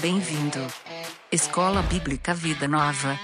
Bem-vindo. 0.00 0.66
Escola 1.30 1.82
Bíblica 1.82 2.32
Vida 2.32 2.66
Nova. 2.66 3.20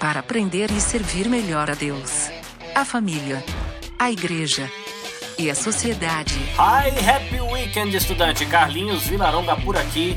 Para 0.00 0.20
aprender 0.20 0.70
e 0.70 0.80
servir 0.80 1.28
melhor 1.28 1.70
a 1.70 1.74
Deus, 1.74 2.30
a 2.74 2.86
família, 2.86 3.44
a 3.98 4.10
igreja 4.10 4.70
e 5.38 5.50
a 5.50 5.54
sociedade. 5.54 6.34
Hi, 6.54 6.88
happy 7.06 7.40
weekend, 7.52 7.94
estudante 7.94 8.46
Carlinhos 8.46 9.06
Vilaronga 9.06 9.56
por 9.56 9.76
aqui. 9.76 10.16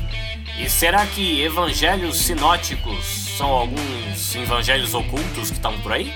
E 0.58 0.70
será 0.70 1.06
que 1.06 1.42
evangelhos 1.42 2.18
sinóticos 2.18 3.06
são 3.38 3.50
alguns 3.50 4.36
evangelhos 4.36 4.94
ocultos 4.94 5.50
que 5.50 5.58
estão 5.58 5.78
por 5.82 5.92
aí? 5.92 6.14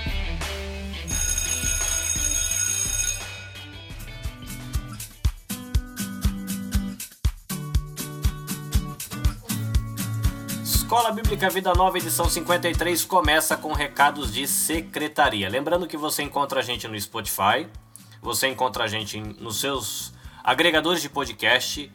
Bíblica 11.34 11.50
Vida 11.52 11.74
Nova, 11.74 11.98
edição 11.98 12.28
53, 12.30 13.04
começa 13.06 13.56
com 13.56 13.72
recados 13.72 14.32
de 14.32 14.46
secretaria. 14.46 15.48
Lembrando 15.48 15.88
que 15.88 15.96
você 15.96 16.22
encontra 16.22 16.60
a 16.60 16.62
gente 16.62 16.86
no 16.86 16.98
Spotify, 17.00 17.66
você 18.22 18.46
encontra 18.46 18.84
a 18.84 18.86
gente 18.86 19.18
nos 19.18 19.58
seus 19.58 20.12
agregadores 20.44 21.02
de 21.02 21.08
podcast 21.08 21.90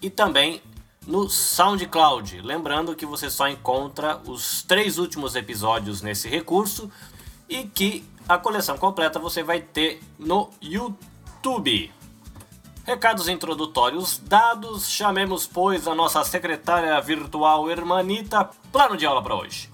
e 0.00 0.08
também 0.08 0.62
no 1.04 1.28
SoundCloud. 1.28 2.42
Lembrando 2.42 2.94
que 2.94 3.04
você 3.04 3.28
só 3.28 3.48
encontra 3.48 4.20
os 4.24 4.62
três 4.62 4.98
últimos 4.98 5.34
episódios 5.34 6.00
nesse 6.00 6.28
recurso 6.28 6.88
e 7.48 7.64
que 7.64 8.08
a 8.28 8.38
coleção 8.38 8.78
completa 8.78 9.18
você 9.18 9.42
vai 9.42 9.60
ter 9.60 10.00
no 10.16 10.48
YouTube. 10.62 11.92
Recados 12.86 13.28
introdutórios 13.28 14.22
dados, 14.28 14.88
chamemos, 14.88 15.48
pois, 15.48 15.88
a 15.88 15.94
nossa 15.94 16.22
secretária 16.24 17.00
virtual 17.00 17.68
Hermanita. 17.68 18.48
Plano 18.70 18.96
de 18.96 19.04
aula 19.04 19.24
para 19.24 19.34
hoje. 19.34 19.68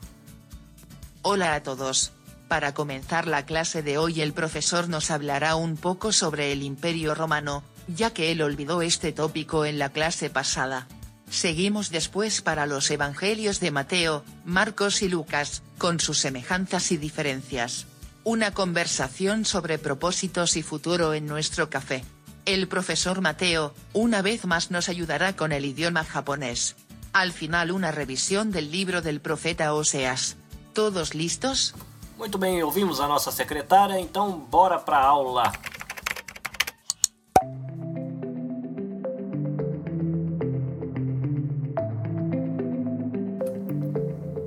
Hola 1.20 1.54
a 1.54 1.62
todos. 1.62 2.12
Para 2.48 2.72
comenzar 2.72 3.26
la 3.26 3.44
clase 3.44 3.82
de 3.82 3.98
hoy 3.98 4.22
el 4.22 4.32
profesor 4.32 4.88
nos 4.88 5.10
hablará 5.10 5.56
un 5.56 5.76
poco 5.76 6.10
sobre 6.10 6.52
el 6.52 6.62
Imperio 6.62 7.14
Romano, 7.14 7.62
ya 7.86 8.14
que 8.14 8.32
él 8.32 8.40
olvidó 8.40 8.80
este 8.80 9.12
tópico 9.12 9.66
en 9.66 9.78
la 9.78 9.90
clase 9.90 10.30
pasada. 10.30 10.86
Seguimos 11.28 11.90
después 11.90 12.40
para 12.40 12.64
los 12.64 12.90
Evangelios 12.90 13.60
de 13.60 13.72
Mateo, 13.72 14.24
Marcos 14.46 15.02
y 15.02 15.10
Lucas, 15.10 15.62
con 15.76 16.00
sus 16.00 16.18
semejanzas 16.18 16.90
y 16.92 16.96
diferencias. 16.96 17.86
Una 18.24 18.54
conversación 18.54 19.44
sobre 19.44 19.78
propósitos 19.78 20.56
y 20.56 20.62
futuro 20.62 21.12
en 21.12 21.26
nuestro 21.26 21.68
café. 21.68 22.04
El 22.44 22.66
profesor 22.66 23.20
Mateo, 23.20 23.72
una 23.92 24.20
vez 24.20 24.46
más 24.46 24.72
nos 24.72 24.88
ayudará 24.88 25.36
con 25.36 25.52
el 25.52 25.64
idioma 25.64 26.02
japonés. 26.02 26.74
Al 27.12 27.30
final 27.30 27.70
una 27.70 27.92
revisión 27.92 28.50
del 28.50 28.72
libro 28.72 29.00
del 29.00 29.20
profeta 29.20 29.72
Oseas. 29.74 30.36
¿Todos 30.72 31.14
listos? 31.14 31.72
Muito 32.18 32.38
bem, 32.38 32.60
ouvimos 32.64 32.98
a 32.98 33.06
nossa 33.06 33.30
secretária, 33.30 33.96
então 34.00 34.40
bora 34.50 34.80
pra 34.80 34.98
aula. 34.98 35.52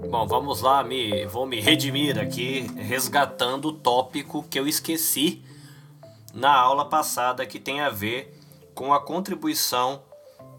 Bom, 0.10 0.28
vamos 0.28 0.62
lá, 0.62 0.84
me, 0.84 1.26
vou 1.28 1.46
me 1.46 1.62
redimir 1.62 2.20
aqui, 2.20 2.68
resgatando 2.76 3.70
o 3.70 3.74
tópico 3.74 4.44
que 4.44 4.60
eu 4.60 4.68
esqueci 4.68 5.42
na 6.36 6.54
aula 6.54 6.86
passada 6.86 7.46
que 7.46 7.58
tem 7.58 7.80
a 7.80 7.90
ver 7.90 8.38
com 8.76 8.94
a 8.94 9.00
contribuição 9.00 10.04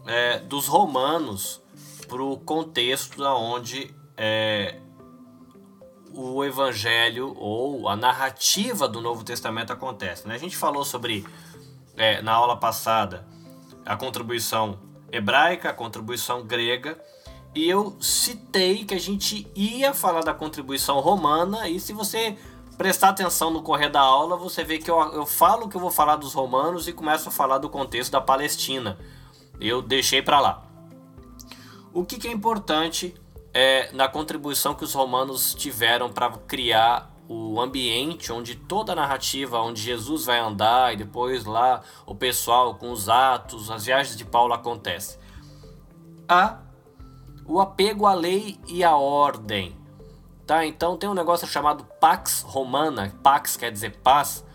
é, 0.07 0.39
dos 0.39 0.67
romanos 0.67 1.61
para 2.07 2.23
o 2.23 2.35
contexto 2.37 3.23
onde 3.23 3.93
é, 4.17 4.79
o 6.11 6.43
evangelho 6.43 7.35
ou 7.37 7.87
a 7.87 7.95
narrativa 7.95 8.87
do 8.87 8.99
Novo 8.99 9.23
Testamento 9.23 9.71
acontece. 9.71 10.27
Né? 10.27 10.33
A 10.33 10.39
gente 10.39 10.57
falou 10.57 10.83
sobre, 10.83 11.23
é, 11.95 12.23
na 12.23 12.33
aula 12.33 12.57
passada, 12.57 13.27
a 13.85 13.95
contribuição 13.95 14.79
hebraica, 15.11 15.69
a 15.69 15.73
contribuição 15.73 16.43
grega, 16.43 16.99
e 17.53 17.69
eu 17.69 17.95
citei 18.01 18.83
que 18.83 18.95
a 18.95 18.99
gente 18.99 19.47
ia 19.55 19.93
falar 19.93 20.21
da 20.21 20.33
contribuição 20.33 20.99
romana, 20.99 21.69
e 21.69 21.79
se 21.79 21.93
você 21.93 22.37
prestar 22.77 23.09
atenção 23.09 23.49
no 23.49 23.61
correr 23.61 23.89
da 23.89 24.01
aula, 24.01 24.37
você 24.37 24.63
vê 24.63 24.77
que 24.77 24.89
eu, 24.89 24.99
eu 25.13 25.25
falo 25.25 25.67
que 25.67 25.75
eu 25.75 25.81
vou 25.81 25.91
falar 25.91 26.15
dos 26.15 26.33
romanos 26.33 26.87
e 26.87 26.93
começo 26.93 27.29
a 27.29 27.31
falar 27.31 27.57
do 27.57 27.69
contexto 27.69 28.11
da 28.11 28.21
Palestina. 28.21 28.97
Eu 29.59 29.81
deixei 29.81 30.21
para 30.21 30.39
lá. 30.39 30.63
O 31.93 32.05
que, 32.05 32.17
que 32.17 32.27
é 32.27 32.31
importante 32.31 33.15
é, 33.53 33.91
na 33.93 34.07
contribuição 34.07 34.75
que 34.75 34.83
os 34.83 34.93
romanos 34.93 35.55
tiveram 35.55 36.11
para 36.11 36.29
criar 36.47 37.11
o 37.27 37.59
ambiente 37.59 38.31
onde 38.31 38.55
toda 38.55 38.93
a 38.93 38.95
narrativa, 38.95 39.59
onde 39.59 39.81
Jesus 39.81 40.25
vai 40.25 40.39
andar 40.39 40.93
e 40.93 40.97
depois 40.97 41.43
lá 41.43 41.81
o 42.05 42.15
pessoal 42.15 42.75
com 42.75 42.91
os 42.91 43.09
atos, 43.09 43.69
as 43.69 43.85
viagens 43.85 44.15
de 44.15 44.23
Paulo 44.23 44.53
acontece. 44.53 45.17
A 46.29 46.59
o 47.47 47.61
apego 47.61 48.05
à 48.05 48.13
lei 48.13 48.59
e 48.67 48.83
à 48.83 48.97
ordem. 48.97 49.76
Tá? 50.47 50.65
Então 50.65 50.95
tem 50.95 51.09
um 51.09 51.13
negócio 51.13 51.45
chamado 51.45 51.83
Pax 51.99 52.41
Romana, 52.41 53.13
Pax 53.21 53.57
quer 53.57 53.69
dizer 53.69 53.99
paz, 54.01 54.45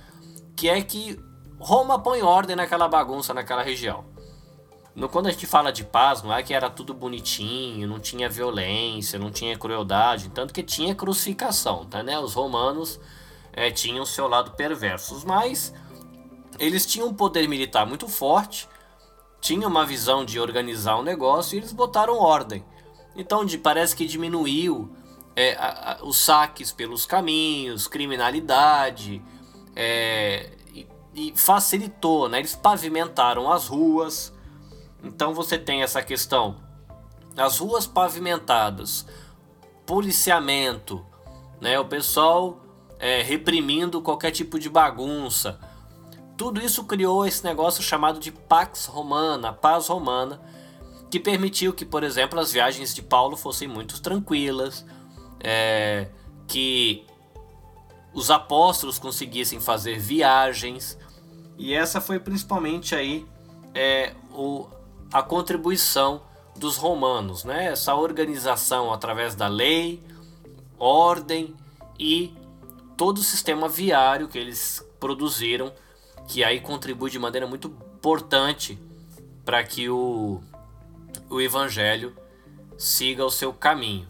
que 0.57 0.67
é 0.67 0.81
que 0.81 1.21
Roma 1.61 1.99
põe 1.99 2.23
ordem 2.23 2.57
naquela 2.57 2.89
bagunça 2.89 3.35
naquela 3.35 3.63
região. 3.63 4.03
No, 4.95 5.07
quando 5.07 5.27
a 5.27 5.31
gente 5.31 5.47
fala 5.47 5.71
de 5.71 5.85
paz, 5.85 6.23
não 6.23 6.33
é 6.33 6.43
que 6.43 6.55
era 6.55 6.71
tudo 6.71 6.95
bonitinho, 6.95 7.87
não 7.87 8.01
tinha 8.01 8.27
violência, 8.27 9.19
não 9.19 9.31
tinha 9.31 9.57
crueldade, 9.59 10.31
tanto 10.31 10.55
que 10.55 10.63
tinha 10.63 10.95
crucificação, 10.95 11.85
tá, 11.85 12.03
né? 12.03 12.19
Os 12.19 12.33
romanos 12.33 12.99
é, 13.53 13.71
tinham 13.71 14.07
seu 14.07 14.27
lado 14.29 14.53
perversos, 14.53 15.25
mas 15.25 15.75
eles 16.59 16.87
tinham 16.87 17.09
um 17.09 17.15
poder 17.15 17.47
militar 17.47 17.87
muito 17.87 18.09
forte, 18.09 18.67
tinham 19.43 19.71
uma 19.71 19.85
visão 19.85 20.25
de 20.25 20.41
organizar 20.41 20.99
um 20.99 21.03
negócio 21.03 21.55
e 21.55 21.59
eles 21.59 21.73
botaram 21.73 22.19
ordem. 22.19 22.65
Então 23.15 23.45
de, 23.45 23.59
parece 23.59 23.95
que 23.95 24.07
diminuiu 24.07 24.91
é, 25.35 25.55
a, 25.55 25.93
a, 25.93 26.05
os 26.05 26.17
saques 26.17 26.73
pelos 26.73 27.07
caminhos, 27.07 27.87
criminalidade, 27.87 29.23
é, 29.75 30.51
e, 30.75 30.87
e 31.15 31.33
facilitou, 31.37 32.29
né? 32.29 32.39
Eles 32.39 32.55
pavimentaram 32.55 33.51
as 33.51 33.67
ruas, 33.67 34.33
então 35.03 35.35
você 35.35 35.59
tem 35.59 35.83
essa 35.83 36.03
questão, 36.03 36.57
as 37.37 37.59
ruas 37.59 37.87
pavimentadas, 37.87 39.07
policiamento, 39.87 41.05
né? 41.61 41.79
O 41.79 41.85
pessoal 41.85 42.61
é, 42.99 43.23
reprimindo 43.23 44.01
qualquer 44.01 44.31
tipo 44.31 44.59
de 44.59 44.69
bagunça. 44.69 45.59
Tudo 46.37 46.61
isso 46.61 46.85
criou 46.85 47.27
esse 47.27 47.45
negócio 47.45 47.83
chamado 47.83 48.19
de 48.19 48.31
Pax 48.33 48.87
Romana, 48.87 49.53
paz 49.53 49.89
romana, 49.89 50.41
que 51.11 51.21
permitiu 51.21 51.73
que, 51.73 51.85
por 51.85 52.03
exemplo, 52.03 52.41
as 52.41 52.53
viagens 52.53 52.95
de 52.95 53.03
Paulo 53.03 53.37
fossem 53.37 53.69
muito 53.69 54.01
tranquilas, 54.01 54.85
é, 55.43 56.09
que 56.47 57.05
os 58.15 58.31
apóstolos 58.31 58.99
conseguissem 58.99 59.61
fazer 59.61 59.99
viagens, 59.99 60.99
e 61.59 61.75
essa 61.75 62.01
foi 62.01 62.19
principalmente 62.19 62.95
aí 62.95 63.27
é, 63.75 64.15
o, 64.31 64.67
a 65.13 65.23
contribuição 65.23 66.23
dos 66.57 66.77
romanos, 66.77 67.45
né? 67.45 67.67
Essa 67.67 67.95
organização 67.95 68.93
através 68.93 69.35
da 69.35 69.49
lei, 69.49 70.03
ordem 70.79 71.55
e 71.99 72.35
todo 72.97 73.19
o 73.19 73.23
sistema 73.23 73.69
viário 73.69 74.29
que 74.29 74.39
eles 74.39 74.87
produziram, 75.01 75.73
que 76.29 76.45
aí 76.45 76.61
contribui 76.61 77.11
de 77.11 77.19
maneira 77.19 77.47
muito 77.47 77.69
importante 77.69 78.79
para 79.45 79.65
que 79.65 79.89
o, 79.89 80.41
o 81.29 81.41
evangelho 81.41 82.15
siga 82.77 83.25
o 83.25 83.31
seu 83.31 83.53
caminho. 83.53 84.09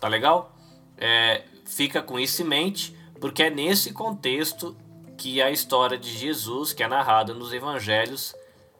Tá 0.00 0.08
legal? 0.08 0.55
É, 0.98 1.42
fica 1.64 2.02
com 2.02 2.18
isso 2.18 2.42
em 2.42 2.46
mente, 2.46 2.96
porque 3.20 3.44
é 3.44 3.50
nesse 3.50 3.92
contexto 3.92 4.76
que 5.16 5.40
a 5.40 5.50
história 5.50 5.96
de 5.98 6.10
Jesus, 6.10 6.72
que 6.72 6.82
é 6.82 6.88
narrada 6.88 7.32
nos 7.32 7.52
evangelhos, 7.52 8.34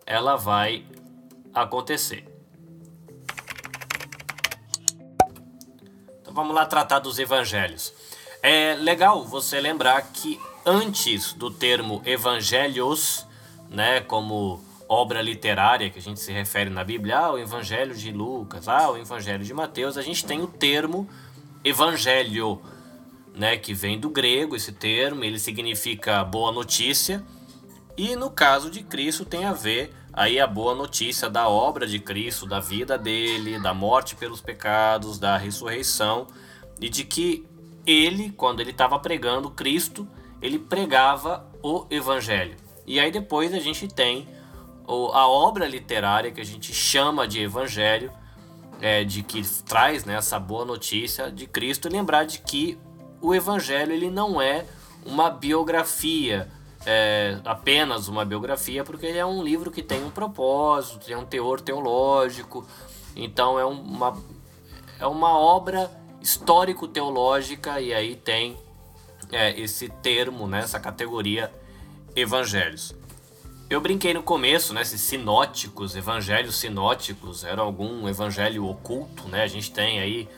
ela 0.05 0.37
vai 0.37 0.85
acontecer. 1.53 2.25
Então 6.21 6.33
vamos 6.33 6.55
lá 6.55 6.67
tratar 6.67 6.99
dos 6.99 7.19
evangelhos. 7.19 7.93
É 8.43 8.75
legal 8.75 9.25
você 9.25 9.61
lembrar 9.61 10.01
que 10.13 10.39
antes 10.65 11.33
do 11.33 11.51
termo 11.51 12.03
evangelhos, 12.05 13.27
né, 13.69 14.01
como 14.01 14.63
obra 14.89 15.21
literária 15.21 15.91
que 15.91 15.99
a 15.99 16.03
gente 16.03 16.21
se 16.21 16.33
refere 16.33 16.71
na 16.71 16.85
Bíblia, 16.85 17.19
ah, 17.19 17.33
o 17.33 17.39
evangelho 17.39 17.95
de 17.95 18.13
Lucas, 18.13 18.69
ah, 18.69 18.91
o 18.91 18.97
evangelho 18.97 19.45
de 19.45 19.53
Mateus, 19.53 19.97
a 19.97 20.03
gente 20.03 20.25
tem 20.25 20.43
o 20.43 20.47
termo 20.47 21.09
evangelho, 21.69 22.63
né, 23.35 23.57
que 23.57 23.75
vem 23.75 23.99
do 23.99 24.09
grego 24.09 24.55
esse 24.55 24.73
termo, 24.73 25.25
ele 25.25 25.39
significa 25.39 26.25
boa 26.25 26.53
notícia, 26.53 27.25
e 27.97 28.15
no 28.15 28.31
caso 28.31 28.71
de 28.71 28.83
Cristo 28.83 29.25
tem 29.25 29.45
a 29.45 29.53
ver 29.53 29.93
aí 30.13 30.39
a 30.39 30.47
boa 30.47 30.75
notícia 30.75 31.29
da 31.29 31.49
obra 31.49 31.87
de 31.87 31.99
Cristo, 31.99 32.47
da 32.47 32.61
vida 32.61 32.97
dele, 32.97 33.59
da 33.59 33.75
morte 33.75 34.15
pelos 34.15 34.41
pecados, 34.41 35.19
da 35.19 35.37
ressurreição 35.37 36.27
e 36.81 36.89
de 36.89 37.05
que 37.05 37.45
ele, 37.87 38.31
quando 38.31 38.61
ele 38.61 38.71
estava 38.71 38.99
pregando 38.99 39.51
Cristo, 39.51 40.09
ele 40.41 40.59
pregava 40.59 41.47
o 41.63 41.87
evangelho. 41.91 42.57
E 42.87 43.01
aí 43.01 43.11
depois 43.11 43.53
a 43.53 43.59
gente 43.59 43.89
tem 43.89 44.29
a 44.87 45.27
obra 45.27 45.67
literária 45.67 46.31
que 46.31 46.41
a 46.41 46.45
gente 46.45 46.73
chama 46.73 47.27
de 47.27 47.41
evangelho, 47.41 48.13
é, 48.81 49.05
de 49.05 49.23
que 49.23 49.43
traz 49.63 50.05
né, 50.05 50.15
essa 50.15 50.39
boa 50.39 50.65
notícia 50.65 51.31
de 51.31 51.47
Cristo, 51.47 51.89
lembrar 51.89 52.25
de 52.25 52.39
que 52.39 52.79
o 53.21 53.35
evangelho 53.35 53.93
ele 53.93 54.11
não 54.11 54.41
é 54.41 54.67
uma 55.05 55.31
biografia, 55.31 56.49
é, 56.85 57.39
apenas 57.45 58.09
uma 58.09 58.25
biografia, 58.25 58.85
porque 58.85 59.07
ele 59.07 59.19
é 59.19 59.27
um 59.27 59.43
livro 59.43 59.71
que 59.71 59.83
tem 59.83 60.05
um 60.05 60.11
propósito, 60.11 61.07
tem 61.07 61.17
um 61.17 61.25
teor 61.25 61.61
teológico, 61.61 62.67
então 63.15 63.59
é 63.59 63.65
uma, 63.65 64.17
é 64.99 65.07
uma 65.07 65.39
obra 65.39 65.91
histórico-teológica 66.21 67.81
e 67.81 67.95
aí 67.95 68.17
tem 68.17 68.57
é, 69.33 69.59
esse 69.59 69.89
termo, 69.89 70.47
né, 70.47 70.61
essa 70.61 70.79
categoria 70.79 71.53
evangelhos. 72.15 72.95
Eu 73.69 73.81
brinquei 73.81 74.15
no 74.15 74.23
começo, 74.23 74.73
né? 74.73 74.83
Esses 74.83 75.01
sinóticos, 75.01 75.97
evangelhos 75.97 76.55
sinóticos, 76.55 77.43
era 77.43 77.63
algum 77.63 78.09
evangelho 78.09 78.65
oculto, 78.65 79.27
né? 79.27 79.43
A 79.43 79.49
gente 79.49 79.73
tem 79.73 79.99
aí 79.99 80.29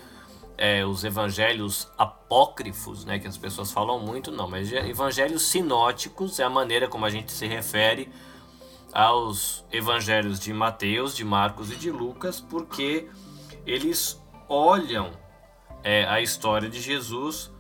é, 0.56 0.82
os 0.86 1.04
evangelhos 1.04 1.86
apócrifos, 1.98 3.04
né? 3.04 3.19
Que 3.19 3.28
as 3.28 3.36
pessoas 3.36 3.70
falam 3.70 4.00
muito, 4.00 4.32
não, 4.32 4.48
mas 4.48 4.72
evangelhos 4.72 5.42
sinóticos 5.42 6.40
é 6.40 6.44
a 6.44 6.48
maneira 6.48 6.88
como 6.88 7.04
a 7.04 7.10
gente 7.10 7.30
se 7.30 7.46
refere 7.46 8.08
aos 8.94 9.62
evangelhos 9.70 10.40
de 10.40 10.54
Mateus, 10.54 11.14
de 11.14 11.22
Marcos 11.22 11.70
e 11.70 11.76
de 11.76 11.90
Lucas, 11.90 12.40
porque 12.40 13.10
eles 13.66 14.19
olham 14.48 15.10
é, 15.84 16.06
a 16.06 16.22
história 16.22 16.70
de 16.70 16.80
Jesus 16.80 17.50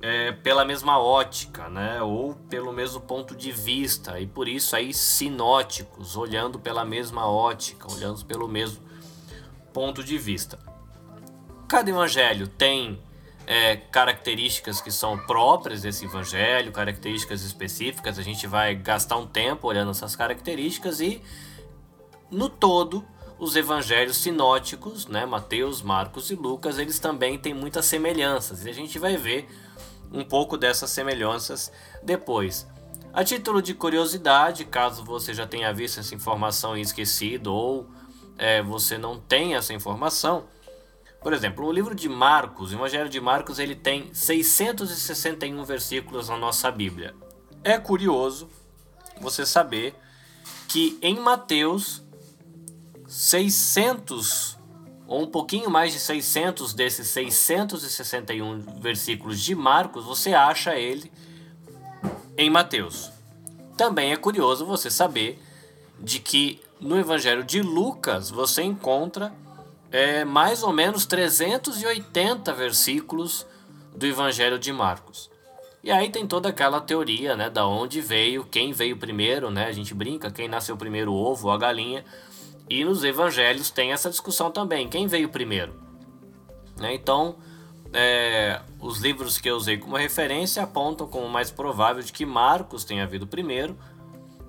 é, 0.00 0.32
pela 0.32 0.64
mesma 0.64 0.98
ótica, 0.98 1.68
né? 1.68 2.02
Ou 2.02 2.34
pelo 2.34 2.72
mesmo 2.72 3.00
ponto 3.00 3.34
de 3.34 3.50
vista, 3.50 4.20
e 4.20 4.26
por 4.26 4.48
isso 4.48 4.76
aí 4.76 4.92
sinóticos, 4.92 6.16
olhando 6.16 6.58
pela 6.58 6.84
mesma 6.84 7.26
ótica, 7.28 7.90
olhando 7.90 8.24
pelo 8.24 8.46
mesmo 8.46 8.84
ponto 9.72 10.02
de 10.02 10.18
vista. 10.18 10.58
Cada 11.68 11.90
evangelho 11.90 12.46
tem 12.46 13.02
é, 13.46 13.76
características 13.76 14.80
que 14.80 14.90
são 14.90 15.18
próprias 15.18 15.82
desse 15.82 16.04
evangelho, 16.04 16.72
características 16.72 17.42
específicas. 17.42 18.18
A 18.18 18.22
gente 18.22 18.46
vai 18.46 18.74
gastar 18.74 19.16
um 19.16 19.26
tempo 19.26 19.68
olhando 19.68 19.90
essas 19.90 20.14
características 20.16 21.00
e, 21.00 21.22
no 22.30 22.48
todo, 22.48 23.04
os 23.38 23.54
evangelhos 23.54 24.16
sinóticos, 24.16 25.06
né, 25.06 25.26
Mateus, 25.26 25.82
Marcos 25.82 26.30
e 26.30 26.34
Lucas, 26.34 26.78
eles 26.78 26.98
também 26.98 27.38
têm 27.38 27.52
muitas 27.52 27.84
semelhanças. 27.84 28.64
E 28.64 28.70
a 28.70 28.72
gente 28.72 28.98
vai 28.98 29.16
ver 29.16 29.48
um 30.16 30.24
pouco 30.24 30.56
dessas 30.56 30.90
semelhanças 30.90 31.70
depois. 32.02 32.66
A 33.12 33.22
título 33.24 33.62
de 33.62 33.74
curiosidade, 33.74 34.64
caso 34.64 35.04
você 35.04 35.32
já 35.32 35.46
tenha 35.46 35.72
visto 35.72 36.00
essa 36.00 36.14
informação 36.14 36.76
e 36.76 36.80
esquecido, 36.80 37.52
ou 37.52 37.86
é, 38.36 38.62
você 38.62 38.98
não 38.98 39.18
tenha 39.18 39.58
essa 39.58 39.72
informação, 39.72 40.44
por 41.20 41.32
exemplo, 41.32 41.66
o 41.66 41.72
livro 41.72 41.94
de 41.94 42.08
Marcos, 42.08 42.72
o 42.72 42.74
Evangelho 42.74 43.08
de 43.08 43.20
Marcos, 43.20 43.58
ele 43.58 43.74
tem 43.74 44.12
661 44.14 45.64
versículos 45.64 46.28
na 46.28 46.36
nossa 46.36 46.70
Bíblia. 46.70 47.14
É 47.64 47.78
curioso 47.78 48.48
você 49.20 49.44
saber 49.44 49.94
que 50.68 50.98
em 51.02 51.18
Mateus, 51.18 52.02
600 53.08 54.55
ou 55.06 55.22
um 55.22 55.26
pouquinho 55.26 55.70
mais 55.70 55.92
de 55.92 55.98
600 55.98 56.74
desses 56.74 57.08
661 57.08 58.60
versículos 58.80 59.40
de 59.40 59.54
Marcos, 59.54 60.04
você 60.04 60.34
acha 60.34 60.74
ele 60.74 61.10
em 62.36 62.50
Mateus. 62.50 63.10
Também 63.76 64.12
é 64.12 64.16
curioso 64.16 64.66
você 64.66 64.90
saber 64.90 65.42
de 66.00 66.18
que 66.18 66.60
no 66.80 66.98
Evangelho 66.98 67.44
de 67.44 67.62
Lucas 67.62 68.30
você 68.30 68.62
encontra 68.62 69.32
é, 69.90 70.24
mais 70.24 70.62
ou 70.62 70.72
menos 70.72 71.06
380 71.06 72.52
versículos 72.52 73.46
do 73.94 74.06
Evangelho 74.06 74.58
de 74.58 74.72
Marcos. 74.72 75.30
E 75.82 75.90
aí 75.90 76.10
tem 76.10 76.26
toda 76.26 76.48
aquela 76.48 76.80
teoria, 76.80 77.36
né, 77.36 77.48
da 77.48 77.66
onde 77.66 78.00
veio, 78.00 78.44
quem 78.44 78.72
veio 78.72 78.96
primeiro, 78.96 79.52
né? 79.52 79.66
A 79.66 79.72
gente 79.72 79.94
brinca, 79.94 80.30
quem 80.32 80.48
nasceu 80.48 80.76
primeiro, 80.76 81.12
o 81.12 81.16
ovo 81.16 81.46
ou 81.46 81.52
a 81.52 81.56
galinha. 81.56 82.04
E 82.68 82.84
nos 82.84 83.04
evangelhos 83.04 83.70
tem 83.70 83.92
essa 83.92 84.10
discussão 84.10 84.50
também: 84.50 84.88
quem 84.88 85.06
veio 85.06 85.28
primeiro? 85.28 85.74
Né? 86.78 86.94
Então, 86.94 87.36
é, 87.92 88.60
os 88.80 88.98
livros 88.98 89.38
que 89.38 89.48
eu 89.48 89.56
usei 89.56 89.78
como 89.78 89.96
referência 89.96 90.62
apontam 90.62 91.06
como 91.06 91.28
mais 91.28 91.50
provável 91.50 92.02
de 92.02 92.12
que 92.12 92.26
Marcos 92.26 92.84
tenha 92.84 93.06
vindo 93.06 93.26
primeiro, 93.26 93.76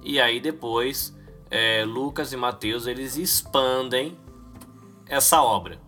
e 0.04 0.20
aí 0.20 0.40
depois 0.40 1.16
é, 1.50 1.84
Lucas 1.86 2.34
e 2.34 2.38
Mateus 2.38 2.88
eles 2.88 3.16
expandem 3.16 4.18
essa 5.08 5.42
obra. 5.42 5.80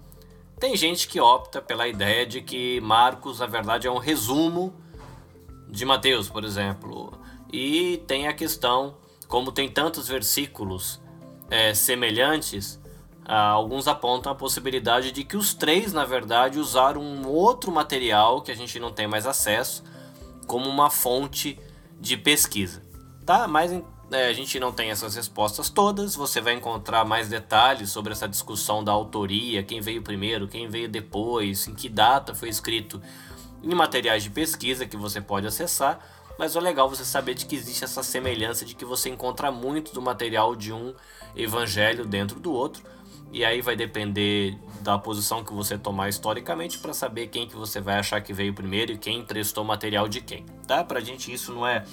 Tem 0.60 0.76
gente 0.76 1.08
que 1.08 1.20
opta 1.20 1.62
pela 1.62 1.88
ideia 1.88 2.26
de 2.26 2.42
que 2.42 2.82
Marcos, 2.82 3.40
na 3.40 3.46
verdade, 3.46 3.88
é 3.88 3.92
um 3.92 3.98
resumo 3.98 4.74
de 5.70 5.86
Mateus, 5.86 6.28
por 6.28 6.44
exemplo. 6.44 7.14
E 7.52 8.04
tem 8.06 8.28
a 8.28 8.34
questão, 8.34 8.98
como 9.28 9.52
tem 9.52 9.70
tantos 9.70 10.08
versículos 10.08 11.02
é, 11.50 11.74
semelhantes, 11.74 12.80
ah, 13.26 13.50
alguns 13.50 13.88
apontam 13.88 14.32
a 14.32 14.36
possibilidade 14.36 15.12
de 15.12 15.24
que 15.24 15.38
os 15.38 15.54
três, 15.54 15.94
na 15.94 16.06
verdade, 16.06 16.60
usaram 16.60 17.02
um 17.02 17.28
outro 17.28 17.72
material 17.72 18.42
que 18.42 18.52
a 18.52 18.56
gente 18.56 18.80
não 18.80 18.92
tem 18.92 19.08
mais 19.08 19.28
acesso 19.28 19.84
como 20.48 20.68
uma 20.68 20.90
fonte 20.90 21.60
de 22.00 22.18
pesquisa. 22.18 22.82
Tá? 23.26 23.48
Mas 23.48 23.72
é, 24.12 24.28
a 24.28 24.34
gente 24.34 24.60
não 24.60 24.72
tem 24.72 24.90
essas 24.90 25.16
respostas 25.16 25.70
todas. 25.70 26.16
Você 26.16 26.42
vai 26.42 26.54
encontrar 26.54 27.06
mais 27.06 27.30
detalhes 27.30 27.92
sobre 27.92 28.12
essa 28.14 28.28
discussão 28.28 28.84
da 28.84 28.92
autoria, 28.92 29.62
quem 29.62 29.80
veio 29.80 30.02
primeiro, 30.02 30.48
quem 30.48 30.68
veio 30.68 30.90
depois, 30.90 31.68
em 31.68 31.76
que 31.76 31.88
data 31.88 32.34
foi 32.34 32.50
escrito 32.50 33.00
em 33.62 33.76
materiais 33.76 34.24
de 34.24 34.30
pesquisa 34.32 34.88
que 34.88 34.98
você 34.98 35.22
pode 35.22 35.46
acessar. 35.46 36.00
Mas 36.40 36.56
é 36.56 36.60
legal 36.62 36.90
você 36.90 37.04
saber 37.04 37.34
de 37.34 37.46
que 37.46 37.54
existe 37.54 37.84
essa 37.84 38.02
semelhança 38.02 38.64
de 38.64 38.74
que 38.74 38.86
você 38.86 39.10
encontra 39.10 39.52
muito 39.52 39.94
do 39.94 40.02
material 40.02 40.56
de 40.56 40.72
um 40.72 40.96
evangelho 41.36 42.06
dentro 42.06 42.40
do 42.40 42.54
outro. 42.54 42.82
E 43.30 43.44
aí 43.44 43.62
vai 43.62 43.76
depender 43.76 44.58
da 44.80 44.98
posição 44.98 45.44
que 45.44 45.52
você 45.54 45.78
tomar 45.78 46.08
historicamente 46.08 46.78
para 46.80 46.94
saber 46.94 47.28
quem 47.28 47.46
que 47.46 47.58
você 47.58 47.82
vai 47.82 48.00
achar 48.00 48.22
que 48.22 48.32
veio 48.32 48.54
primeiro 48.54 48.94
e 48.94 48.98
quem 48.98 49.20
emprestou 49.20 49.66
material 49.66 50.08
de 50.08 50.22
quem, 50.22 50.46
tá? 50.66 50.82
Pra 50.82 51.02
gente 51.02 51.30
isso 51.32 51.54
não 51.54 51.68
é 51.68 51.84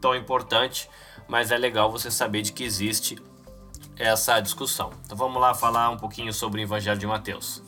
tão 0.00 0.16
importante, 0.16 0.88
mas 1.28 1.50
é 1.50 1.58
legal 1.58 1.92
você 1.92 2.10
saber 2.10 2.40
de 2.40 2.54
que 2.54 2.64
existe 2.64 3.18
essa 3.98 4.40
discussão. 4.40 4.90
Então 5.04 5.18
vamos 5.18 5.38
lá 5.38 5.52
falar 5.52 5.90
um 5.90 5.98
pouquinho 5.98 6.32
sobre 6.32 6.62
o 6.62 6.64
Evangelho 6.64 6.98
de 6.98 7.06
Mateus. 7.06 7.62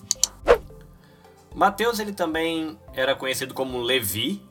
Mateus 1.54 1.98
ele 1.98 2.14
também 2.14 2.78
era 2.94 3.14
conhecido 3.14 3.52
como 3.52 3.78
Levi, 3.78 4.42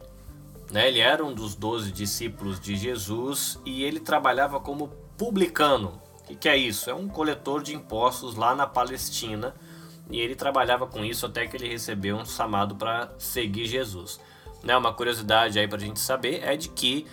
né? 0.74 0.88
Ele 0.88 1.00
era 1.00 1.24
um 1.24 1.32
dos 1.32 1.53
doze 1.53 1.92
discípulos 1.92 2.60
de 2.60 2.75
Jesus 2.75 3.60
e 3.63 3.84
ele 3.84 4.00
trabalhava 4.00 4.60
como 4.60 4.88
publicano, 5.15 6.01
o 6.22 6.24
que, 6.24 6.36
que 6.36 6.50
é 6.50 6.58
isso? 6.58 6.89
É 6.89 6.96
um 6.96 7.08
coletor 7.08 7.62
de 7.62 7.75
impostos 7.75 8.36
lá 8.36 8.56
na 8.56 8.65
Palestina 8.65 9.53
e 10.10 10.20
ele 10.20 10.34
trabalhava 10.34 10.88
com 10.88 11.06
isso 11.06 11.27
até 11.27 11.46
que 11.46 11.56
ele 11.56 11.70
recebeu 11.70 12.15
um 12.15 12.25
chamado 12.25 12.75
para 12.75 13.13
seguir 13.20 13.68
Jesus. 13.68 14.20
Né, 14.63 14.75
uma 14.75 14.94
curiosidade 14.94 15.60
aí 15.60 15.68
para 15.68 15.77
a 15.77 15.82
gente 15.82 16.00
saber 16.00 16.42
é 16.42 16.56
de 16.56 16.70
que 16.70 17.06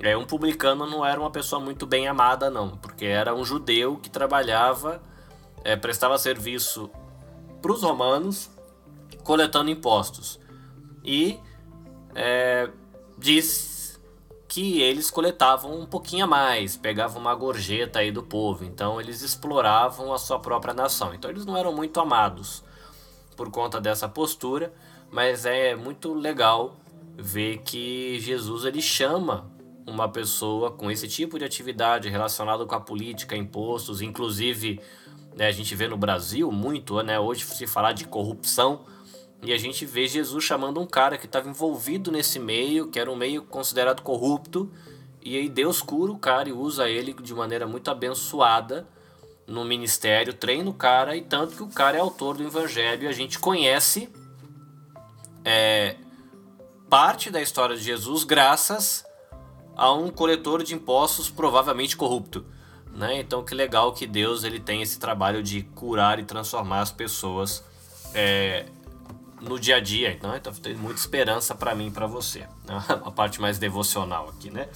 é, 0.00 0.16
um 0.16 0.24
publicano 0.24 0.86
não 0.86 1.04
era 1.04 1.20
uma 1.20 1.30
pessoa 1.30 1.60
muito 1.60 1.84
bem 1.84 2.08
amada, 2.08 2.48
não, 2.48 2.76
porque 2.78 3.04
era 3.04 3.34
um 3.34 3.44
judeu 3.44 3.96
que 3.96 4.08
trabalhava, 4.08 5.02
é, 5.64 5.76
prestava 5.76 6.16
serviço 6.16 6.88
para 7.60 7.72
os 7.72 7.82
romanos 7.82 8.50
coletando 9.22 9.68
impostos. 9.68 10.40
E 11.04 11.38
é, 12.14 12.70
diz 13.18 14.00
que 14.48 14.82
eles 14.82 15.10
coletavam 15.10 15.80
um 15.80 15.86
pouquinho 15.86 16.24
a 16.24 16.28
mais, 16.28 16.76
pegavam 16.76 17.20
uma 17.20 17.34
gorjeta 17.34 18.00
aí 18.00 18.12
do 18.12 18.22
povo, 18.22 18.64
então 18.64 19.00
eles 19.00 19.22
exploravam 19.22 20.12
a 20.12 20.18
sua 20.18 20.38
própria 20.38 20.74
nação. 20.74 21.14
Então 21.14 21.30
eles 21.30 21.46
não 21.46 21.56
eram 21.56 21.72
muito 21.72 21.98
amados 21.98 22.62
por 23.34 23.50
conta 23.50 23.80
dessa 23.80 24.08
postura, 24.08 24.72
mas 25.10 25.46
é 25.46 25.74
muito 25.74 26.12
legal 26.12 26.76
ver 27.16 27.58
que 27.58 28.18
Jesus 28.20 28.64
ele 28.64 28.82
chama 28.82 29.50
uma 29.86 30.08
pessoa 30.08 30.70
com 30.70 30.90
esse 30.90 31.08
tipo 31.08 31.38
de 31.38 31.44
atividade 31.44 32.08
relacionada 32.08 32.64
com 32.66 32.74
a 32.74 32.80
política, 32.80 33.36
impostos, 33.36 34.00
inclusive 34.02 34.80
né, 35.34 35.46
a 35.46 35.52
gente 35.52 35.74
vê 35.74 35.88
no 35.88 35.96
Brasil 35.96 36.50
muito, 36.52 37.00
né, 37.02 37.18
hoje 37.18 37.44
se 37.44 37.66
falar 37.66 37.92
de 37.92 38.04
corrupção, 38.04 38.84
e 39.42 39.52
a 39.52 39.58
gente 39.58 39.84
vê 39.84 40.06
Jesus 40.06 40.44
chamando 40.44 40.80
um 40.80 40.86
cara 40.86 41.18
que 41.18 41.26
estava 41.26 41.48
envolvido 41.48 42.12
nesse 42.12 42.38
meio, 42.38 42.88
que 42.88 42.98
era 43.00 43.10
um 43.10 43.16
meio 43.16 43.42
considerado 43.42 44.00
corrupto, 44.00 44.70
E 45.24 45.36
aí 45.36 45.48
Deus 45.48 45.80
cura 45.80 46.10
o 46.10 46.18
cara 46.18 46.48
e 46.48 46.52
usa 46.52 46.88
ele 46.88 47.12
de 47.12 47.32
maneira 47.32 47.64
muito 47.66 47.88
abençoada 47.90 48.86
no 49.46 49.64
ministério, 49.64 50.34
treina 50.34 50.68
o 50.68 50.74
cara, 50.74 51.16
e 51.16 51.22
tanto 51.22 51.54
que 51.56 51.62
o 51.62 51.68
cara 51.68 51.96
é 51.96 52.00
autor 52.00 52.36
do 52.36 52.42
evangelho 52.42 53.04
e 53.04 53.06
a 53.06 53.12
gente 53.12 53.38
conhece 53.38 54.08
é, 55.44 55.96
parte 56.90 57.30
da 57.30 57.40
história 57.40 57.76
de 57.76 57.82
Jesus 57.82 58.24
graças 58.24 59.04
a 59.76 59.92
um 59.92 60.10
coletor 60.10 60.62
de 60.62 60.74
impostos 60.74 61.30
provavelmente 61.30 61.96
corrupto. 61.96 62.44
Né? 62.92 63.20
Então 63.20 63.44
que 63.44 63.54
legal 63.54 63.92
que 63.92 64.06
Deus 64.06 64.42
ele 64.44 64.58
tem 64.60 64.82
esse 64.82 64.98
trabalho 64.98 65.42
de 65.42 65.62
curar 65.62 66.18
e 66.18 66.24
transformar 66.24 66.80
as 66.80 66.92
pessoas 66.92 67.64
é, 68.12 68.66
no 69.42 69.58
dia 69.58 69.76
a 69.76 69.80
dia. 69.80 70.12
Então, 70.12 70.34
então 70.34 70.52
tem 70.54 70.74
muita 70.74 71.00
esperança 71.00 71.54
para 71.54 71.74
mim 71.74 71.88
e 71.88 71.90
para 71.90 72.06
você. 72.06 72.40
Né? 72.64 72.84
A 73.04 73.10
parte 73.10 73.40
mais 73.40 73.58
devocional 73.58 74.28
aqui, 74.28 74.50
né? 74.50 74.68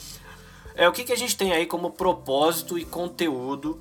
É 0.75 0.87
o 0.87 0.93
que, 0.93 1.05
que 1.05 1.13
a 1.13 1.17
gente 1.17 1.37
tem 1.37 1.53
aí 1.53 1.65
como 1.65 1.91
propósito 1.91 2.79
e 2.79 2.85
conteúdo 2.85 3.81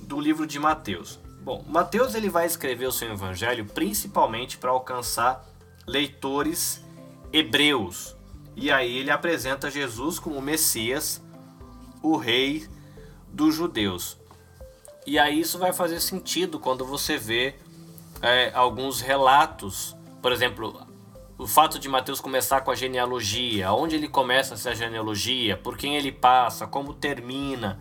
do 0.00 0.20
livro 0.20 0.46
de 0.46 0.58
Mateus. 0.58 1.18
Bom, 1.40 1.64
Mateus 1.66 2.14
ele 2.14 2.28
vai 2.28 2.44
escrever 2.44 2.86
o 2.86 2.92
seu 2.92 3.10
evangelho 3.10 3.64
principalmente 3.64 4.58
para 4.58 4.70
alcançar 4.70 5.46
leitores 5.86 6.84
hebreus. 7.32 8.14
E 8.54 8.70
aí 8.70 8.98
ele 8.98 9.10
apresenta 9.10 9.70
Jesus 9.70 10.18
como 10.18 10.40
Messias, 10.40 11.22
o 12.02 12.16
rei 12.16 12.68
dos 13.32 13.54
judeus. 13.54 14.18
E 15.06 15.18
aí 15.18 15.40
isso 15.40 15.58
vai 15.58 15.72
fazer 15.72 16.00
sentido 16.00 16.58
quando 16.58 16.84
você 16.84 17.16
vê 17.16 17.54
é, 18.22 18.50
alguns 18.54 19.00
relatos, 19.00 19.96
por 20.24 20.32
exemplo, 20.32 20.86
o 21.36 21.46
fato 21.46 21.78
de 21.78 21.86
Mateus 21.86 22.18
começar 22.18 22.62
com 22.62 22.70
a 22.70 22.74
genealogia, 22.74 23.70
onde 23.74 23.94
ele 23.94 24.08
começa 24.08 24.54
essa 24.54 24.74
genealogia, 24.74 25.54
por 25.54 25.76
quem 25.76 25.96
ele 25.98 26.10
passa, 26.10 26.66
como 26.66 26.94
termina, 26.94 27.78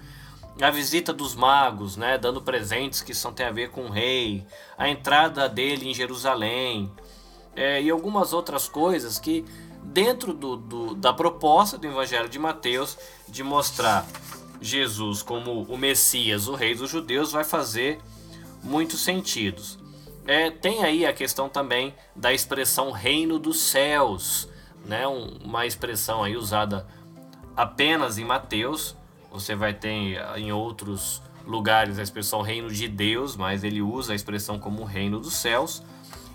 a 0.62 0.70
visita 0.70 1.14
dos 1.14 1.36
magos, 1.36 1.96
né, 1.96 2.18
dando 2.18 2.42
presentes 2.42 3.02
que 3.02 3.14
são 3.14 3.32
tem 3.32 3.46
a 3.46 3.52
ver 3.52 3.70
com 3.70 3.86
o 3.86 3.90
rei, 3.90 4.46
a 4.78 4.90
entrada 4.90 5.48
dele 5.48 5.90
em 5.90 5.94
Jerusalém 5.94 6.92
é, 7.56 7.82
e 7.82 7.90
algumas 7.90 8.34
outras 8.34 8.68
coisas 8.68 9.18
que 9.18 9.46
dentro 9.82 10.34
do, 10.34 10.58
do, 10.58 10.96
da 10.96 11.14
proposta 11.14 11.78
do 11.78 11.88
Evangelho 11.88 12.28
de 12.28 12.40
Mateus 12.40 12.98
de 13.26 13.42
mostrar 13.42 14.06
Jesus 14.60 15.24
como 15.24 15.62
o 15.62 15.78
Messias, 15.78 16.50
o 16.50 16.56
Rei 16.56 16.76
dos 16.76 16.90
Judeus, 16.90 17.32
vai 17.32 17.46
fazer 17.46 18.02
muitos 18.62 19.00
sentidos. 19.00 19.82
É, 20.26 20.50
tem 20.50 20.84
aí 20.84 21.06
a 21.06 21.14
questão 21.14 21.50
também 21.50 21.94
da 22.16 22.32
expressão 22.34 22.92
Reino 22.92 23.38
dos 23.38 23.60
Céus, 23.62 24.48
né? 24.86 25.08
Um, 25.08 25.38
uma 25.44 25.66
expressão 25.66 26.24
aí 26.24 26.38
usada 26.38 26.88
apenas 27.56 28.18
em 28.18 28.24
Mateus. 28.24 28.96
Você 29.32 29.56
vai 29.56 29.74
ter 29.74 30.22
em 30.38 30.52
outros 30.52 31.22
lugares 31.46 32.00
a 32.00 32.04
expressão 32.04 32.42
Reino 32.42 32.70
de 32.70 32.88
Deus, 32.88 33.36
mas 33.36 33.64
ele 33.64 33.82
usa 33.82 34.14
a 34.14 34.16
expressão 34.16 34.58
como 34.58 34.84
Reino 34.84 35.20
dos 35.20 35.34
Céus. 35.34 35.84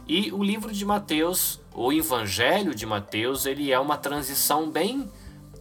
E 0.07 0.33
o 0.33 0.43
livro 0.43 0.73
de 0.73 0.85
Mateus, 0.85 1.61
o 1.75 1.93
Evangelho 1.93 2.75
de 2.75 2.87
Mateus, 2.87 3.47
ele 3.47 3.73
é 3.73 3.79
uma 3.79 3.97
transição 3.97 4.71
bem 4.71 5.11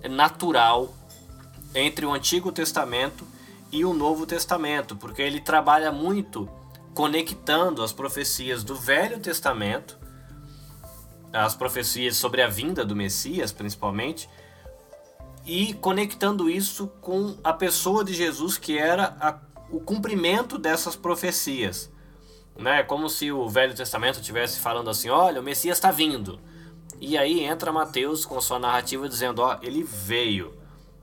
natural 0.10 0.94
entre 1.76 2.06
o 2.06 2.14
Antigo 2.14 2.52
Testamento 2.52 3.26
e 3.72 3.84
o 3.84 3.94
Novo 3.94 4.26
Testamento, 4.26 4.96
porque 4.96 5.22
ele 5.22 5.42
trabalha 5.42 5.92
muito 5.92 6.50
conectando 6.98 7.84
as 7.84 7.94
profecias 7.94 8.64
do 8.64 8.74
Velho 8.74 9.20
Testamento, 9.20 10.00
as 11.32 11.54
profecias 11.54 12.18
sobre 12.18 12.42
a 12.42 12.48
vinda 12.48 12.84
do 12.84 12.96
Messias, 12.96 13.52
principalmente, 13.52 14.28
e 15.46 15.76
conectando 15.76 16.50
isso 16.50 16.88
com 17.00 17.38
a 17.44 17.54
pessoa 17.54 18.04
de 18.04 18.16
Jesus, 18.16 18.58
que 18.58 18.80
era 18.80 19.16
a, 19.22 19.38
o 19.70 19.80
cumprimento 19.80 20.58
dessas 20.58 20.96
profecias. 20.96 21.94
Né? 22.58 22.82
Como 22.82 23.08
se 23.12 23.32
o 23.32 23.48
Velho 23.48 23.76
Testamento 23.76 24.20
estivesse 24.20 24.60
falando 24.60 24.90
assim: 24.90 25.10
olha, 25.10 25.40
o 25.40 25.44
Messias 25.44 25.78
está 25.78 25.92
vindo. 25.92 26.40
E 27.00 27.16
aí 27.16 27.44
entra 27.44 27.72
Mateus 27.72 28.26
com 28.26 28.42
sua 28.42 28.58
narrativa 28.58 29.08
dizendo: 29.08 29.44
ó, 29.44 29.60
ele 29.62 29.84
veio. 29.84 30.58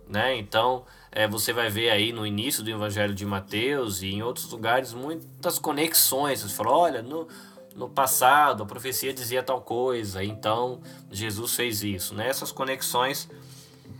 Né? 0.09 0.37
Então, 0.39 0.87
é, 1.15 1.29
você 1.29 1.53
vai 1.53 1.71
ver 1.71 1.91
aí 1.91 2.13
no 2.13 2.27
início 2.27 2.61
do 2.61 2.71
Evangelho 2.71 3.15
de 3.15 3.25
Mateus 3.25 4.03
e 4.03 4.09
em 4.09 4.23
outros 4.23 4.51
lugares 4.51 4.93
muitas 4.93 5.61
conexões. 5.61 6.43
Você 6.43 6.53
fala, 6.53 6.73
olha, 6.73 7.03
no, 7.03 7.29
no 7.77 7.89
passado 7.89 8.65
a 8.65 8.67
profecia 8.67 9.15
dizia 9.15 9.41
tal 9.41 9.61
coisa, 9.61 10.25
então 10.25 10.81
Jesus 11.13 11.55
fez 11.55 11.85
isso. 11.85 12.17
Né? 12.17 12.29
Essas 12.29 12.51
conexões 12.51 13.31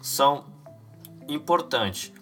são 0.03 0.45
importantes. 1.29 2.13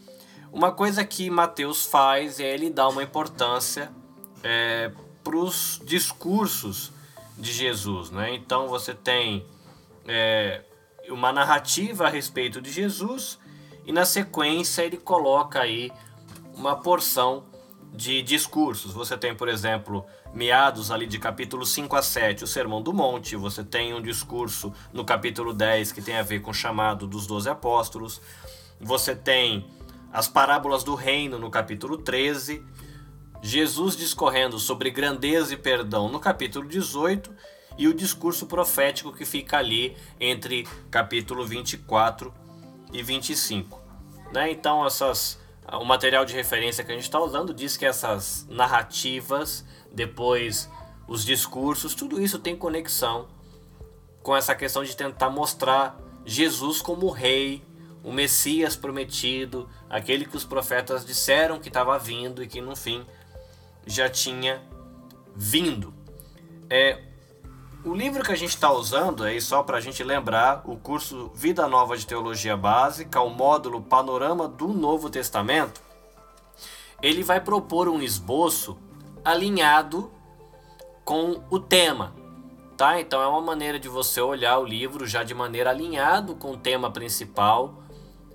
Uma 0.53 0.71
coisa 0.71 1.03
que 1.07 1.31
Mateus 1.31 1.87
faz 1.87 2.39
é 2.39 2.53
ele 2.53 2.69
dar 2.69 2.89
uma 2.89 3.03
importância 3.03 3.91
é, 4.43 4.93
para 5.25 5.37
os 5.37 5.81
discursos 5.87 6.93
de 7.39 7.51
Jesus. 7.51 8.11
Né? 8.11 8.35
Então 8.35 8.69
você 8.69 8.93
tem 8.93 9.47
é, 10.07 10.61
uma 11.09 11.33
narrativa 11.33 12.09
a 12.09 12.11
respeito 12.11 12.61
de 12.61 12.71
Jesus 12.71 13.41
e 13.85 13.93
na 13.93 14.05
sequência 14.05 14.83
ele 14.83 14.97
coloca 14.97 15.61
aí 15.61 15.91
uma 16.55 16.77
porção 16.77 17.45
de 17.93 18.23
discursos. 18.23 18.93
Você 18.93 19.17
tem, 19.17 19.35
por 19.35 19.49
exemplo, 19.49 20.07
meados 20.33 20.91
ali 20.91 21.07
de 21.07 21.19
capítulo 21.19 21.67
5 21.67 21.95
a 21.95 22.03
7, 22.03 22.45
o 22.45 22.47
Sermão 22.47 22.81
do 22.81 22.93
Monte, 22.93 23.37
você 23.37 23.63
tem 23.63 23.93
um 23.93 24.01
discurso 24.01 24.73
no 24.93 25.05
capítulo 25.05 25.53
10 25.53 25.93
que 25.93 26.01
tem 26.01 26.17
a 26.17 26.23
ver 26.23 26.41
com 26.41 26.51
o 26.51 26.55
chamado 26.55 27.07
dos 27.07 27.27
doze 27.27 27.49
apóstolos, 27.49 28.21
você 28.81 29.15
tem 29.15 29.67
as 30.13 30.29
parábolas 30.29 30.83
do 30.83 30.95
reino 30.95 31.39
no 31.39 31.51
capítulo 31.51 31.99
13, 31.99 32.63
Jesus 33.43 33.97
discorrendo 33.97 34.59
sobre 34.59 34.91
grandeza 34.91 35.53
e 35.53 35.57
perdão 35.57 36.09
no 36.09 36.21
capítulo 36.21 36.67
18 36.67 37.31
e 37.77 37.89
o 37.89 37.95
discurso 37.95 38.47
profético 38.47 39.13
que 39.13 39.25
fica 39.25 39.59
ali 39.59 39.97
entre 40.21 40.67
capítulo 40.91 41.45
24 41.45 42.33
e 42.93 43.03
25. 43.03 43.81
Né? 44.33 44.51
Então, 44.51 44.87
essas, 44.87 45.39
o 45.73 45.85
material 45.85 46.25
de 46.25 46.35
referência 46.35 46.85
que 46.85 46.91
a 46.91 46.95
gente 46.95 47.05
está 47.05 47.21
usando 47.21 47.53
diz 47.53 47.77
que 47.77 47.87
essas 47.87 48.47
narrativas, 48.49 49.65
depois 49.93 50.71
os 51.07 51.25
discursos, 51.25 51.95
tudo 51.95 52.23
isso 52.23 52.39
tem 52.39 52.57
conexão 52.57 53.29
com 54.23 54.37
essa 54.37 54.55
questão 54.55 54.85
de 54.85 54.97
tentar 54.97 55.31
mostrar 55.31 55.99
Jesus 56.25 56.81
como 56.81 57.11
rei, 57.11 57.63
o 58.05 58.13
Messias 58.13 58.77
prometido, 58.77 59.69
aquele 59.89 60.25
que 60.25 60.37
os 60.37 60.45
profetas 60.45 61.05
disseram 61.05 61.59
que 61.59 61.69
estava 61.69 61.99
vindo 61.99 62.43
e 62.43 62.47
que 62.47 62.61
no 62.61 62.75
fim 62.75 63.05
já 63.87 64.09
tinha 64.09 64.63
vindo. 65.35 65.93
É, 66.71 67.03
o 67.85 67.95
livro 67.95 68.23
que 68.23 68.31
a 68.31 68.37
gente 68.37 68.51
está 68.51 68.73
usando, 68.73 69.25
aí 69.25 69.41
só 69.41 69.63
para 69.63 69.79
a 69.79 69.81
gente 69.81 70.05
lembrar, 70.05 70.63
o 70.65 70.77
curso 70.77 71.31
Vida 71.35 71.67
Nova 71.67 71.97
de 71.97 72.07
Teologia 72.07 72.57
Básica, 72.57 73.21
o 73.21 73.31
módulo 73.31 73.81
Panorama 73.81 74.47
do 74.47 74.69
Novo 74.69 75.11
Testamento, 75.11 75.81
ele 77.03 77.25
vai 77.25 77.41
propor 77.41 77.89
um 77.89 78.01
esboço 78.01 78.79
alinhado 79.25 80.11
com 81.05 81.43
o 81.51 81.59
tema, 81.59 82.15
tá? 82.77 83.01
Então 83.01 83.21
é 83.21 83.27
uma 83.27 83.41
maneira 83.41 83.81
de 83.81 83.89
você 83.89 84.21
olhar 84.21 84.59
o 84.59 84.65
livro 84.65 85.05
já 85.05 85.25
de 85.25 85.35
maneira 85.35 85.71
alinhado 85.71 86.37
com 86.37 86.53
o 86.53 86.57
tema 86.57 86.91
principal, 86.91 87.83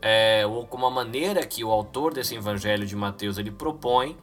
é, 0.02 0.46
ou 0.46 0.68
com 0.68 0.78
uma 0.78 0.92
maneira 0.92 1.46
que 1.46 1.64
o 1.64 1.72
autor 1.72 2.14
desse 2.14 2.36
Evangelho 2.36 2.86
de 2.86 2.96
Mateus 2.96 3.38
ele 3.38 3.52
propõe 3.52 4.18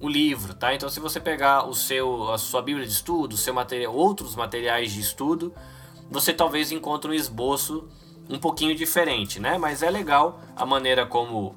o 0.00 0.08
livro, 0.08 0.54
tá? 0.54 0.74
Então 0.74 0.88
se 0.88 1.00
você 1.00 1.18
pegar 1.20 1.68
o 1.68 1.74
seu 1.74 2.30
a 2.30 2.38
sua 2.38 2.62
Bíblia 2.62 2.86
de 2.86 2.92
estudo, 2.92 3.36
seu 3.36 3.52
material, 3.52 3.94
outros 3.94 4.36
materiais 4.36 4.92
de 4.92 5.00
estudo, 5.00 5.52
você 6.10 6.32
talvez 6.32 6.70
encontre 6.70 7.10
um 7.10 7.14
esboço 7.14 7.88
um 8.28 8.38
pouquinho 8.38 8.74
diferente, 8.74 9.40
né? 9.40 9.58
Mas 9.58 9.82
é 9.82 9.90
legal 9.90 10.40
a 10.54 10.64
maneira 10.64 11.06
como 11.06 11.54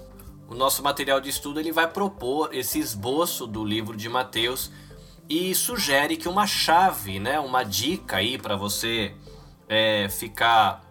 o 0.48 0.56
nosso 0.56 0.84
material 0.84 1.22
de 1.22 1.30
estudo 1.30 1.60
ele 1.60 1.72
vai 1.72 1.88
propor 1.88 2.54
esse 2.54 2.80
esboço 2.80 3.46
do 3.48 3.64
livro 3.64 3.96
de 3.96 4.10
Mateus 4.10 4.72
e 5.30 5.56
sugere 5.56 6.18
que 6.18 6.28
uma 6.28 6.46
chave, 6.46 7.20
né, 7.20 7.40
uma 7.40 7.64
dica 7.64 8.18
aí 8.18 8.38
para 8.38 8.58
você 8.58 9.16
é, 9.70 10.10
ficar 10.10 10.84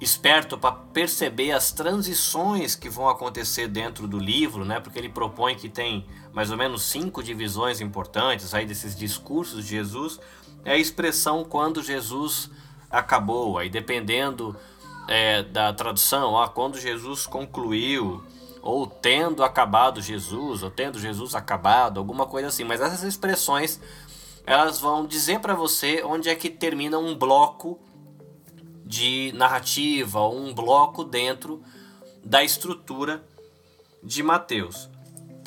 esperto 0.00 0.56
para 0.56 0.72
perceber 0.72 1.52
as 1.52 1.70
transições 1.70 2.74
que 2.74 2.88
vão 2.88 3.08
acontecer 3.08 3.68
dentro 3.68 4.08
do 4.08 4.18
livro, 4.18 4.64
né? 4.64 4.80
Porque 4.80 4.98
ele 4.98 5.08
propõe 5.08 5.54
que 5.54 5.68
tem 5.68 6.06
mais 6.32 6.50
ou 6.50 6.56
menos 6.56 6.82
cinco 6.82 7.22
divisões 7.22 7.80
importantes 7.80 8.54
aí 8.54 8.66
desses 8.66 8.96
discursos 8.96 9.64
de 9.64 9.70
Jesus. 9.70 10.20
É 10.64 10.72
a 10.72 10.78
expressão 10.78 11.44
quando 11.44 11.82
Jesus 11.82 12.50
acabou, 12.90 13.58
aí 13.58 13.68
dependendo 13.68 14.56
é, 15.08 15.42
da 15.42 15.72
tradução, 15.72 16.32
ó, 16.32 16.46
quando 16.48 16.78
Jesus 16.78 17.26
concluiu, 17.26 18.22
ou 18.60 18.86
tendo 18.86 19.42
acabado 19.42 20.02
Jesus, 20.02 20.62
ou 20.62 20.70
tendo 20.70 20.98
Jesus 20.98 21.34
acabado, 21.34 21.98
alguma 21.98 22.26
coisa 22.26 22.48
assim. 22.48 22.64
Mas 22.64 22.80
essas 22.80 23.02
expressões 23.02 23.80
elas 24.48 24.80
vão 24.80 25.06
dizer 25.06 25.40
para 25.40 25.54
você 25.54 26.02
onde 26.02 26.30
é 26.30 26.34
que 26.34 26.48
termina 26.48 26.98
um 26.98 27.14
bloco 27.14 27.78
de 28.82 29.30
narrativa, 29.34 30.26
um 30.26 30.54
bloco 30.54 31.04
dentro 31.04 31.62
da 32.24 32.42
estrutura 32.42 33.22
de 34.02 34.22
Mateus. 34.22 34.88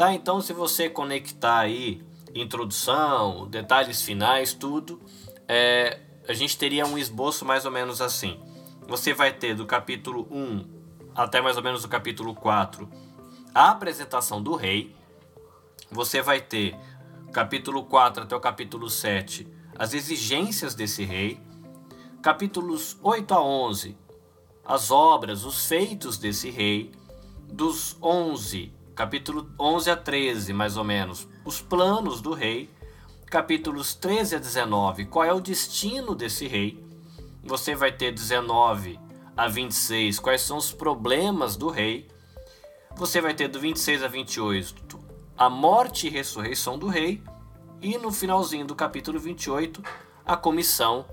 Tá? 0.02 0.16
Então, 0.16 0.42
se 0.42 0.52
você 0.52 0.90
conectar 0.90 1.60
aí 1.60 2.02
introdução, 2.34 3.48
detalhes 3.48 4.02
finais, 4.02 4.52
tudo, 4.52 5.00
é, 5.48 6.00
a 6.28 6.34
gente 6.34 6.58
teria 6.58 6.88
um 6.88 6.98
esboço 6.98 7.46
mais 7.46 7.66
ou 7.66 7.72
menos 7.72 8.02
assim. 8.02 8.40
Você 8.88 9.14
vai 9.14 9.32
ter 9.32 9.54
do 9.54 9.64
capítulo 9.64 10.28
1 10.32 10.66
até 11.14 11.40
mais 11.40 11.56
ou 11.56 11.62
menos 11.62 11.84
o 11.84 11.88
capítulo 11.88 12.34
4 12.34 12.90
a 13.54 13.70
apresentação 13.70 14.42
do 14.42 14.56
rei. 14.56 14.96
Você 15.92 16.20
vai 16.20 16.42
ter 16.42 16.76
capítulo 17.32 17.84
4 17.84 18.24
até 18.24 18.36
o 18.36 18.40
capítulo 18.40 18.90
7 18.90 19.48
as 19.78 19.94
exigências 19.94 20.74
desse 20.74 21.04
rei. 21.04 21.40
Capítulos 22.24 22.98
8 23.04 23.32
a 23.36 23.40
11 23.40 23.96
as 24.66 24.90
obras, 24.90 25.46
os 25.46 25.68
feitos 25.68 26.18
desse 26.18 26.50
rei. 26.50 26.92
Dos 27.54 27.96
11, 28.02 28.81
capítulo 29.02 29.50
11 29.60 29.90
a 29.90 29.98
13, 29.98 30.54
mais 30.54 30.78
ou 30.78 30.84
menos, 30.84 31.28
os 31.44 31.60
planos 31.60 32.22
do 32.22 32.34
rei. 32.34 32.70
Capítulos 33.26 33.96
13 33.96 34.36
a 34.36 34.38
19, 34.38 35.06
qual 35.06 35.26
é 35.26 35.34
o 35.34 35.40
destino 35.40 36.14
desse 36.14 36.46
rei. 36.46 36.80
Você 37.44 37.74
vai 37.74 37.92
ter 37.92 38.12
19 38.12 39.00
a 39.36 39.48
26, 39.48 40.20
quais 40.20 40.44
são 40.44 40.58
os 40.58 40.72
problemas 40.72 41.56
do 41.56 41.68
rei. 41.68 42.08
Você 42.96 43.20
vai 43.20 43.34
ter 43.34 43.48
do 43.48 43.60
26 43.60 44.04
a 44.04 44.08
28, 44.08 45.00
a 45.36 45.50
morte 45.50 46.06
e 46.06 46.10
ressurreição 46.12 46.78
do 46.78 46.86
rei. 46.86 47.24
E 47.82 47.98
no 47.98 48.12
finalzinho 48.12 48.68
do 48.68 48.76
capítulo 48.76 49.20
28, 49.20 49.82
a 50.24 50.38
comissão 50.38 51.08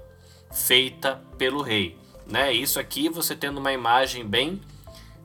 feita 0.53 1.25
pelo 1.39 1.63
rei. 1.63 1.97
Né? 2.27 2.53
Isso 2.53 2.79
aqui 2.79 3.09
você 3.09 3.35
tendo 3.35 3.57
uma 3.57 3.73
imagem 3.73 4.27
bem 4.27 4.61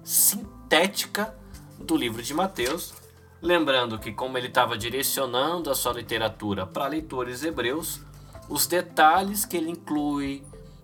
sintética 0.01 1.43
do 1.80 1.96
livro 1.96 2.22
de 2.22 2.34
Mateus. 2.34 2.94
Lembrando 3.42 4.00
que, 4.00 4.12
como 4.13 4.38
ele 4.38 4.48
estava 4.48 4.77
direcionando 4.77 5.70
a 5.70 5.75
sua 5.75 5.94
literatura 5.94 6.65
para 6.65 6.88
leitores 6.88 7.44
hebreus, 7.44 8.00
os 8.48 8.65
detalhes 8.68 9.46
que 9.46 9.58
ele 9.58 9.72
inclui, 9.72 10.44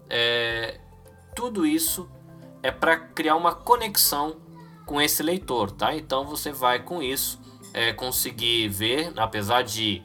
é, 0.10 0.80
tudo 1.36 1.66
isso 1.66 2.10
é 2.62 2.72
para 2.72 2.98
criar 2.98 3.36
uma 3.36 3.54
conexão 3.56 4.38
com 4.86 5.02
esse 5.02 5.24
leitor, 5.24 5.72
tá? 5.72 5.96
Então 5.96 6.26
você 6.26 6.52
vai 6.52 6.80
com 6.84 7.02
isso 7.02 7.40
é, 7.74 7.94
conseguir 7.94 8.68
ver, 8.68 9.14
apesar 9.16 9.62
de 9.62 10.04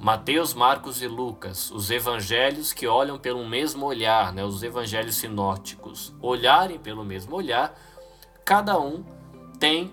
Mateus, 0.00 0.54
Marcos 0.54 1.02
e 1.02 1.08
Lucas, 1.08 1.70
os 1.70 1.90
evangelhos 1.90 2.72
que 2.72 2.86
olham 2.86 3.18
pelo 3.18 3.46
mesmo 3.46 3.84
olhar, 3.84 4.32
né, 4.32 4.44
os 4.44 4.62
evangelhos 4.62 5.16
sinóticos, 5.16 6.14
olharem 6.20 6.78
pelo 6.78 7.04
mesmo 7.04 7.34
olhar, 7.34 7.76
cada 8.44 8.78
um 8.80 9.04
tem 9.58 9.92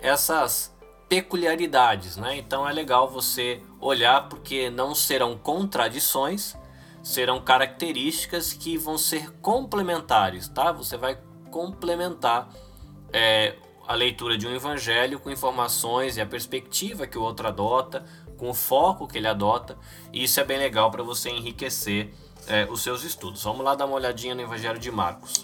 essas 0.00 0.74
peculiaridades, 1.08 2.16
né? 2.16 2.36
Então 2.36 2.68
é 2.68 2.72
legal 2.72 3.08
você 3.08 3.62
olhar 3.80 4.28
porque 4.28 4.68
não 4.68 4.94
serão 4.94 5.36
contradições, 5.36 6.54
serão 7.02 7.40
características 7.40 8.52
que 8.52 8.76
vão 8.76 8.98
ser 8.98 9.30
complementares, 9.40 10.48
tá? 10.48 10.70
Você 10.72 10.96
vai 10.96 11.18
complementar 11.50 12.50
é, 13.12 13.56
a 13.86 13.94
leitura 13.94 14.36
de 14.36 14.46
um 14.46 14.54
evangelho 14.54 15.18
com 15.18 15.30
informações 15.30 16.16
e 16.16 16.20
a 16.20 16.26
perspectiva 16.26 17.06
que 17.06 17.16
o 17.16 17.22
outro 17.22 17.48
adota, 17.48 18.04
com 18.36 18.50
o 18.50 18.54
foco 18.54 19.08
que 19.08 19.16
ele 19.16 19.26
adota, 19.26 19.78
e 20.12 20.22
isso 20.24 20.38
é 20.38 20.44
bem 20.44 20.58
legal 20.58 20.90
para 20.90 21.02
você 21.02 21.30
enriquecer 21.30 22.12
é, 22.46 22.66
os 22.70 22.82
seus 22.82 23.02
estudos. 23.02 23.42
Vamos 23.42 23.64
lá 23.64 23.74
dar 23.74 23.86
uma 23.86 23.96
olhadinha 23.96 24.34
no 24.34 24.42
Evangelho 24.42 24.78
de 24.78 24.90
Marcos. 24.90 25.42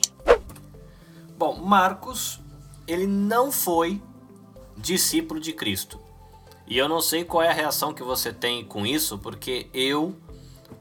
Bom, 1.36 1.56
Marcos, 1.56 2.40
ele 2.86 3.06
não 3.06 3.50
foi 3.50 4.00
discípulo 4.76 5.40
de 5.40 5.52
Cristo. 5.52 6.00
E 6.66 6.78
eu 6.78 6.88
não 6.88 7.00
sei 7.00 7.24
qual 7.24 7.42
é 7.42 7.48
a 7.48 7.52
reação 7.52 7.92
que 7.92 8.02
você 8.02 8.32
tem 8.32 8.64
com 8.64 8.86
isso, 8.86 9.18
porque 9.18 9.68
eu, 9.74 10.16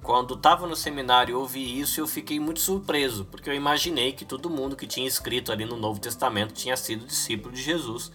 quando 0.02 0.34
estava 0.34 0.66
no 0.66 0.76
seminário, 0.76 1.38
ouvi 1.38 1.80
isso 1.80 2.00
e 2.00 2.02
eu 2.02 2.08
fiquei 2.08 2.40
muito 2.40 2.62
surpreso, 2.62 3.26
porque 3.26 3.50
eu 3.50 3.54
imaginei 3.54 4.14
que 4.14 4.24
todo 4.24 4.50
mundo 4.50 4.76
que 4.76 4.88
tinha 4.88 5.08
escrito 5.08 5.52
ali 5.52 5.66
no 5.66 5.76
Novo 5.76 6.00
Testamento 6.00 6.54
tinha 6.54 6.78
sido 6.78 7.06
discípulo 7.06 7.54
de 7.54 7.62
Jesus. 7.62 8.12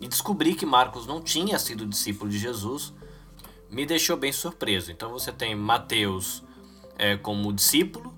E 0.00 0.08
descobri 0.08 0.54
que 0.54 0.64
Marcos 0.64 1.06
não 1.06 1.20
tinha 1.20 1.58
sido 1.58 1.84
discípulo 1.84 2.30
de 2.30 2.38
Jesus, 2.38 2.92
me 3.68 3.84
deixou 3.84 4.16
bem 4.16 4.32
surpreso. 4.32 4.90
Então 4.90 5.10
você 5.10 5.32
tem 5.32 5.54
Mateus 5.54 6.42
é, 6.96 7.16
como 7.16 7.52
discípulo, 7.52 8.14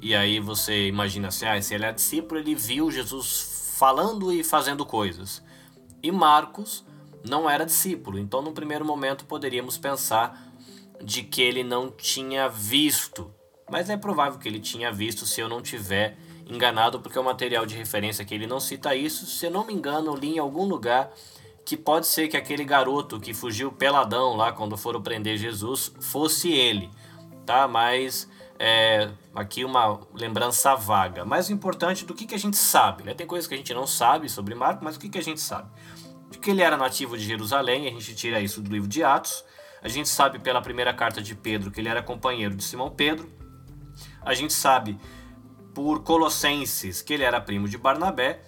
e 0.00 0.14
aí 0.14 0.38
você 0.40 0.88
imagina 0.88 1.28
assim: 1.28 1.46
ah, 1.46 1.60
se 1.62 1.74
ele 1.74 1.86
é 1.86 1.92
discípulo, 1.92 2.40
ele 2.40 2.54
viu 2.54 2.90
Jesus 2.90 3.74
falando 3.78 4.32
e 4.32 4.44
fazendo 4.44 4.84
coisas. 4.84 5.42
E 6.02 6.10
Marcos 6.10 6.84
não 7.24 7.48
era 7.48 7.64
discípulo, 7.64 8.18
então 8.18 8.42
no 8.42 8.52
primeiro 8.52 8.84
momento 8.84 9.24
poderíamos 9.24 9.78
pensar 9.78 10.52
de 11.00 11.22
que 11.22 11.40
ele 11.40 11.62
não 11.62 11.90
tinha 11.90 12.48
visto, 12.48 13.32
mas 13.70 13.88
é 13.88 13.96
provável 13.96 14.38
que 14.38 14.48
ele 14.48 14.60
tinha 14.60 14.92
visto 14.92 15.24
se 15.26 15.40
eu 15.40 15.48
não 15.48 15.62
tiver 15.62 16.16
enganado, 16.46 17.00
porque 17.00 17.18
o 17.18 17.24
material 17.24 17.64
de 17.64 17.76
referência 17.76 18.24
que 18.24 18.34
ele 18.34 18.46
não 18.46 18.60
cita 18.60 18.94
isso, 18.94 19.26
se 19.26 19.46
eu 19.46 19.50
não 19.50 19.66
me 19.66 19.72
engano, 19.72 20.08
eu 20.08 20.16
li 20.16 20.34
em 20.34 20.38
algum 20.38 20.64
lugar 20.64 21.10
que 21.64 21.76
pode 21.76 22.06
ser 22.06 22.28
que 22.28 22.36
aquele 22.36 22.64
garoto 22.64 23.20
que 23.20 23.32
fugiu 23.32 23.70
peladão 23.70 24.36
lá 24.36 24.52
quando 24.52 24.76
foram 24.76 25.00
prender 25.00 25.38
Jesus 25.38 25.94
fosse 26.00 26.50
ele, 26.50 26.90
tá? 27.46 27.68
Mas 27.68 28.28
é, 28.58 29.10
aqui 29.34 29.64
uma 29.64 30.00
lembrança 30.12 30.74
vaga. 30.74 31.24
Mais 31.24 31.50
importante 31.50 32.04
do 32.04 32.14
que, 32.14 32.26
que 32.26 32.34
a 32.34 32.38
gente 32.38 32.56
sabe, 32.56 33.04
né? 33.04 33.14
Tem 33.14 33.26
coisas 33.26 33.46
que 33.46 33.54
a 33.54 33.56
gente 33.56 33.72
não 33.72 33.86
sabe 33.86 34.28
sobre 34.28 34.54
Marco, 34.54 34.84
mas 34.84 34.96
o 34.96 35.00
que, 35.00 35.08
que 35.08 35.18
a 35.18 35.22
gente 35.22 35.40
sabe? 35.40 35.70
De 36.32 36.38
que 36.38 36.50
ele 36.50 36.62
era 36.62 36.78
nativo 36.78 37.14
de 37.14 37.24
Jerusalém, 37.24 37.88
a 37.88 37.90
gente 37.90 38.14
tira 38.14 38.40
isso 38.40 38.62
do 38.62 38.70
livro 38.70 38.88
de 38.88 39.04
Atos. 39.04 39.44
A 39.82 39.88
gente 39.88 40.08
sabe 40.08 40.38
pela 40.38 40.62
primeira 40.62 40.94
carta 40.94 41.20
de 41.20 41.34
Pedro 41.34 41.70
que 41.70 41.78
ele 41.78 41.90
era 41.90 42.02
companheiro 42.02 42.56
de 42.56 42.64
Simão 42.64 42.88
Pedro. 42.88 43.30
A 44.22 44.32
gente 44.32 44.54
sabe 44.54 44.98
por 45.74 46.02
Colossenses 46.02 47.02
que 47.02 47.12
ele 47.12 47.22
era 47.22 47.38
primo 47.38 47.68
de 47.68 47.76
Barnabé. 47.76 48.40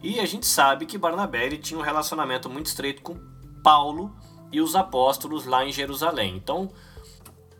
E 0.00 0.20
a 0.20 0.26
gente 0.26 0.46
sabe 0.46 0.86
que 0.86 0.96
Barnabé 0.96 1.44
ele 1.44 1.58
tinha 1.58 1.76
um 1.76 1.82
relacionamento 1.82 2.48
muito 2.48 2.66
estreito 2.66 3.02
com 3.02 3.18
Paulo 3.64 4.16
e 4.52 4.60
os 4.60 4.76
apóstolos 4.76 5.44
lá 5.44 5.64
em 5.64 5.72
Jerusalém. 5.72 6.36
Então, 6.36 6.70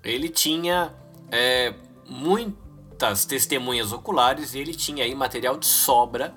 ele 0.04 0.28
tinha 0.28 0.94
é, 1.32 1.74
muitas 2.08 3.24
testemunhas 3.24 3.90
oculares 3.90 4.54
e 4.54 4.60
ele 4.60 4.72
tinha 4.72 5.02
aí 5.02 5.16
material 5.16 5.56
de 5.56 5.66
sobra 5.66 6.32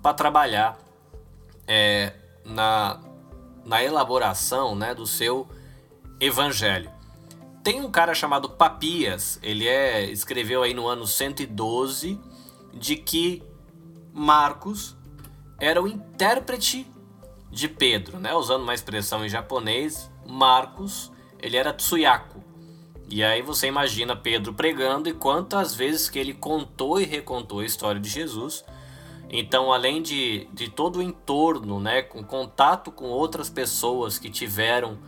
para 0.00 0.14
trabalhar 0.14 0.78
é, 1.66 2.12
na, 2.58 2.98
na 3.64 3.84
elaboração 3.84 4.74
né, 4.74 4.92
do 4.92 5.06
seu 5.06 5.48
evangelho. 6.18 6.90
Tem 7.62 7.80
um 7.80 7.88
cara 7.88 8.14
chamado 8.14 8.50
Papias, 8.50 9.38
ele 9.44 9.68
é, 9.68 10.04
escreveu 10.10 10.64
aí 10.64 10.74
no 10.74 10.88
ano 10.88 11.06
112 11.06 12.18
de 12.74 12.96
que 12.96 13.44
Marcos 14.12 14.96
era 15.60 15.80
o 15.80 15.86
intérprete 15.86 16.84
de 17.48 17.68
Pedro, 17.68 18.18
né? 18.18 18.34
Usando 18.34 18.62
uma 18.62 18.74
expressão 18.74 19.24
em 19.24 19.28
japonês, 19.28 20.10
Marcos, 20.26 21.12
ele 21.40 21.56
era 21.56 21.72
Tsuyaku. 21.72 22.42
E 23.08 23.22
aí 23.22 23.40
você 23.40 23.68
imagina 23.68 24.16
Pedro 24.16 24.52
pregando 24.52 25.08
e 25.08 25.12
quantas 25.12 25.74
vezes 25.74 26.10
que 26.10 26.18
ele 26.18 26.34
contou 26.34 27.00
e 27.00 27.04
recontou 27.04 27.60
a 27.60 27.64
história 27.64 28.00
de 28.00 28.08
Jesus. 28.08 28.64
Então, 29.30 29.72
além 29.72 30.00
de, 30.00 30.48
de 30.52 30.70
todo 30.70 31.00
o 31.00 31.02
entorno, 31.02 31.78
né, 31.78 32.02
com 32.02 32.24
contato 32.24 32.90
com 32.90 33.06
outras 33.06 33.50
pessoas 33.50 34.18
que 34.18 34.30
tiveram 34.30 34.98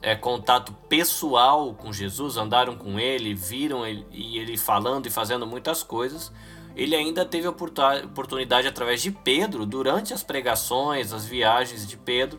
é, 0.00 0.14
contato 0.14 0.72
pessoal 0.88 1.74
com 1.74 1.92
Jesus, 1.92 2.36
andaram 2.36 2.76
com 2.76 2.98
ele, 2.98 3.34
viram 3.34 3.84
ele, 3.84 4.06
e 4.12 4.38
ele 4.38 4.56
falando 4.56 5.06
e 5.06 5.10
fazendo 5.10 5.46
muitas 5.46 5.82
coisas, 5.82 6.32
ele 6.76 6.94
ainda 6.94 7.24
teve 7.24 7.48
oportunidade, 7.48 8.68
através 8.68 9.02
de 9.02 9.10
Pedro, 9.10 9.66
durante 9.66 10.14
as 10.14 10.22
pregações, 10.22 11.12
as 11.12 11.24
viagens 11.26 11.88
de 11.88 11.96
Pedro, 11.96 12.38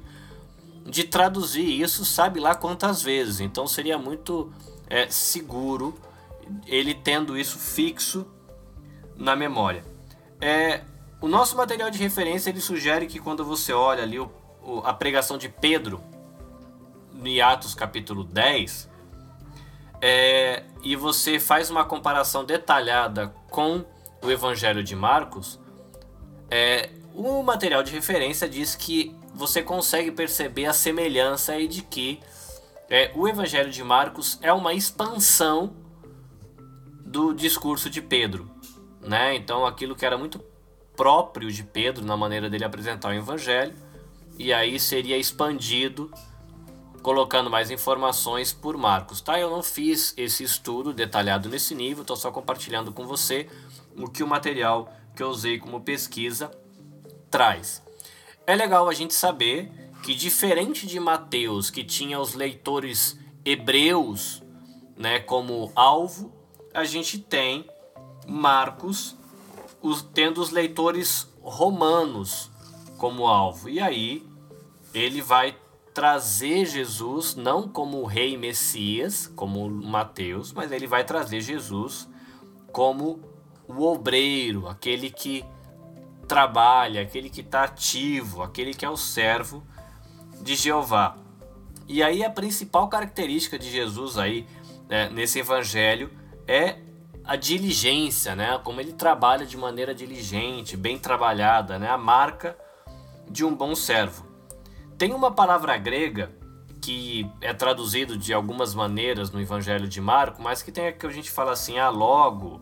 de 0.86 1.04
traduzir 1.04 1.82
isso, 1.82 2.06
sabe 2.06 2.40
lá 2.40 2.56
quantas 2.56 3.02
vezes. 3.02 3.42
Então 3.42 3.68
seria 3.68 3.98
muito 3.98 4.50
é, 4.90 5.10
seguro 5.10 5.94
ele 6.66 6.94
tendo 6.94 7.38
isso 7.38 7.58
fixo 7.58 8.26
na 9.16 9.36
memória. 9.36 9.84
É, 10.40 10.84
o 11.20 11.28
nosso 11.28 11.58
material 11.58 11.90
de 11.90 11.98
referência 11.98 12.50
ele 12.50 12.62
sugere 12.62 13.08
que 13.08 13.20
quando 13.20 13.44
você 13.44 13.74
olha 13.74 14.04
ali 14.04 14.20
o, 14.20 14.32
o, 14.64 14.80
a 14.80 14.94
pregação 14.94 15.38
de 15.38 15.50
Pedro, 15.50 16.02
em 17.24 17.42
Atos 17.42 17.74
capítulo 17.74 18.24
10, 18.24 18.90
é, 20.00 20.64
e 20.84 20.96
você 20.96 21.40
faz 21.40 21.70
uma 21.70 21.84
comparação 21.84 22.46
detalhada 22.46 23.34
com 23.50 23.84
o 24.22 24.30
Evangelho 24.30 24.84
de 24.84 24.96
Marcos, 24.96 25.60
é, 26.50 26.92
o 27.14 27.42
material 27.42 27.82
de 27.82 27.92
referência 27.92 28.48
diz 28.48 28.76
que 28.76 29.16
você 29.34 29.64
consegue 29.64 30.12
perceber 30.12 30.66
a 30.66 30.74
semelhança 30.74 31.54
aí 31.54 31.68
de 31.68 31.82
que 31.82 32.20
é, 32.90 33.12
o 33.16 33.28
Evangelho 33.28 33.72
de 33.72 33.84
Marcos 33.84 34.38
é 34.42 34.54
uma 34.54 34.74
expansão 34.74 35.76
do 37.04 37.34
discurso 37.34 37.90
de 37.90 38.02
Pedro, 38.02 38.50
né? 39.02 39.36
Então 39.36 39.66
aquilo 39.66 39.96
que 39.96 40.06
era 40.06 40.18
muito 40.18 40.40
próprio 40.98 41.52
de 41.52 41.64
Pedro 41.64 42.04
na 42.04 42.18
maneira 42.18 42.50
dele 42.50 42.66
apresentar 42.66 43.10
o 43.10 43.14
evangelho, 43.14 43.74
e 44.38 44.52
aí 44.52 44.80
seria 44.80 45.18
expandido 45.18 46.12
colocando 47.02 47.50
mais 47.50 47.72
informações 47.72 48.52
por 48.52 48.76
Marcos, 48.76 49.22
tá? 49.22 49.40
Eu 49.40 49.50
não 49.50 49.64
fiz 49.64 50.14
esse 50.18 50.44
estudo 50.44 50.92
detalhado 50.92 51.48
nesse 51.48 51.74
nível, 51.74 52.02
estou 52.02 52.18
só 52.18 52.32
compartilhando 52.32 52.92
com 52.92 53.06
você 53.06 53.48
o 53.96 54.10
que 54.10 54.24
o 54.24 54.28
material 54.28 54.92
que 55.16 55.24
eu 55.24 55.30
usei 55.30 55.58
como 55.58 55.80
pesquisa 55.82 56.52
traz. 57.32 57.82
É 58.46 58.56
legal 58.56 58.90
a 58.90 58.94
gente 58.94 59.14
saber 59.14 59.72
que 60.04 60.14
diferente 60.14 60.86
de 60.86 61.00
Mateus, 61.00 61.70
que 61.70 61.84
tinha 61.84 62.20
os 62.20 62.34
leitores 62.34 63.18
hebreus, 63.46 64.44
né, 64.96 65.20
como 65.20 65.72
alvo, 65.76 66.34
a 66.74 66.84
gente 66.84 67.20
tem 67.20 67.66
Marcos 68.28 69.17
os, 69.82 70.02
tendo 70.02 70.42
os 70.42 70.52
leitores 70.52 71.32
romanos 71.42 72.52
como 72.98 73.28
alvo. 73.28 73.70
E 73.70 73.80
aí 73.80 74.26
ele 74.94 75.22
vai 75.22 75.56
trazer 75.94 76.66
Jesus 76.66 77.36
não 77.36 77.68
como 77.68 78.06
rei 78.06 78.38
Messias, 78.38 79.28
como 79.36 79.70
Mateus, 79.70 80.54
mas 80.54 80.72
ele 80.72 80.86
vai 80.86 81.04
trazer 81.04 81.42
Jesus 81.42 82.08
como 82.72 83.20
o 83.68 83.84
obreiro, 83.84 84.68
aquele 84.68 85.10
que 85.10 85.44
trabalha, 86.28 87.02
aquele 87.02 87.30
que 87.30 87.42
está 87.42 87.64
ativo, 87.64 88.44
aquele 88.44 88.74
que 88.74 88.86
é 88.86 88.90
o 88.90 88.98
servo 88.98 89.64
de 90.42 90.56
Jeová. 90.56 91.18
E 91.88 92.04
aí 92.04 92.24
a 92.24 92.30
principal 92.30 92.88
característica 92.90 93.58
de 93.58 93.70
Jesus 93.72 94.18
aí 94.18 94.46
né, 94.88 95.10
nesse 95.10 95.40
evangelho 95.40 96.12
é 96.46 96.78
a 97.28 97.36
diligência, 97.36 98.36
né? 98.36 98.58
Como 98.64 98.80
ele 98.80 98.94
trabalha 98.94 99.46
de 99.46 99.58
maneira 99.58 99.94
diligente, 99.94 100.78
bem 100.78 100.98
trabalhada, 100.98 101.78
né? 101.78 101.90
A 101.90 101.98
marca 101.98 102.58
de 103.30 103.44
um 103.44 103.54
bom 103.54 103.76
servo. 103.76 104.26
Tem 104.98 105.14
uma 105.14 105.30
palavra 105.30 105.78
grega 105.78 106.32
que 106.82 107.30
é 107.42 107.54
traduzido 107.54 108.18
de 108.18 108.34
algumas 108.34 108.74
maneiras 108.74 109.30
no 109.30 109.42
Evangelho 109.42 109.90
de 109.90 110.00
Marco, 110.00 110.42
mas 110.42 110.64
que 110.64 110.72
tem 110.72 110.94
que 110.94 111.06
a 111.06 111.10
gente 111.10 111.30
fala 111.30 111.52
assim, 111.52 111.78
ah, 111.78 111.90
logo, 111.90 112.62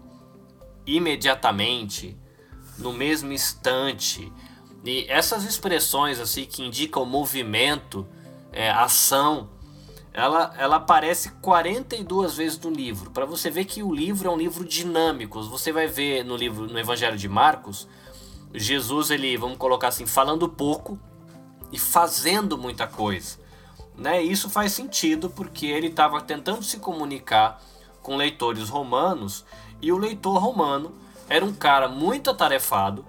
imediatamente, 0.86 2.18
no 2.80 2.92
mesmo 2.92 3.32
instante. 3.32 4.34
E 4.84 5.06
essas 5.08 5.44
expressões 5.44 6.20
assim 6.20 6.46
que 6.46 6.64
indicam 6.64 7.06
movimento, 7.06 8.08
é, 8.52 8.72
ação, 8.72 9.50
ela, 10.16 10.54
ela 10.58 10.78
aparece 10.78 11.30
42 11.42 12.36
vezes 12.36 12.58
no 12.60 12.70
livro. 12.70 13.12
Para 13.12 13.26
você 13.26 13.52
ver 13.52 13.66
que 13.66 13.84
o 13.84 13.94
livro 13.94 14.30
é 14.30 14.32
um 14.32 14.38
livro 14.38 14.64
dinâmico. 14.64 15.44
Você 15.44 15.74
vai 15.74 15.88
ver 15.88 16.24
no 16.24 16.38
livro, 16.38 16.68
no 16.68 16.80
Evangelho 16.80 17.18
de 17.18 17.28
Marcos, 17.28 17.86
Jesus 18.54 19.12
ele, 19.12 19.36
vamos 19.36 19.58
colocar 19.58 19.90
assim, 19.90 20.06
falando 20.06 20.48
pouco 20.48 20.98
e 21.70 21.78
fazendo 21.78 22.58
muita 22.58 22.88
coisa. 22.88 23.38
Né? 23.94 24.24
Isso 24.24 24.50
faz 24.50 24.72
sentido 24.72 25.30
porque 25.30 25.66
ele 25.66 25.88
estava 25.88 26.22
tentando 26.22 26.64
se 26.64 26.80
comunicar 26.80 27.62
com 28.02 28.16
leitores 28.16 28.70
romanos 28.70 29.44
e 29.82 29.92
o 29.92 29.98
leitor 29.98 30.38
romano 30.38 30.94
era 31.28 31.44
um 31.44 31.54
cara 31.54 31.90
muito 31.90 32.30
atarefado, 32.30 33.06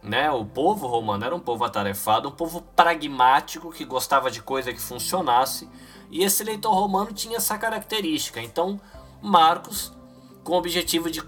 né? 0.00 0.30
O 0.30 0.44
povo 0.44 0.86
romano 0.86 1.24
era 1.24 1.34
um 1.34 1.40
povo 1.40 1.64
atarefado, 1.64 2.28
um 2.28 2.32
povo 2.32 2.62
pragmático 2.76 3.72
que 3.72 3.84
gostava 3.84 4.30
de 4.30 4.40
coisa 4.40 4.72
que 4.72 4.80
funcionasse 4.80 5.68
e 6.10 6.24
esse 6.24 6.42
leitor 6.42 6.72
romano 6.72 7.12
tinha 7.12 7.36
essa 7.36 7.58
característica. 7.58 8.40
Então, 8.40 8.80
Marcos, 9.22 9.92
com 10.44 10.54
o 10.54 10.58
objetivo 10.58 11.10
de 11.10 11.22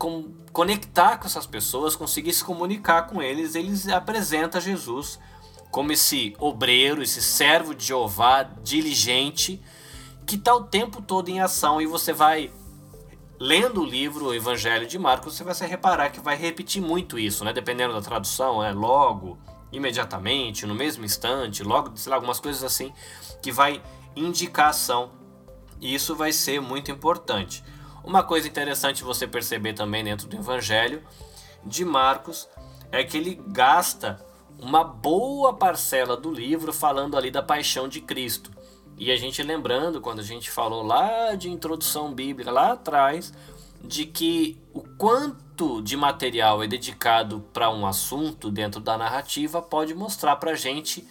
conectar 0.53 1.19
com 1.19 1.27
essas 1.27 1.47
pessoas, 1.47 1.95
conseguir 1.95 2.33
se 2.33 2.45
comunicar 2.45 3.03
com 3.03 3.21
eles, 3.21 3.55
eles 3.55 3.89
apresenta 3.89 4.61
Jesus 4.61 5.19
como 5.71 5.93
esse 5.93 6.35
obreiro, 6.39 7.03
esse 7.03 7.23
servo 7.23 7.75
de 7.75 7.87
Jeová, 7.87 8.43
diligente, 8.43 9.63
que 10.27 10.37
está 10.37 10.55
o 10.55 10.65
tempo 10.65 11.01
todo 11.01 11.29
em 11.29 11.41
ação 11.41 11.81
e 11.81 11.87
você 11.87 12.13
vai 12.13 12.53
lendo 13.39 13.81
o 13.81 13.87
livro 13.87 14.27
o 14.27 14.35
Evangelho 14.35 14.87
de 14.87 14.99
Marcos, 14.99 15.35
você 15.35 15.45
vai 15.45 15.55
se 15.55 15.65
reparar 15.65 16.11
que 16.11 16.21
vai 16.21 16.37
repetir 16.37 16.83
muito 16.83 17.19
isso, 17.19 17.45
né? 17.45 17.53
Dependendo 17.53 17.95
da 17.95 18.03
tradução, 18.03 18.63
é 18.63 18.73
logo, 18.73 19.39
imediatamente, 19.73 20.67
no 20.67 20.75
mesmo 20.75 21.05
instante, 21.05 21.63
logo, 21.63 21.97
sei 21.97 22.11
lá, 22.11 22.17
algumas 22.17 22.41
coisas 22.41 22.63
assim 22.65 22.93
que 23.43 23.53
vai 23.53 23.83
indicação. 24.15 25.13
E 25.81 25.95
isso 25.95 26.15
vai 26.15 26.33
ser 26.33 26.61
muito 26.61 26.91
importante. 26.91 27.65
Uma 28.05 28.23
coisa 28.23 28.49
interessante 28.49 29.05
você 29.05 29.27
perceber 29.27 29.73
também 29.73 30.05
dentro 30.05 30.27
do 30.27 30.37
Evangelho 30.37 31.03
de 31.65 31.85
Marcos 31.85 32.49
é 32.91 33.05
que 33.05 33.17
ele 33.17 33.41
gasta 33.49 34.25
uma 34.59 34.85
boa 34.85 35.55
parcela 35.55 36.17
do 36.17 36.31
livro 36.31 36.73
falando 36.73 37.17
ali 37.17 37.31
da 37.31 37.43
paixão 37.43 37.89
de 37.89 38.01
Cristo. 38.01 38.51
E 38.97 39.11
a 39.11 39.17
gente 39.17 39.43
lembrando, 39.43 40.01
quando 40.01 40.21
a 40.21 40.25
gente 40.25 40.51
falou 40.51 40.83
lá 40.83 41.35
de 41.35 41.49
introdução 41.49 42.13
bíblica, 42.13 42.51
lá 42.51 42.73
atrás, 42.73 43.33
de 43.83 44.05
que 44.05 44.61
o 44.75 44.83
quanto 44.99 45.50
de 45.61 45.95
material 45.95 46.63
é 46.63 46.67
dedicado 46.67 47.41
para 47.53 47.71
um 47.71 47.87
assunto 47.87 48.51
dentro 48.51 48.81
da 48.81 48.97
narrativa 48.97 49.61
pode 49.61 49.95
mostrar 49.95 50.37
para 50.37 50.53
a 50.53 50.57
gente 50.57 51.07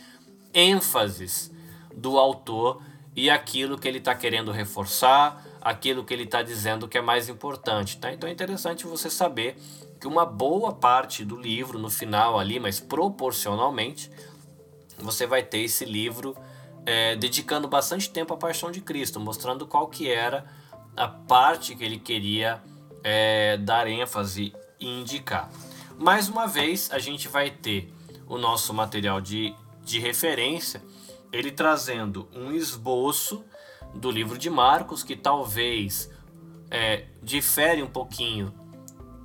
ênfases 0.52 1.52
do 1.96 2.18
autor 2.18 2.82
e 3.16 3.30
aquilo 3.30 3.78
que 3.78 3.88
ele 3.88 4.00
está 4.00 4.16
querendo 4.16 4.52
reforçar, 4.52 5.46
aquilo 5.62 6.04
que 6.04 6.14
ele 6.14 6.24
está 6.24 6.42
dizendo 6.42 6.88
que 6.88 6.98
é 6.98 7.02
mais 7.02 7.30
importante. 7.30 7.98
Tá? 7.98 8.12
Então 8.12 8.28
é 8.28 8.32
interessante 8.32 8.88
você 8.88 9.08
saber 9.08 9.56
que 10.00 10.08
uma 10.08 10.26
boa 10.26 10.74
parte 10.74 11.24
do 11.24 11.36
livro, 11.36 11.78
no 11.78 11.90
final 11.90 12.40
ali, 12.40 12.60
mas 12.60 12.80
proporcionalmente, 12.80 14.10
você 14.98 15.28
vai 15.28 15.44
ter 15.44 15.60
esse 15.60 15.86
livro 15.86 16.36
é, 16.88 17.16
dedicando 17.16 17.68
bastante 17.68 18.10
tempo 18.10 18.34
à 18.34 18.38
paixão 18.38 18.72
de 18.72 18.82
Cristo, 18.82 19.20
mostrando 19.20 19.68
qual 19.68 19.88
que 19.88 20.10
era 20.10 20.46
a 20.98 21.08
parte 21.08 21.76
que 21.76 21.84
ele 21.84 22.00
queria 22.00 22.60
é, 23.04 23.58
dar 23.58 23.88
ênfase 23.88 24.54
e 24.80 24.88
indicar. 24.88 25.50
Mais 25.98 26.30
uma 26.30 26.48
vez, 26.48 26.90
a 26.92 27.00
gente 27.00 27.28
vai 27.28 27.50
ter 27.50 27.94
o 28.28 28.38
nosso 28.38 28.74
material 28.74 29.20
de, 29.20 29.54
de 29.84 30.00
referência 30.00 30.82
ele 31.32 31.52
trazendo 31.52 32.28
um 32.34 32.52
esboço 32.52 33.44
do 33.94 34.10
livro 34.10 34.38
de 34.38 34.50
Marcos 34.50 35.04
que 35.04 35.16
talvez 35.16 36.10
é, 36.70 37.06
difere 37.22 37.82
um 37.84 37.88
pouquinho 37.88 38.54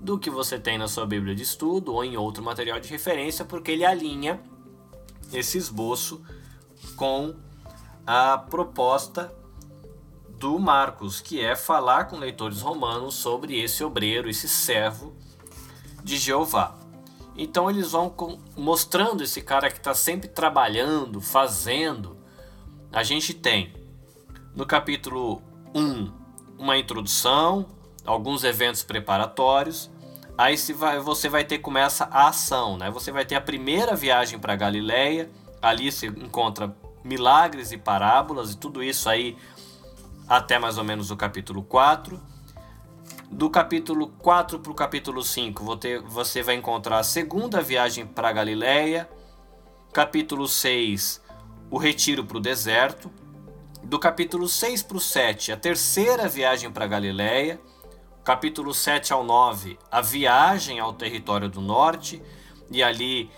do 0.00 0.18
que 0.18 0.28
você 0.28 0.58
tem 0.58 0.76
na 0.76 0.86
sua 0.86 1.06
Bíblia 1.06 1.34
de 1.34 1.42
estudo 1.42 1.94
ou 1.94 2.04
em 2.04 2.16
outro 2.16 2.42
material 2.42 2.78
de 2.78 2.88
referência, 2.88 3.44
porque 3.44 3.70
ele 3.70 3.84
alinha 3.84 4.40
esse 5.32 5.56
esboço 5.56 6.22
com 6.96 7.34
a 8.06 8.36
proposta 8.36 9.34
do 10.38 10.58
Marcos, 10.58 11.20
que 11.20 11.40
é 11.40 11.56
falar 11.56 12.04
com 12.04 12.16
leitores 12.16 12.60
romanos 12.60 13.14
sobre 13.14 13.58
esse 13.60 13.82
obreiro, 13.82 14.28
esse 14.28 14.48
servo 14.48 15.14
de 16.02 16.16
Jeová. 16.16 16.76
Então 17.36 17.68
eles 17.68 17.92
vão 17.92 18.14
mostrando 18.56 19.22
esse 19.22 19.40
cara 19.42 19.70
que 19.70 19.78
está 19.78 19.94
sempre 19.94 20.28
trabalhando, 20.28 21.20
fazendo. 21.20 22.16
A 22.92 23.02
gente 23.02 23.34
tem 23.34 23.72
no 24.54 24.64
capítulo 24.64 25.42
1 25.74 26.12
uma 26.58 26.76
introdução, 26.78 27.66
alguns 28.04 28.44
eventos 28.44 28.84
preparatórios. 28.84 29.90
Aí 30.38 30.56
você 31.02 31.28
vai 31.28 31.44
ter 31.44 31.58
começa 31.58 32.04
a 32.10 32.28
ação, 32.28 32.76
né? 32.76 32.90
Você 32.90 33.10
vai 33.10 33.24
ter 33.24 33.34
a 33.34 33.40
primeira 33.40 33.96
viagem 33.96 34.38
para 34.38 34.54
Galileia, 34.54 35.30
ali 35.62 35.90
se 35.90 36.06
encontra 36.06 36.76
milagres 37.02 37.72
e 37.72 37.76
parábolas 37.76 38.52
e 38.52 38.56
tudo 38.56 38.82
isso 38.82 39.08
aí 39.08 39.36
até 40.28 40.58
mais 40.58 40.78
ou 40.78 40.84
menos 40.84 41.10
o 41.10 41.16
capítulo 41.16 41.62
4 41.62 42.34
do 43.34 43.50
capítulo 43.50 44.08
4 44.18 44.60
para 44.60 44.70
o 44.70 44.74
capítulo 44.74 45.22
5, 45.22 45.64
você 46.06 46.40
vai 46.40 46.54
encontrar 46.54 46.98
a 46.98 47.02
segunda 47.02 47.60
viagem 47.60 48.06
para 48.06 48.32
Galiléia. 48.32 49.08
Capítulo 49.92 50.46
6, 50.46 51.20
o 51.68 51.76
retiro 51.76 52.24
para 52.24 52.36
o 52.36 52.40
deserto. 52.40 53.10
Do 53.82 53.98
capítulo 53.98 54.48
6 54.48 54.84
para 54.84 54.96
o 54.96 55.00
7, 55.00 55.50
a 55.50 55.56
terceira 55.56 56.28
viagem 56.28 56.70
para 56.70 56.86
Galiléia. 56.86 57.60
Capítulo 58.22 58.72
7 58.72 59.12
ao 59.12 59.24
9, 59.24 59.78
a 59.90 60.00
viagem 60.00 60.78
ao 60.78 60.92
território 60.92 61.48
do 61.48 61.60
norte. 61.60 62.22
E 62.70 62.84
ali, 62.84 63.30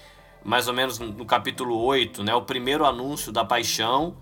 mais 0.45 0.69
ou 0.69 0.75
menos 0.75 0.99
no 0.99 1.25
capítulo 1.25 1.83
8, 1.83 2.23
né, 2.23 2.35
o 2.35 2.43
primeiro 2.43 2.85
anúncio 2.85 3.33
da 3.33 3.45
paixão 3.45 4.17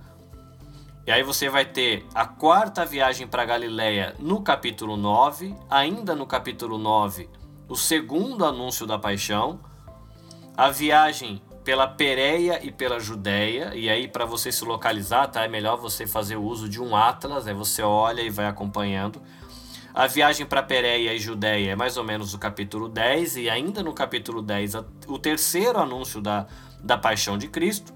e 1.06 1.10
aí 1.10 1.22
você 1.22 1.50
vai 1.50 1.66
ter 1.66 2.06
a 2.14 2.24
quarta 2.24 2.84
viagem 2.84 3.26
para 3.26 3.44
Galiléia 3.44 4.14
no 4.18 4.40
capítulo 4.40 4.96
9, 4.96 5.54
ainda 5.68 6.14
no 6.14 6.26
capítulo 6.26 6.78
9, 6.78 7.28
o 7.68 7.76
segundo 7.76 8.44
anúncio 8.44 8.86
da 8.86 8.98
paixão, 8.98 9.60
a 10.56 10.70
viagem 10.70 11.42
pela 11.62 11.86
Pérea 11.86 12.64
e 12.64 12.70
pela 12.70 12.98
Judéia, 12.98 13.72
e 13.74 13.90
aí 13.90 14.08
para 14.08 14.24
você 14.24 14.50
se 14.50 14.64
localizar, 14.64 15.26
tá? 15.28 15.44
É 15.44 15.48
melhor 15.48 15.76
você 15.76 16.06
fazer 16.06 16.36
o 16.36 16.42
uso 16.42 16.68
de 16.68 16.80
um 16.80 16.96
atlas, 16.96 17.46
aí 17.46 17.54
você 17.54 17.82
olha 17.82 18.22
e 18.22 18.30
vai 18.30 18.46
acompanhando. 18.46 19.20
A 19.94 20.06
viagem 20.06 20.44
para 20.44 20.62
Pérea 20.62 21.12
e 21.12 21.18
Judéia 21.18 21.72
é 21.72 21.76
mais 21.76 21.96
ou 21.96 22.04
menos 22.04 22.34
o 22.34 22.38
capítulo 22.38 22.88
10, 22.88 23.36
e 23.36 23.50
ainda 23.50 23.82
no 23.82 23.92
capítulo 23.92 24.42
10, 24.42 24.74
o 25.06 25.18
terceiro 25.18 25.78
anúncio 25.78 26.20
da, 26.20 26.46
da 26.80 26.98
paixão 26.98 27.38
de 27.38 27.48
Cristo. 27.48 27.94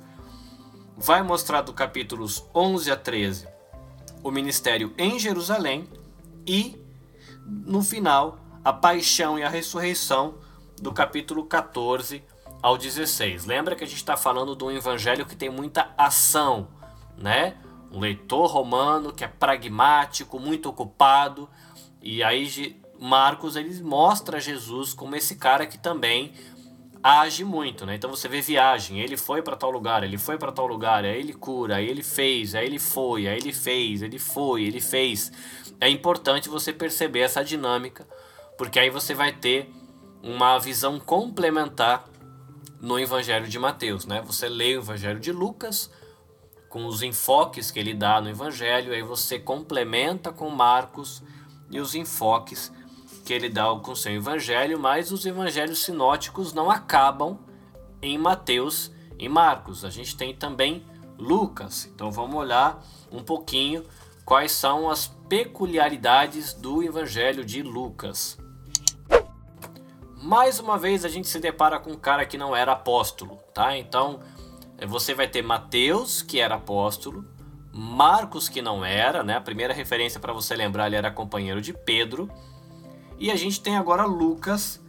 Vai 1.00 1.22
mostrar 1.22 1.62
do 1.62 1.72
capítulos 1.72 2.44
11 2.52 2.90
a 2.90 2.96
13 2.96 3.46
o 4.20 4.32
ministério 4.32 4.92
em 4.98 5.16
Jerusalém 5.16 5.88
e, 6.44 6.76
no 7.46 7.84
final, 7.84 8.40
a 8.64 8.72
paixão 8.72 9.38
e 9.38 9.44
a 9.44 9.48
ressurreição 9.48 10.34
do 10.82 10.92
capítulo 10.92 11.44
14 11.44 12.20
ao 12.61 12.76
16. 12.76 13.46
Lembra 13.46 13.76
que 13.76 13.84
a 13.84 13.87
gente 13.87 13.98
está 13.98 14.16
falando 14.16 14.56
de 14.56 14.64
um 14.64 14.72
evangelho 14.72 15.24
que 15.24 15.37
tem 15.37 15.48
muita 15.48 15.88
ação, 15.96 16.66
né? 17.16 17.54
Um 17.92 18.00
leitor 18.00 18.50
romano 18.50 19.12
que 19.12 19.22
é 19.22 19.28
pragmático, 19.28 20.40
muito 20.40 20.68
ocupado, 20.68 21.48
e 22.02 22.24
aí 22.24 22.76
Marcos 22.98 23.54
ele 23.54 23.80
mostra 23.84 24.40
Jesus 24.40 24.92
como 24.94 25.14
esse 25.14 25.37
cara 25.37 25.64
que 25.64 25.78
também 25.78 26.34
age 27.02 27.44
muito, 27.44 27.87
né? 27.87 27.94
Então 27.94 28.11
você 28.11 28.28
vê 28.28 28.40
viagem, 28.40 29.00
ele 29.00 29.16
foi 29.16 29.42
para 29.42 29.56
tal 29.56 29.70
lugar, 29.70 30.02
ele 30.02 30.18
foi 30.18 30.37
para 30.37 30.52
tal 30.52 30.66
lugar, 30.66 31.04
aí 31.04 31.18
ele 31.18 31.32
cura, 31.32 31.76
aí 31.76 31.88
ele 31.88 32.02
fez, 32.02 32.54
aí 32.54 32.66
ele 32.66 32.78
foi, 32.78 33.28
aí 33.28 33.38
ele 33.38 33.52
fez, 33.52 34.02
ele 34.02 34.18
foi, 34.18 34.64
ele 34.64 34.80
fez. 34.80 35.32
É 35.80 35.88
importante 35.88 36.48
você 36.48 36.72
perceber 36.72 37.20
essa 37.20 37.44
dinâmica, 37.44 38.06
porque 38.56 38.78
aí 38.78 38.90
você 38.90 39.14
vai 39.14 39.32
ter 39.32 39.70
uma 40.22 40.58
visão 40.58 40.98
complementar 40.98 42.04
no 42.80 42.98
Evangelho 42.98 43.48
de 43.48 43.58
Mateus, 43.58 44.04
né? 44.04 44.22
Você 44.26 44.48
lê 44.48 44.76
o 44.76 44.80
Evangelho 44.80 45.20
de 45.20 45.32
Lucas 45.32 45.90
com 46.68 46.87
os 46.87 47.02
enfoques 47.02 47.70
que 47.70 47.78
ele 47.78 47.94
dá 47.94 48.20
no 48.20 48.28
Evangelho, 48.28 48.92
aí 48.92 49.02
você 49.02 49.38
complementa 49.38 50.32
com 50.32 50.50
Marcos 50.50 51.22
e 51.70 51.80
os 51.80 51.94
enfoques 51.94 52.72
que 53.29 53.35
ele 53.35 53.51
dá 53.51 53.64
com 53.83 53.95
seu 53.95 54.14
evangelho, 54.14 54.81
mas 54.81 55.12
os 55.12 55.27
evangelhos 55.27 55.85
sinóticos 55.85 56.55
não 56.55 56.71
acabam 56.71 57.38
em 58.01 58.17
Mateus 58.17 58.91
e 59.19 59.29
Marcos. 59.29 59.85
A 59.85 59.91
gente 59.91 60.17
tem 60.17 60.35
também 60.35 60.83
Lucas. 61.19 61.85
Então 61.95 62.11
vamos 62.11 62.37
olhar 62.37 62.83
um 63.12 63.23
pouquinho 63.23 63.85
quais 64.25 64.53
são 64.53 64.88
as 64.88 65.09
peculiaridades 65.29 66.55
do 66.55 66.83
evangelho 66.83 67.45
de 67.45 67.62
Lucas. 67.62 68.38
Mais 70.23 70.59
uma 70.59 70.79
vez 70.79 71.05
a 71.05 71.09
gente 71.11 71.29
se 71.29 71.38
depara 71.38 71.79
com 71.79 71.91
um 71.91 71.99
cara 71.99 72.25
que 72.25 72.38
não 72.38 72.57
era 72.57 72.73
apóstolo, 72.73 73.38
tá? 73.53 73.77
Então 73.77 74.21
você 74.87 75.12
vai 75.12 75.29
ter 75.29 75.43
Mateus, 75.43 76.23
que 76.23 76.41
era 76.41 76.55
apóstolo, 76.55 77.27
Marcos, 77.75 78.49
que 78.49 78.62
não 78.62 78.83
era, 78.83 79.23
né? 79.23 79.37
A 79.37 79.41
primeira 79.43 79.75
referência 79.75 80.19
para 80.19 80.33
você 80.33 80.57
lembrar, 80.57 80.87
ele 80.87 80.97
era 80.97 81.11
companheiro 81.11 81.61
de 81.61 81.75
Pedro. 81.75 82.27
E 83.18 83.31
a 83.31 83.37
gente 83.37 83.61
tem 83.61 83.76
agora 83.76 84.04
Lucas, 84.04 84.81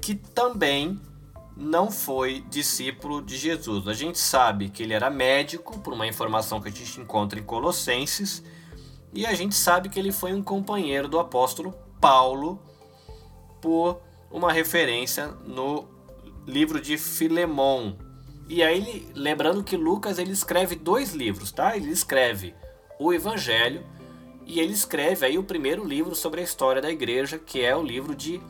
que 0.00 0.14
também 0.14 1.00
não 1.56 1.90
foi 1.90 2.44
discípulo 2.48 3.22
de 3.22 3.36
Jesus. 3.36 3.88
A 3.88 3.94
gente 3.94 4.18
sabe 4.18 4.68
que 4.68 4.82
ele 4.82 4.94
era 4.94 5.10
médico, 5.10 5.78
por 5.80 5.92
uma 5.92 6.06
informação 6.06 6.60
que 6.60 6.68
a 6.68 6.72
gente 6.72 7.00
encontra 7.00 7.38
em 7.38 7.42
Colossenses, 7.42 8.42
e 9.12 9.26
a 9.26 9.34
gente 9.34 9.54
sabe 9.54 9.88
que 9.88 9.98
ele 9.98 10.12
foi 10.12 10.32
um 10.32 10.42
companheiro 10.42 11.08
do 11.08 11.18
apóstolo 11.18 11.74
Paulo, 12.00 12.60
por 13.60 14.00
uma 14.30 14.52
referência 14.52 15.28
no 15.44 15.88
livro 16.46 16.80
de 16.80 16.96
Filemon, 16.96 17.96
e 18.48 18.62
aí, 18.62 19.06
lembrando 19.14 19.62
que 19.62 19.76
Lucas 19.76 20.18
ele 20.18 20.32
escreve 20.32 20.74
dois 20.74 21.12
livros, 21.12 21.52
tá? 21.52 21.76
Ele 21.76 21.90
escreve 21.90 22.54
o 22.98 23.12
Evangelho 23.12 23.84
e 24.48 24.60
ele 24.60 24.72
escreve 24.72 25.26
aí 25.26 25.36
o 25.36 25.44
primeiro 25.44 25.84
livro 25.84 26.14
sobre 26.14 26.40
a 26.40 26.44
história 26.44 26.80
da 26.80 26.90
igreja, 26.90 27.38
que 27.38 27.60
é 27.62 27.76
o 27.76 27.82
livro 27.82 28.16
de 28.16 28.40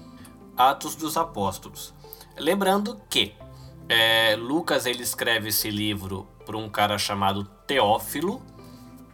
Atos 0.57 0.95
dos 0.95 1.17
Apóstolos. 1.17 1.93
Lembrando 2.39 3.01
que 3.11 3.35
é, 3.89 4.37
Lucas 4.37 4.87
ele 4.87 5.03
escreve 5.03 5.49
esse 5.49 5.69
livro 5.69 6.29
para 6.47 6.57
um 6.57 6.69
cara 6.69 6.97
chamado 6.99 7.43
Teófilo, 7.67 8.41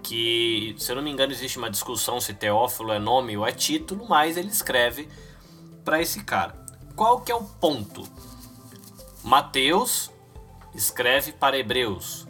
que, 0.03 0.77
se 0.79 0.93
eu 0.93 0.97
não 0.97 1.03
me 1.03 1.11
engano, 1.11 1.33
existe 1.33 1.57
uma 1.57 1.71
discussão 1.71 2.21
se 2.21 2.35
Teófilo 2.35 2.93
é 2.93 2.99
nome 2.99 3.35
ou 3.35 3.47
é 3.47 3.53
título, 3.53 4.07
mas 4.07 4.37
ele 4.37 4.49
escreve 4.49 5.09
para 5.87 6.03
esse 6.03 6.23
cara. 6.23 6.55
Qual 6.95 7.23
que 7.23 7.33
é 7.33 7.35
o 7.35 7.45
ponto? 7.45 8.07
Mateus 9.23 10.11
escreve 10.75 11.33
para 11.33 11.59
Hebreus, 11.59 12.29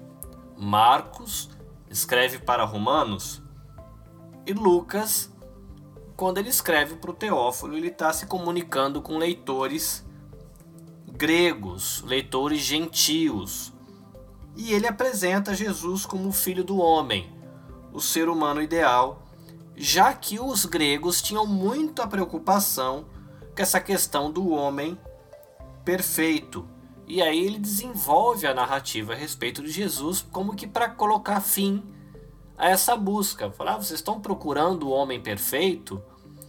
Marcos 0.57 1.51
escreve 1.91 2.39
para 2.39 2.63
Romanos 2.63 3.43
e 4.47 4.53
Lucas, 4.53 5.31
quando 6.17 6.39
ele 6.39 6.51
escreve 6.51 6.97
para 6.97 7.11
o 7.11 7.15
Teófilo, 7.15 7.77
ele 7.77 7.89
está 7.89 8.13
se 8.13 8.27
comunicando 8.27 9.01
com 9.01 9.17
leitores 9.17 10.05
gregos, 11.07 12.03
leitores 12.03 12.61
gentios. 12.61 13.73
E 14.57 14.73
ele 14.73 14.87
apresenta 14.87 15.55
Jesus 15.55 16.05
como 16.05 16.29
o 16.29 16.33
filho 16.33 16.63
do 16.63 16.77
homem, 16.77 17.33
o 17.93 18.01
ser 18.01 18.29
humano 18.29 18.61
ideal, 18.61 19.23
já 19.77 20.13
que 20.13 20.39
os 20.39 20.65
gregos 20.67 21.23
tinham 21.23 21.47
muita 21.47 22.07
preocupação 22.07 23.07
com 23.57 23.63
essa 23.63 23.81
questão 23.81 24.31
do 24.31 24.51
homem 24.51 24.99
perfeito, 25.85 26.69
e 27.07 27.21
aí 27.21 27.45
ele 27.45 27.59
desenvolve 27.59 28.47
a 28.47 28.55
narrativa 28.55 29.13
a 29.13 29.17
respeito 29.17 29.63
de 29.63 29.71
Jesus 29.71 30.25
como 30.33 30.55
que 30.55 30.67
para 30.67 30.89
colocar 30.89 31.41
fim 31.41 31.83
a 32.57 32.69
essa 32.69 32.97
busca. 32.97 33.51
Falar, 33.51 33.75
ah, 33.75 33.77
vocês 33.77 34.01
estão 34.01 34.21
procurando 34.21 34.89
o 34.89 34.91
homem 34.91 35.21
perfeito, 35.21 36.03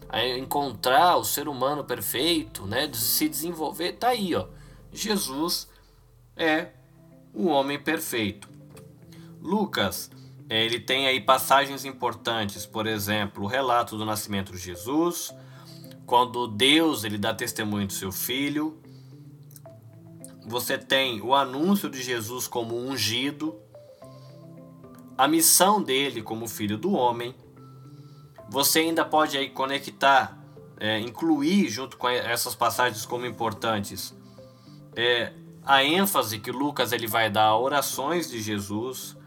a 0.09 0.25
encontrar 0.25 1.17
o 1.17 1.23
ser 1.23 1.47
humano 1.47 1.83
perfeito, 1.83 2.65
né, 2.65 2.87
de 2.87 2.97
se 2.97 3.27
desenvolver. 3.27 3.93
Tá 3.93 4.09
aí, 4.09 4.35
ó. 4.35 4.47
Jesus 4.91 5.67
é 6.35 6.69
o 7.33 7.47
homem 7.47 7.79
perfeito. 7.79 8.47
Lucas, 9.41 10.09
ele 10.49 10.79
tem 10.79 11.07
aí 11.07 11.19
passagens 11.19 11.85
importantes, 11.85 12.65
por 12.65 12.87
exemplo, 12.87 13.43
o 13.43 13.47
relato 13.47 13.97
do 13.97 14.05
nascimento 14.05 14.51
de 14.51 14.57
Jesus, 14.57 15.33
quando 16.05 16.47
Deus 16.47 17.03
ele 17.03 17.17
dá 17.17 17.33
testemunho 17.33 17.87
do 17.87 17.93
seu 17.93 18.11
filho, 18.11 18.79
você 20.45 20.77
tem 20.77 21.21
o 21.21 21.33
anúncio 21.33 21.89
de 21.89 22.01
Jesus 22.01 22.47
como 22.47 22.77
ungido, 22.77 23.59
a 25.17 25.27
missão 25.27 25.81
dele 25.81 26.21
como 26.21 26.47
filho 26.47 26.77
do 26.77 26.93
homem. 26.93 27.35
Você 28.49 28.79
ainda 28.79 29.03
pode 29.03 29.37
aí 29.37 29.49
conectar, 29.49 30.37
é, 30.79 30.99
incluir 30.99 31.69
junto 31.69 31.97
com 31.97 32.07
essas 32.07 32.55
passagens 32.55 33.05
como 33.05 33.25
importantes, 33.25 34.15
é, 34.95 35.33
a 35.65 35.83
ênfase 35.83 36.39
que 36.39 36.51
Lucas 36.51 36.91
ele 36.91 37.07
vai 37.07 37.29
dar 37.29 37.45
a 37.45 37.57
orações 37.57 38.29
de 38.29 38.39
Jesus, 38.39 39.17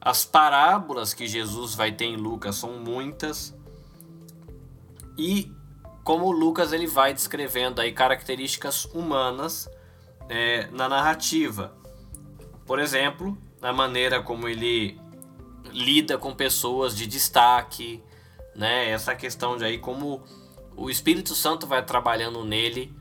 as 0.00 0.24
parábolas 0.24 1.12
que 1.12 1.26
Jesus 1.26 1.74
vai 1.74 1.90
ter 1.90 2.04
em 2.04 2.16
Lucas 2.16 2.54
são 2.56 2.78
muitas 2.78 3.52
e 5.18 5.50
como 6.04 6.30
Lucas 6.30 6.72
ele 6.72 6.86
vai 6.86 7.12
descrevendo 7.12 7.80
aí 7.80 7.90
características 7.90 8.84
humanas 8.84 9.68
é, 10.28 10.68
na 10.68 10.88
narrativa. 10.88 11.74
Por 12.64 12.78
exemplo, 12.78 13.36
na 13.60 13.72
maneira 13.72 14.22
como 14.22 14.46
ele 14.46 15.00
lida 15.72 16.18
com 16.18 16.34
pessoas 16.34 16.96
de 16.96 17.06
destaque, 17.06 18.02
né? 18.54 18.90
Essa 18.90 19.14
questão 19.14 19.56
de 19.56 19.64
aí 19.64 19.78
como 19.78 20.22
o 20.76 20.90
Espírito 20.90 21.34
Santo 21.34 21.66
vai 21.66 21.84
trabalhando 21.84 22.44
nele 22.44 22.94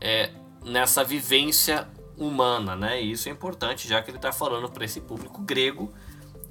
é, 0.00 0.30
nessa 0.64 1.02
vivência 1.02 1.88
humana, 2.16 2.74
né? 2.76 3.02
E 3.02 3.12
isso 3.12 3.28
é 3.28 3.32
importante, 3.32 3.88
já 3.88 4.02
que 4.02 4.10
ele 4.10 4.18
está 4.18 4.32
falando 4.32 4.70
para 4.70 4.84
esse 4.84 5.00
público 5.00 5.42
grego 5.42 5.92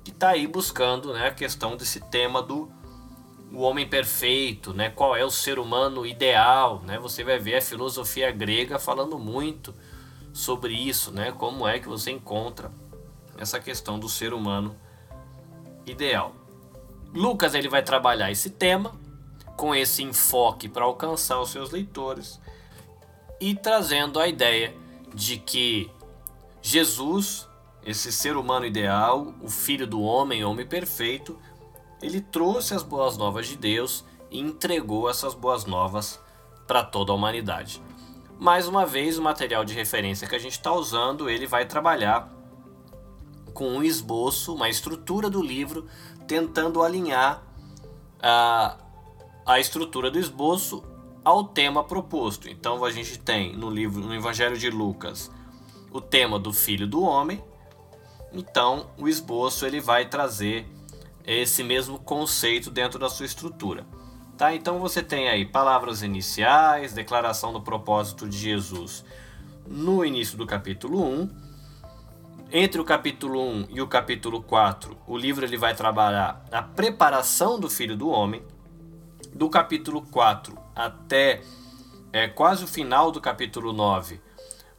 que 0.04 0.12
está 0.12 0.30
aí 0.30 0.46
buscando, 0.46 1.14
né, 1.14 1.28
a 1.28 1.32
questão 1.32 1.76
desse 1.76 2.00
tema 2.00 2.42
do 2.42 2.72
o 3.52 3.62
homem 3.62 3.88
perfeito, 3.88 4.74
né? 4.74 4.90
Qual 4.90 5.16
é 5.16 5.24
o 5.24 5.32
ser 5.32 5.60
humano 5.60 6.06
ideal, 6.06 6.82
né? 6.86 7.00
Você 7.00 7.24
vai 7.24 7.40
ver 7.40 7.56
a 7.56 7.62
filosofia 7.62 8.30
grega 8.32 8.78
falando 8.78 9.18
muito 9.18 9.74
sobre 10.34 10.74
isso, 10.74 11.12
né? 11.12 11.32
Como 11.32 11.66
é 11.66 11.80
que 11.80 11.88
você 11.88 12.12
encontra 12.12 12.72
essa 13.38 13.60
questão 13.60 13.98
do 13.98 14.10
ser 14.10 14.34
humano 14.34 14.76
ideal. 15.86 16.36
Lucas 17.14 17.54
ele 17.54 17.70
vai 17.70 17.82
trabalhar 17.82 18.32
esse 18.32 18.50
tema 18.50 18.94
com 19.56 19.74
esse 19.74 20.04
enfoque 20.04 20.68
para 20.68 20.84
alcançar 20.84 21.40
os 21.40 21.50
seus 21.50 21.72
leitores 21.72 22.40
e 23.40 23.56
trazendo 23.56 24.20
a 24.20 24.28
ideia 24.28 24.76
de 25.14 25.38
que 25.38 25.90
Jesus, 26.62 27.48
esse 27.86 28.12
ser 28.12 28.36
humano 28.36 28.66
ideal, 28.66 29.34
o 29.42 29.50
filho 29.50 29.88
do 29.88 30.02
homem, 30.02 30.44
homem 30.44 30.66
perfeito, 30.66 31.40
ele 32.02 32.20
trouxe 32.20 32.74
as 32.74 32.84
boas 32.84 33.18
novas 33.18 33.48
de 33.48 33.56
Deus 33.56 34.04
e 34.30 34.40
entregou 34.40 35.10
essas 35.10 35.34
boas 35.34 35.66
novas 35.66 36.20
para 36.68 36.84
toda 36.84 37.12
a 37.12 37.16
humanidade. 37.16 37.82
Mais 38.38 38.68
uma 38.68 38.86
vez, 38.86 39.18
o 39.18 39.22
material 39.22 39.64
de 39.64 39.74
referência 39.74 40.28
que 40.28 40.36
a 40.36 40.40
gente 40.40 40.54
está 40.54 40.74
usando, 40.74 41.30
ele 41.30 41.48
vai 41.48 41.66
trabalhar 41.66 42.30
com 43.56 43.70
um 43.70 43.82
esboço, 43.82 44.54
uma 44.54 44.70
estrutura 44.70 45.30
do 45.30 45.42
livro, 45.42 45.88
tentando 46.28 46.84
alinhar 46.84 47.42
ah, 48.22 48.78
a 49.46 49.60
estrutura 49.60 50.12
do 50.12 50.20
esboço 50.20 50.84
ao 51.24 51.46
tema 51.46 51.82
proposto. 51.82 52.50
Então 52.50 52.84
a 52.84 52.92
gente 52.92 53.18
tem 53.18 53.56
no 53.56 53.70
livro, 53.70 54.02
no 54.02 54.14
Evangelho 54.14 54.58
de 54.58 54.70
Lucas, 54.70 55.32
o 55.90 56.02
tema 56.02 56.38
do 56.38 56.52
Filho 56.52 56.86
do 56.86 57.02
Homem. 57.02 57.42
Então 58.34 58.92
o 58.98 59.08
esboço 59.08 59.66
ele 59.66 59.80
vai 59.80 60.06
trazer 60.10 60.68
esse 61.26 61.64
mesmo 61.64 61.98
conceito 61.98 62.70
dentro 62.70 63.00
da 63.00 63.10
sua 63.10 63.26
estrutura. 63.26 63.88
Tá? 64.38 64.54
Então 64.54 64.80
você 64.80 65.02
tem 65.02 65.30
aí 65.30 65.46
palavras 65.46 66.04
iniciais, 66.04 66.92
declaração 66.92 67.54
do 67.54 67.62
propósito 67.62 68.28
de 68.28 68.38
Jesus 68.38 69.06
no 69.66 70.04
início 70.04 70.38
do 70.38 70.46
capítulo 70.46 71.02
1. 71.02 71.45
Entre 72.52 72.80
o 72.80 72.86
capítulo 72.86 73.42
1 73.42 73.68
e 73.72 73.82
o 73.82 73.88
capítulo 73.88 74.42
4, 74.42 74.98
o 75.08 75.18
livro 75.18 75.46
ele 75.46 75.58
vai 75.58 75.76
trabalhar 75.76 76.46
a 76.52 76.62
preparação 76.62 77.60
do 77.60 77.70
Filho 77.70 77.96
do 77.96 78.10
Homem. 78.10 78.42
Do 79.34 79.50
capítulo 79.50 80.02
4 80.04 80.58
até 80.76 81.42
é, 82.14 82.28
quase 82.28 82.64
o 82.64 82.68
final 82.68 83.12
do 83.12 83.20
capítulo 83.20 83.74
9, 83.74 84.22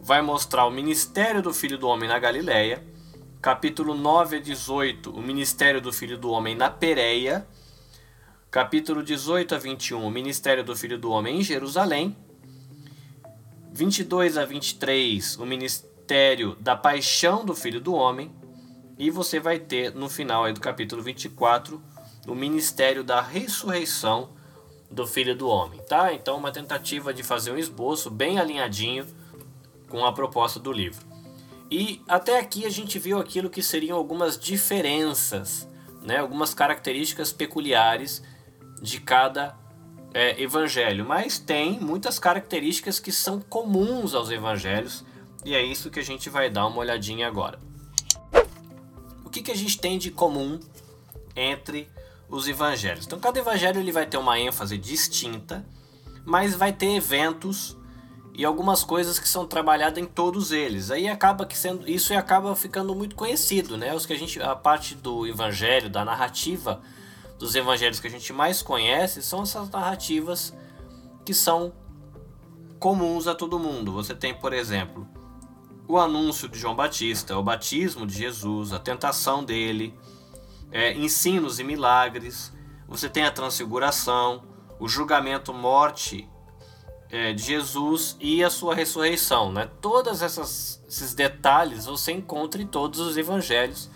vai 0.01 0.23
mostrar 0.23 0.67
o 0.67 0.71
ministério 0.71 1.43
do 1.43 1.53
Filho 1.53 1.77
do 1.77 1.89
Homem 1.89 2.09
na 2.09 2.19
Galileia. 2.19 2.83
Capítulo 3.43 3.95
9 3.95 4.37
a 4.37 4.41
18, 4.41 5.11
o 5.11 5.21
ministério 5.21 5.81
do 5.81 5.93
Filho 5.93 6.17
do 6.17 6.31
Homem 6.31 6.55
na 6.55 6.71
Pérea 6.71 7.47
capítulo 8.57 9.03
18 9.03 9.55
a 9.55 9.59
21, 9.59 10.03
o 10.03 10.11
ministério 10.11 10.65
do 10.65 10.75
Filho 10.75 10.97
do 10.97 11.11
Homem 11.11 11.41
em 11.41 11.43
Jerusalém. 11.43 12.17
22 13.71 14.39
a 14.39 14.47
23, 14.47 15.37
o 15.37 15.45
ministério 15.45 15.96
da 16.61 16.77
paixão 16.77 17.45
do 17.45 17.55
Filho 17.55 17.81
do 17.81 17.95
Homem. 17.95 18.31
E 18.99 19.11
você 19.11 19.41
vai 19.41 19.59
ter 19.59 19.95
no 19.95 20.09
final 20.09 20.45
aí 20.45 20.53
do 20.53 20.61
capítulo 20.61 21.03
24 21.03 21.83
o 22.27 22.35
ministério 22.35 23.05
da 23.05 23.21
ressurreição 23.21 24.31
do 24.91 25.07
Filho 25.07 25.37
do 25.37 25.49
Homem, 25.49 25.81
tá? 25.89 26.13
Então 26.13 26.37
uma 26.37 26.53
tentativa 26.53 27.13
de 27.13 27.23
fazer 27.23 27.51
um 27.51 27.59
esboço 27.59 28.11
bem 28.11 28.39
alinhadinho 28.39 29.07
com 29.89 30.05
a 30.05 30.13
proposta 30.13 30.59
do 30.59 30.73
livro. 30.73 31.05
E 31.71 32.01
até 32.09 32.39
aqui 32.39 32.65
a 32.65 32.71
gente 32.71 32.99
viu 32.99 33.19
aquilo 33.19 33.51
que 33.51 33.63
seriam 33.63 33.99
algumas 33.99 34.39
diferenças, 34.39 35.69
né? 36.03 36.19
Algumas 36.19 36.55
características 36.55 37.33
peculiares 37.33 38.23
de 38.81 39.01
cada 39.01 39.57
é, 40.15 40.41
evangelho, 40.41 41.05
mas 41.05 41.39
tem 41.39 41.79
muitas 41.81 42.19
características 42.19 42.99
que 42.99 43.13
são 43.13 43.41
comuns 43.41 44.15
aos 44.15 44.31
evangelhos 44.31 45.05
e 45.47 45.55
é 45.55 45.63
isso 45.63 45.91
que 45.91 46.01
a 46.01 46.03
gente 46.03 46.29
vai 46.29 46.51
dar 46.51 46.67
uma 46.67 46.79
olhadinha 46.79 47.29
agora. 47.29 47.61
O 49.25 49.31
que, 49.31 49.41
que 49.41 49.53
a 49.53 49.57
gente 49.57 49.79
tem 49.79 49.97
de 49.97 50.11
comum 50.11 50.59
entre 51.37 51.89
os 52.29 52.49
evangelhos? 52.49 53.07
Então, 53.07 53.21
cada 53.21 53.39
evangelho 53.39 53.79
ele 53.79 53.93
vai 53.93 54.05
ter 54.07 54.17
uma 54.17 54.41
ênfase 54.41 54.77
distinta, 54.77 55.65
mas 56.25 56.57
vai 56.57 56.73
ter 56.73 56.97
eventos 56.97 57.77
e 58.35 58.45
algumas 58.45 58.83
coisas 58.83 59.21
que 59.21 59.29
são 59.29 59.47
trabalhadas 59.47 60.03
em 60.03 60.05
todos 60.05 60.51
eles. 60.51 60.91
Aí 60.91 61.07
acaba 61.07 61.47
que 61.47 61.57
sendo 61.57 61.89
isso 61.89 62.13
acaba 62.13 62.57
ficando 62.57 62.93
muito 62.93 63.15
conhecido, 63.15 63.77
né? 63.77 63.95
Os 63.95 64.05
que 64.05 64.13
a 64.13 64.19
gente 64.19 64.43
a 64.43 64.57
parte 64.57 64.97
do 64.97 65.29
evangelho, 65.29 65.89
da 65.89 66.05
narrativa 66.05 66.83
dos 67.39 67.55
evangelhos 67.55 68.01
que 68.01 68.09
a 68.09 68.11
gente 68.11 68.33
mais 68.33 68.63
conhece 68.63 69.23
são 69.23 69.43
essas 69.43 69.71
narrativas 69.71 70.53
que 71.25 71.33
são 71.33 71.73
comuns 72.81 73.29
a 73.29 73.35
todo 73.35 73.61
mundo. 73.61 73.93
Você 73.93 74.13
tem, 74.13 74.35
por 74.35 74.53
exemplo, 74.53 75.07
o 75.89 75.99
anúncio 75.99 76.49
de 76.49 76.59
João 76.59 76.75
Batista, 76.75 77.37
o 77.37 77.43
batismo 77.43 78.07
de 78.07 78.15
Jesus, 78.15 78.73
a 78.73 78.79
tentação 78.79 79.45
dele, 79.45 79.95
é, 80.71 80.93
ensinos 80.95 81.59
e 81.61 81.65
milagres. 81.65 82.53
Você 82.89 83.09
tem 83.09 83.25
a 83.25 83.31
transfiguração, 83.31 84.45
o 84.79 84.89
julgamento, 84.89 85.53
morte 85.53 86.29
é, 87.11 87.33
de 87.33 87.43
Jesus 87.43 88.17
e 88.21 88.43
a 88.43 88.51
sua 88.51 88.75
ressurreição. 88.75 89.53
Né? 89.53 89.69
Todos 89.81 90.23
esses 90.23 91.15
detalhes 91.15 91.87
você 91.87 92.13
encontra 92.13 92.61
em 92.61 92.67
todos 92.67 93.01
os 93.01 93.17
evangelhos 93.17 93.91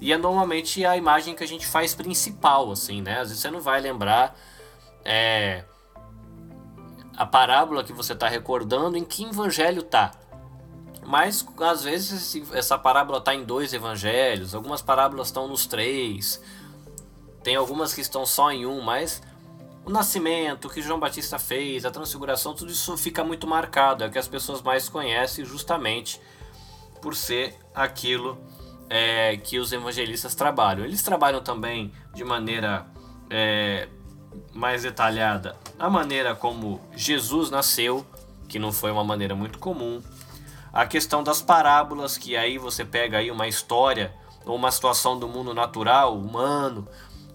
e 0.00 0.12
é 0.12 0.18
normalmente 0.18 0.84
a 0.84 0.96
imagem 0.96 1.34
que 1.34 1.44
a 1.44 1.46
gente 1.46 1.66
faz 1.66 1.94
principal, 1.94 2.72
assim, 2.72 3.02
né? 3.02 3.20
Às 3.20 3.28
vezes 3.28 3.42
você 3.42 3.50
não 3.50 3.60
vai 3.60 3.82
lembrar 3.82 4.34
é, 5.04 5.62
a 7.14 7.26
parábola 7.26 7.84
que 7.84 7.92
você 7.92 8.14
está 8.14 8.26
recordando 8.26 8.96
em 8.96 9.04
que 9.04 9.24
evangelho 9.24 9.82
tá. 9.82 10.12
Mas 11.10 11.44
às 11.60 11.82
vezes 11.82 12.40
essa 12.52 12.78
parábola 12.78 13.18
está 13.18 13.34
em 13.34 13.42
dois 13.42 13.72
evangelhos, 13.72 14.54
algumas 14.54 14.80
parábolas 14.80 15.26
estão 15.26 15.48
nos 15.48 15.66
três, 15.66 16.40
tem 17.42 17.56
algumas 17.56 17.92
que 17.92 18.00
estão 18.00 18.24
só 18.24 18.52
em 18.52 18.64
um, 18.64 18.80
mas 18.80 19.20
o 19.84 19.90
nascimento, 19.90 20.68
o 20.68 20.70
que 20.70 20.80
João 20.80 21.00
Batista 21.00 21.36
fez, 21.36 21.84
a 21.84 21.90
transfiguração, 21.90 22.54
tudo 22.54 22.70
isso 22.70 22.96
fica 22.96 23.24
muito 23.24 23.44
marcado, 23.44 24.04
é 24.04 24.06
o 24.06 24.10
que 24.10 24.20
as 24.20 24.28
pessoas 24.28 24.62
mais 24.62 24.88
conhecem 24.88 25.44
justamente 25.44 26.20
por 27.02 27.16
ser 27.16 27.58
aquilo 27.74 28.38
é, 28.88 29.36
que 29.36 29.58
os 29.58 29.72
evangelistas 29.72 30.36
trabalham. 30.36 30.84
Eles 30.84 31.02
trabalham 31.02 31.42
também 31.42 31.92
de 32.14 32.22
maneira 32.22 32.86
é, 33.28 33.88
mais 34.54 34.84
detalhada 34.84 35.56
a 35.76 35.90
maneira 35.90 36.36
como 36.36 36.80
Jesus 36.94 37.50
nasceu, 37.50 38.06
que 38.48 38.60
não 38.60 38.70
foi 38.70 38.92
uma 38.92 39.02
maneira 39.02 39.34
muito 39.34 39.58
comum. 39.58 40.00
A 40.72 40.86
questão 40.86 41.22
das 41.22 41.42
parábolas, 41.42 42.16
que 42.16 42.36
aí 42.36 42.58
você 42.58 42.84
pega 42.84 43.18
aí 43.18 43.30
uma 43.30 43.48
história 43.48 44.14
ou 44.46 44.56
uma 44.56 44.70
situação 44.70 45.18
do 45.18 45.28
mundo 45.28 45.52
natural, 45.52 46.16
humano, 46.16 46.86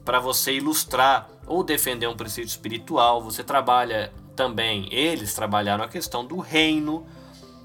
para 0.04 0.20
você 0.20 0.54
ilustrar 0.54 1.30
ou 1.46 1.64
defender 1.64 2.08
um 2.08 2.16
princípio 2.16 2.48
espiritual. 2.48 3.22
Você 3.22 3.44
trabalha 3.44 4.14
também, 4.36 4.88
eles 4.92 5.34
trabalharam 5.34 5.84
a 5.84 5.88
questão 5.88 6.26
do 6.26 6.40
reino, 6.40 7.06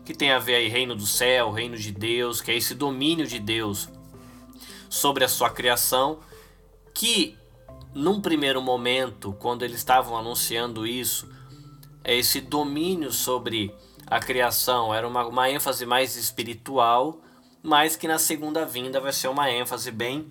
que 0.05 0.15
tem 0.15 0.33
a 0.33 0.39
ver 0.39 0.57
aí 0.57 0.69
reino 0.69 0.97
do 0.97 1.07
céu, 1.07 1.53
reino 1.53 1.77
de 1.77 1.93
Deus, 1.93 2.41
que 2.41 2.51
é 2.51 2.57
esse 2.57 2.75
domínio 2.75 3.27
de 3.27 3.39
Deus 3.39 3.89
sobre 4.89 5.25
a 5.25 5.29
sua 5.29 5.51
criação, 5.51 6.19
que 6.93 7.39
num 7.95 8.21
primeiro 8.21 8.61
momento, 8.61 9.33
quando 9.39 9.65
eles 9.65 9.79
estavam 9.79 10.17
anunciando 10.17 10.87
isso, 10.87 11.29
esse 12.05 12.41
domínio 12.41 13.13
sobre 13.13 13.75
a 14.11 14.19
criação 14.19 14.93
era 14.93 15.07
uma, 15.07 15.25
uma 15.25 15.49
ênfase 15.49 15.87
mais 15.87 16.17
espiritual, 16.17 17.21
mas 17.63 17.95
que 17.95 18.09
na 18.09 18.19
segunda 18.19 18.67
vinda 18.67 19.01
vai 19.01 19.13
ser 19.13 19.29
uma 19.29 19.49
ênfase 19.49 19.93
bem 19.93 20.29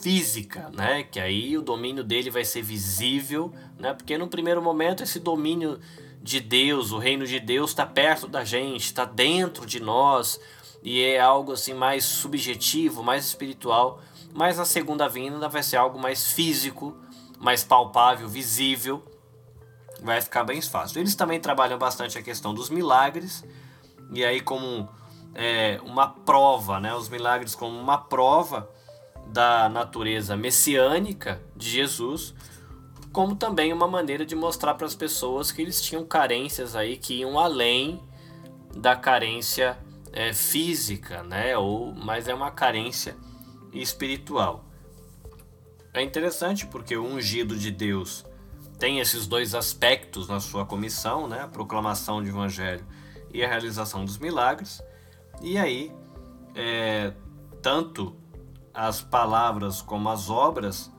física, 0.00 0.70
né? 0.72 1.02
Que 1.02 1.18
aí 1.18 1.58
o 1.58 1.62
domínio 1.62 2.04
dele 2.04 2.30
vai 2.30 2.44
ser 2.44 2.62
visível, 2.62 3.52
né? 3.76 3.92
Porque 3.92 4.16
no 4.16 4.28
primeiro 4.28 4.62
momento 4.62 5.02
esse 5.02 5.18
domínio 5.18 5.80
de 6.22 6.38
Deus, 6.38 6.92
o 6.92 6.98
reino 6.98 7.26
de 7.26 7.40
Deus 7.40 7.70
está 7.70 7.84
perto 7.84 8.28
da 8.28 8.44
gente, 8.44 8.84
está 8.84 9.04
dentro 9.04 9.66
de 9.66 9.80
nós 9.80 10.38
e 10.84 11.02
é 11.02 11.18
algo 11.18 11.52
assim 11.52 11.74
mais 11.74 12.04
subjetivo, 12.04 13.02
mais 13.02 13.26
espiritual. 13.26 14.00
Mas 14.32 14.58
na 14.58 14.64
segunda 14.64 15.08
vinda 15.08 15.48
vai 15.48 15.62
ser 15.64 15.76
algo 15.76 15.98
mais 15.98 16.30
físico, 16.30 16.96
mais 17.40 17.64
palpável, 17.64 18.28
visível. 18.28 19.02
Vai 20.02 20.20
ficar 20.20 20.44
bem 20.44 20.60
fácil. 20.60 21.00
Eles 21.00 21.14
também 21.14 21.40
trabalham 21.40 21.78
bastante 21.78 22.18
a 22.18 22.22
questão 22.22 22.52
dos 22.54 22.70
milagres 22.70 23.44
e 24.12 24.24
aí 24.24 24.40
como 24.40 24.88
é, 25.34 25.80
uma 25.84 26.08
prova, 26.08 26.78
né? 26.78 26.94
Os 26.94 27.08
milagres 27.08 27.54
como 27.54 27.78
uma 27.78 27.98
prova 27.98 28.68
da 29.28 29.68
natureza 29.68 30.36
messiânica 30.36 31.42
de 31.56 31.68
Jesus 31.68 32.34
como 33.16 33.34
também 33.34 33.72
uma 33.72 33.88
maneira 33.88 34.26
de 34.26 34.36
mostrar 34.36 34.74
para 34.74 34.86
as 34.86 34.94
pessoas 34.94 35.50
que 35.50 35.62
eles 35.62 35.80
tinham 35.80 36.04
carências 36.04 36.76
aí 36.76 36.98
que 36.98 37.14
iam 37.14 37.38
além 37.38 37.98
da 38.76 38.94
carência 38.94 39.78
é, 40.12 40.34
física, 40.34 41.22
né? 41.22 41.56
Ou 41.56 41.94
mas 41.94 42.28
é 42.28 42.34
uma 42.34 42.50
carência 42.50 43.16
espiritual. 43.72 44.66
É 45.94 46.02
interessante 46.02 46.66
porque 46.66 46.94
o 46.94 47.06
ungido 47.06 47.56
de 47.56 47.70
Deus 47.70 48.22
tem 48.78 49.00
esses 49.00 49.26
dois 49.26 49.54
aspectos 49.54 50.28
na 50.28 50.40
sua 50.40 50.66
comissão, 50.66 51.26
né? 51.26 51.40
A 51.40 51.48
proclamação 51.48 52.22
do 52.22 52.28
evangelho 52.28 52.86
e 53.32 53.42
a 53.42 53.48
realização 53.48 54.04
dos 54.04 54.18
milagres. 54.18 54.82
E 55.42 55.56
aí, 55.56 55.92
é, 56.54 57.12
tanto 57.62 58.14
as 58.72 59.00
palavras 59.00 59.80
como 59.80 60.08
as 60.08 60.28
obras 60.28 60.92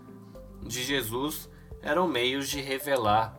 de 0.64 0.84
Jesus 0.84 1.50
eram 1.82 2.08
meios 2.08 2.50
de 2.50 2.60
revelar 2.60 3.38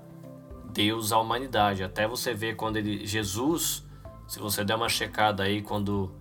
Deus 0.73 1.13
à 1.13 1.19
humanidade. 1.19 1.83
Até 1.83 2.07
você 2.07 2.33
ver 2.33 2.55
quando 2.55 2.77
ele, 2.77 3.05
Jesus, 3.05 3.85
se 4.27 4.39
você 4.39 4.65
der 4.65 4.77
uma 4.77 4.89
checada 4.89 5.43
aí, 5.43 5.63
quando 5.63 6.13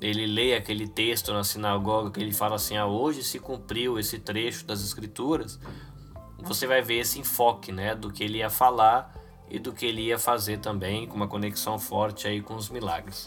ele 0.00 0.26
lê 0.26 0.54
aquele 0.54 0.86
texto 0.86 1.32
na 1.32 1.44
sinagoga, 1.44 2.10
que 2.10 2.20
ele 2.20 2.32
fala 2.32 2.56
assim: 2.56 2.76
ah, 2.76 2.86
hoje 2.86 3.22
se 3.22 3.38
cumpriu 3.38 3.98
esse 3.98 4.18
trecho 4.18 4.64
das 4.64 4.82
Escrituras, 4.82 5.58
você 6.38 6.66
vai 6.66 6.82
ver 6.82 6.98
esse 6.98 7.18
enfoque 7.18 7.72
né, 7.72 7.94
do 7.94 8.12
que 8.12 8.24
ele 8.24 8.38
ia 8.38 8.50
falar 8.50 9.14
e 9.48 9.58
do 9.58 9.72
que 9.72 9.86
ele 9.86 10.02
ia 10.02 10.18
fazer 10.18 10.58
também, 10.58 11.06
com 11.06 11.16
uma 11.16 11.28
conexão 11.28 11.78
forte 11.78 12.26
aí 12.26 12.40
com 12.40 12.54
os 12.54 12.68
milagres. 12.68 13.26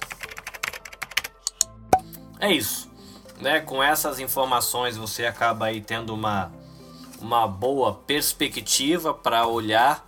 É 2.40 2.52
isso. 2.52 2.90
Né? 3.40 3.60
Com 3.62 3.82
essas 3.82 4.20
informações 4.20 4.98
você 4.98 5.26
acaba 5.26 5.66
aí 5.66 5.82
tendo 5.82 6.14
uma 6.14 6.52
uma 7.22 7.48
boa 7.48 7.94
perspectiva 7.94 9.14
para 9.14 9.46
olhar 9.46 10.06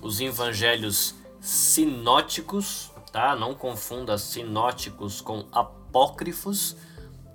os 0.00 0.20
evangelhos 0.20 1.14
sinóticos, 1.40 2.92
tá? 3.12 3.34
Não 3.34 3.54
confunda 3.54 4.16
sinóticos 4.16 5.20
com 5.20 5.44
apócrifos, 5.50 6.76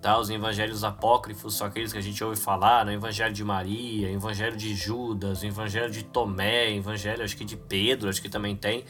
tá? 0.01 0.17
Os 0.17 0.29
evangelhos 0.29 0.83
apócrifos 0.83 1.55
são 1.55 1.67
aqueles 1.67 1.93
que 1.93 1.99
a 1.99 2.01
gente 2.01 2.23
ouve 2.23 2.39
falar, 2.39 2.85
né? 2.85 2.93
Evangelho 2.95 3.33
de 3.33 3.43
Maria, 3.43 4.09
Evangelho 4.09 4.57
de 4.57 4.73
Judas, 4.73 5.43
Evangelho 5.43 5.91
de 5.91 6.03
Tomé, 6.03 6.73
Evangelho 6.73 7.23
acho 7.23 7.37
que 7.37 7.45
de 7.45 7.55
Pedro, 7.55 8.09
acho 8.09 8.21
que 8.21 8.29
também 8.29 8.55
tem, 8.55 8.83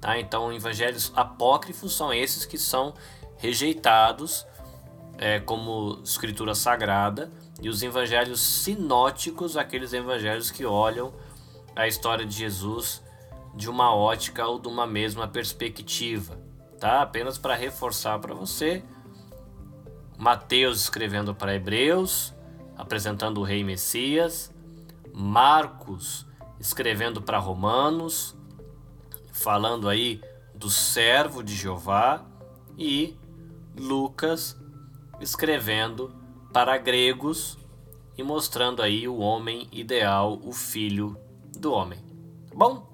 tá? 0.00 0.18
Então, 0.18 0.52
evangelhos 0.52 1.10
apócrifos 1.16 1.94
são 1.94 2.12
esses 2.12 2.44
que 2.44 2.58
são 2.58 2.92
rejeitados 3.38 4.46
é, 5.16 5.40
como 5.40 6.00
escritura 6.04 6.54
sagrada 6.54 7.30
e 7.60 7.68
os 7.68 7.82
evangelhos 7.82 8.40
sinóticos, 8.40 9.56
aqueles 9.56 9.92
evangelhos 9.92 10.50
que 10.50 10.64
olham 10.64 11.12
a 11.74 11.88
história 11.88 12.26
de 12.26 12.34
Jesus 12.34 13.02
de 13.54 13.68
uma 13.68 13.94
ótica 13.94 14.46
ou 14.46 14.58
de 14.58 14.68
uma 14.68 14.86
mesma 14.86 15.28
perspectiva, 15.28 16.38
tá? 16.78 17.02
Apenas 17.02 17.38
para 17.38 17.54
reforçar 17.54 18.18
para 18.18 18.34
você, 18.34 18.82
Mateus 20.22 20.82
escrevendo 20.82 21.34
para 21.34 21.52
Hebreus, 21.52 22.32
apresentando 22.76 23.40
o 23.40 23.42
rei 23.42 23.64
Messias, 23.64 24.54
Marcos 25.12 26.24
escrevendo 26.60 27.20
para 27.20 27.40
Romanos, 27.40 28.36
falando 29.32 29.88
aí 29.88 30.22
do 30.54 30.70
servo 30.70 31.42
de 31.42 31.56
Jeová 31.56 32.24
e 32.78 33.16
Lucas 33.76 34.56
escrevendo 35.20 36.14
para 36.52 36.78
gregos 36.78 37.58
e 38.16 38.22
mostrando 38.22 38.80
aí 38.80 39.08
o 39.08 39.18
homem 39.18 39.66
ideal, 39.72 40.38
o 40.44 40.52
filho 40.52 41.18
do 41.58 41.72
homem. 41.72 41.98
Tá 42.48 42.54
bom? 42.54 42.88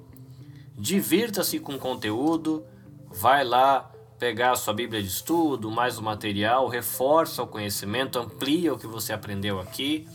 Divirta-se 0.74 1.60
com 1.60 1.74
o 1.74 1.78
conteúdo, 1.78 2.64
vai 3.06 3.44
lá 3.44 3.92
pegar 4.18 4.52
a 4.52 4.56
sua 4.56 4.74
Bíblia 4.74 5.00
de 5.00 5.08
estudo, 5.08 5.70
mais 5.70 5.98
o 5.98 6.02
material, 6.02 6.68
reforça 6.68 7.42
o 7.42 7.46
conhecimento, 7.46 8.18
amplia 8.18 8.72
o 8.72 8.78
que 8.78 8.86
você 8.86 9.12
aprendeu 9.12 9.60
aqui 9.60 10.08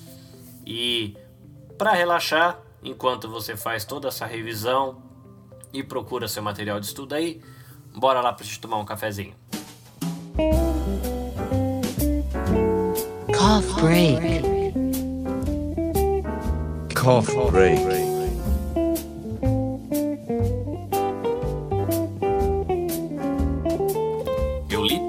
e 0.65 1.15
para 1.77 1.93
relaxar, 1.93 2.59
enquanto 2.83 3.29
você 3.29 3.55
faz 3.55 3.85
toda 3.85 4.07
essa 4.07 4.25
revisão 4.25 5.01
e 5.73 5.83
procura 5.83 6.27
seu 6.27 6.43
material 6.43 6.79
de 6.79 6.85
estudo 6.85 7.15
aí, 7.15 7.41
bora 7.95 8.21
lá 8.21 8.31
para 8.31 8.45
gente 8.45 8.59
tomar 8.59 8.77
um 8.77 8.85
cafezinho. 8.85 9.33
Cough 13.35 13.81
break. 13.81 14.43
Cough 16.93 17.51
break. 17.51 18.02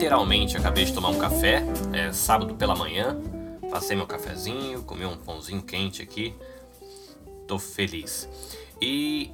Literalmente 0.04 0.54
acabei 0.58 0.84
de 0.84 0.92
tomar 0.92 1.08
um 1.08 1.18
café, 1.18 1.62
é 1.90 2.12
sábado 2.12 2.54
pela 2.56 2.76
manhã, 2.76 3.16
passei 3.70 3.96
meu 3.96 4.06
cafezinho, 4.06 4.82
comi 4.82 5.06
um 5.06 5.16
pãozinho 5.16 5.62
quente 5.62 6.02
aqui, 6.02 6.34
tô 7.48 7.58
feliz. 7.58 8.28
E 8.82 9.30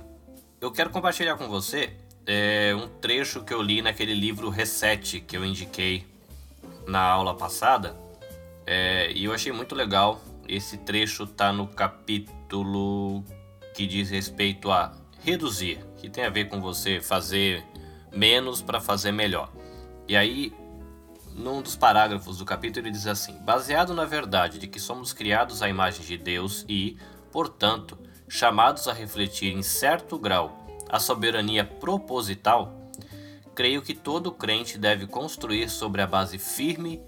eu 0.61 0.71
quero 0.71 0.91
compartilhar 0.91 1.37
com 1.37 1.49
você 1.49 1.91
é, 2.25 2.73
um 2.73 2.87
trecho 2.87 3.43
que 3.43 3.53
eu 3.53 3.61
li 3.61 3.83
naquele 3.83 4.14
livro 4.14 4.49
Reset 4.49 5.21
que 5.23 5.37
eu 5.37 5.45
indiquei 5.45 6.07
na 6.87 7.03
aula 7.03 7.35
passada 7.35 7.97
é, 8.64 9.11
e 9.11 9.25
eu 9.25 9.33
achei 9.33 9.51
muito 9.51 9.75
legal. 9.75 10.21
Esse 10.47 10.77
trecho 10.77 11.27
tá 11.27 11.53
no 11.53 11.66
capítulo 11.66 13.25
que 13.75 13.89
diz 13.89 14.09
respeito 14.09 14.71
a 14.71 14.93
reduzir, 15.25 15.81
que 15.97 16.09
tem 16.09 16.25
a 16.25 16.31
ver 16.31 16.45
com 16.45 16.61
você 16.61 17.01
fazer 17.01 17.64
menos 18.12 18.62
para 18.62 18.81
fazer 18.81 19.11
melhor. 19.11 19.51
E 20.07 20.16
aí, 20.16 20.53
num 21.35 21.62
dos 21.62 21.76
parágrafos 21.76 22.39
do 22.39 22.45
capítulo, 22.45 22.87
ele 22.87 22.93
diz 22.93 23.07
assim: 23.07 23.35
baseado 23.43 23.95
na 23.95 24.05
verdade 24.05 24.59
de 24.59 24.66
que 24.66 24.81
somos 24.81 25.12
criados 25.12 25.62
à 25.62 25.68
imagem 25.68 26.05
de 26.05 26.16
Deus 26.16 26.64
e, 26.68 26.97
portanto, 27.33 27.99
chamados 28.28 28.87
a 28.89 28.93
refletir 28.93 29.53
em 29.53 29.62
certo 29.62 30.18
grau 30.18 30.66
a 30.89 30.99
soberania 30.99 31.64
proposital, 31.64 32.91
creio 33.55 33.83
que 33.83 33.95
todo 33.95 34.33
crente 34.33 34.76
deve 34.76 35.07
construir 35.07 35.68
sobre 35.68 36.03
a 36.03 36.07
base 36.07 36.39
firme 36.39 37.03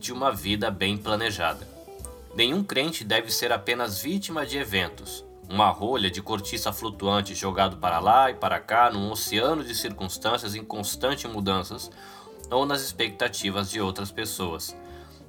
de 0.00 0.12
uma 0.12 0.32
vida 0.32 0.70
bem 0.70 0.96
planejada. 0.96 1.66
Nenhum 2.34 2.62
crente 2.62 3.02
deve 3.02 3.30
ser 3.30 3.52
apenas 3.52 4.00
vítima 4.00 4.44
de 4.44 4.58
eventos, 4.58 5.24
uma 5.48 5.70
rolha 5.70 6.10
de 6.10 6.20
cortiça 6.20 6.72
flutuante 6.72 7.34
jogado 7.34 7.76
para 7.76 7.98
lá 7.98 8.30
e 8.30 8.34
para 8.34 8.60
cá 8.60 8.90
num 8.90 9.10
oceano 9.10 9.64
de 9.64 9.74
circunstâncias 9.74 10.54
em 10.54 10.64
constante 10.64 11.26
mudanças 11.28 11.90
ou 12.50 12.66
nas 12.66 12.82
expectativas 12.82 13.70
de 13.70 13.80
outras 13.80 14.10
pessoas. 14.10 14.76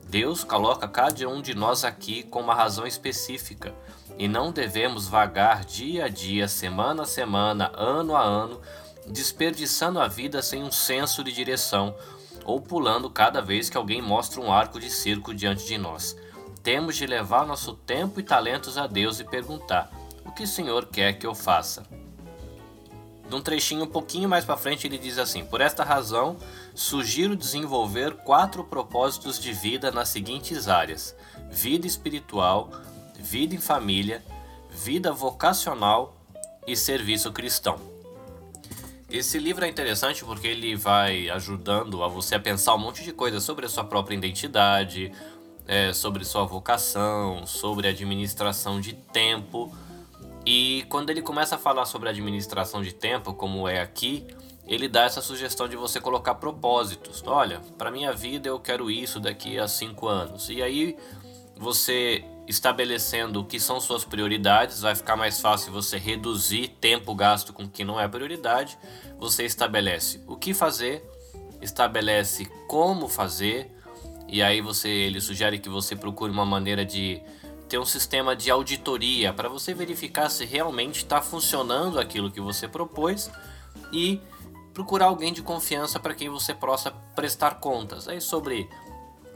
Deus 0.09 0.43
coloca 0.43 0.87
cada 0.87 1.27
um 1.27 1.41
de 1.41 1.53
nós 1.53 1.83
aqui 1.83 2.23
com 2.23 2.39
uma 2.39 2.55
razão 2.55 2.87
específica 2.87 3.75
e 4.17 4.27
não 4.27 4.51
devemos 4.51 5.07
vagar 5.07 5.65
dia 5.65 6.05
a 6.05 6.07
dia, 6.07 6.47
semana 6.47 7.03
a 7.03 7.05
semana, 7.05 7.71
ano 7.75 8.15
a 8.15 8.23
ano, 8.23 8.61
desperdiçando 9.05 9.99
a 9.99 10.07
vida 10.07 10.41
sem 10.41 10.63
um 10.63 10.71
senso 10.71 11.23
de 11.23 11.31
direção 11.31 11.95
ou 12.45 12.61
pulando 12.61 13.09
cada 13.09 13.41
vez 13.41 13.69
que 13.69 13.77
alguém 13.77 14.01
mostra 14.01 14.39
um 14.39 14.51
arco 14.51 14.79
de 14.79 14.89
circo 14.89 15.33
diante 15.33 15.65
de 15.65 15.77
nós. 15.77 16.15
Temos 16.63 16.95
de 16.95 17.05
levar 17.05 17.45
nosso 17.45 17.73
tempo 17.73 18.19
e 18.19 18.23
talentos 18.23 18.77
a 18.77 18.87
Deus 18.87 19.19
e 19.19 19.25
perguntar: 19.25 19.91
o 20.25 20.31
que 20.31 20.43
o 20.43 20.47
Senhor 20.47 20.85
quer 20.87 21.13
que 21.13 21.27
eu 21.27 21.35
faça? 21.35 21.83
Num 23.29 23.41
trechinho 23.41 23.83
um 23.83 23.87
pouquinho 23.87 24.29
mais 24.29 24.45
para 24.45 24.55
frente, 24.55 24.87
ele 24.87 24.97
diz 24.97 25.17
assim: 25.17 25.45
Por 25.45 25.59
esta 25.59 25.83
razão, 25.83 26.37
sugiro 26.73 27.35
desenvolver 27.35 28.13
quatro 28.17 28.63
propósitos 28.63 29.39
de 29.39 29.51
vida 29.51 29.91
nas 29.91 30.09
seguintes 30.09 30.67
áreas: 30.67 31.15
vida 31.49 31.85
espiritual, 31.85 32.71
vida 33.19 33.53
em 33.53 33.59
família, 33.59 34.23
vida 34.71 35.11
vocacional 35.11 36.15
e 36.65 36.75
serviço 36.75 37.31
cristão. 37.31 37.97
Esse 39.09 39.39
livro 39.39 39.63
é 39.63 39.69
interessante 39.69 40.23
porque 40.25 40.47
ele 40.47 40.75
vai 40.75 41.29
ajudando 41.29 42.03
a 42.03 42.09
você 42.09 42.35
a 42.35 42.39
pensar 42.39 42.75
um 42.75 42.77
monte 42.77 43.03
de 43.03 43.13
coisas 43.13 43.41
sobre 43.41 43.65
a 43.65 43.69
sua 43.69 43.85
própria 43.85 44.15
identidade, 44.15 45.13
é, 45.65 45.93
sobre 45.93 46.25
sua 46.25 46.43
vocação, 46.43 47.45
sobre 47.45 47.87
administração 47.87 48.81
de 48.81 48.93
tempo. 48.93 49.73
E 50.49 50.85
quando 50.87 51.09
ele 51.09 51.21
começa 51.21 51.55
a 51.55 51.57
falar 51.57 51.85
sobre 51.85 52.07
administração 52.07 52.81
de 52.81 52.93
tempo, 52.93 53.33
como 53.33 53.67
é 53.67 53.81
aqui, 53.81 54.25
ele 54.65 54.87
dá 54.87 55.03
essa 55.03 55.21
sugestão 55.21 55.67
de 55.67 55.75
você 55.75 55.99
colocar 55.99 56.35
propósitos. 56.35 57.21
Olha, 57.27 57.59
para 57.77 57.91
minha 57.91 58.13
vida 58.13 58.47
eu 58.47 58.57
quero 58.57 58.89
isso 58.89 59.19
daqui 59.19 59.59
a 59.59 59.67
cinco 59.67 60.07
anos. 60.07 60.49
E 60.49 60.63
aí 60.63 60.95
você 61.57 62.23
estabelecendo 62.47 63.41
o 63.41 63.43
que 63.43 63.59
são 63.59 63.81
suas 63.81 64.05
prioridades, 64.05 64.79
vai 64.79 64.95
ficar 64.95 65.17
mais 65.17 65.41
fácil 65.41 65.73
você 65.73 65.97
reduzir 65.97 66.69
tempo 66.79 67.13
gasto 67.13 67.51
com 67.51 67.63
o 67.63 67.69
que 67.69 67.83
não 67.83 67.99
é 67.99 68.07
prioridade. 68.07 68.79
Você 69.19 69.43
estabelece 69.43 70.23
o 70.25 70.37
que 70.37 70.53
fazer, 70.53 71.03
estabelece 71.61 72.45
como 72.69 73.09
fazer, 73.09 73.69
e 74.29 74.41
aí 74.41 74.61
você 74.61 74.87
ele 74.87 75.19
sugere 75.19 75.59
que 75.59 75.67
você 75.67 75.93
procure 75.93 76.31
uma 76.31 76.45
maneira 76.45 76.85
de 76.85 77.21
ter 77.67 77.77
um 77.77 77.85
sistema 77.85 78.35
de 78.35 78.49
auditoria 78.49 79.33
para 79.33 79.49
você 79.49 79.73
verificar 79.73 80.29
se 80.29 80.45
realmente 80.45 80.97
está 80.97 81.21
funcionando 81.21 81.99
aquilo 81.99 82.31
que 82.31 82.39
você 82.39 82.67
propôs 82.67 83.29
e 83.91 84.21
procurar 84.73 85.07
alguém 85.07 85.33
de 85.33 85.41
confiança 85.41 85.99
para 85.99 86.13
quem 86.13 86.29
você 86.29 86.53
possa 86.53 86.91
prestar 87.15 87.55
contas. 87.55 88.07
Aí 88.07 88.21
sobre 88.21 88.69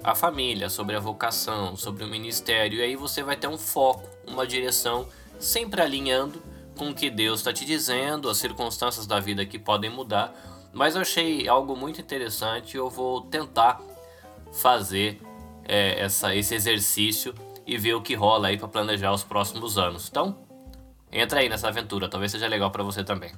a 0.04 0.16
família, 0.16 0.70
sobre 0.70 0.96
a 0.96 1.00
vocação, 1.00 1.76
sobre 1.76 2.04
o 2.04 2.08
ministério, 2.08 2.80
e 2.80 2.82
aí 2.82 2.96
você 2.96 3.22
vai 3.22 3.36
ter 3.36 3.48
um 3.48 3.58
foco, 3.58 4.08
uma 4.26 4.48
direção, 4.48 5.08
sempre 5.40 5.82
alinhando 5.82 6.42
com 6.78 6.90
o 6.90 6.94
que 6.94 7.10
Deus 7.10 7.40
está 7.40 7.54
te 7.54 7.66
dizendo, 7.66 8.30
as 8.30 8.38
circunstâncias 8.38 9.06
da 9.06 9.20
vida 9.20 9.46
que 9.46 9.60
podem 9.60 9.90
mudar. 9.90 10.34
Mas 10.74 10.96
eu 10.96 11.02
achei 11.02 11.48
algo 11.48 11.76
muito 11.76 12.00
interessante, 12.00 12.78
eu 12.78 12.90
vou 12.90 13.22
tentar 13.22 13.82
fazer 14.54 15.22
é, 15.68 16.00
essa, 16.00 16.36
esse 16.36 16.56
exercício 16.56 17.34
e 17.66 17.78
ver 17.78 17.94
o 17.94 18.02
que 18.02 18.16
rola 18.16 18.48
aí 18.48 18.58
para 18.58 18.68
planejar 18.68 19.12
os 19.12 19.24
próximos 19.24 19.78
anos. 19.78 20.08
Então, 20.10 20.46
entra 21.12 21.40
aí 21.40 21.50
nessa 21.50 21.68
aventura, 21.68 22.10
talvez 22.10 22.32
seja 22.32 22.48
legal 22.48 22.72
para 22.72 22.84
você 22.84 23.04
também. 23.04 23.32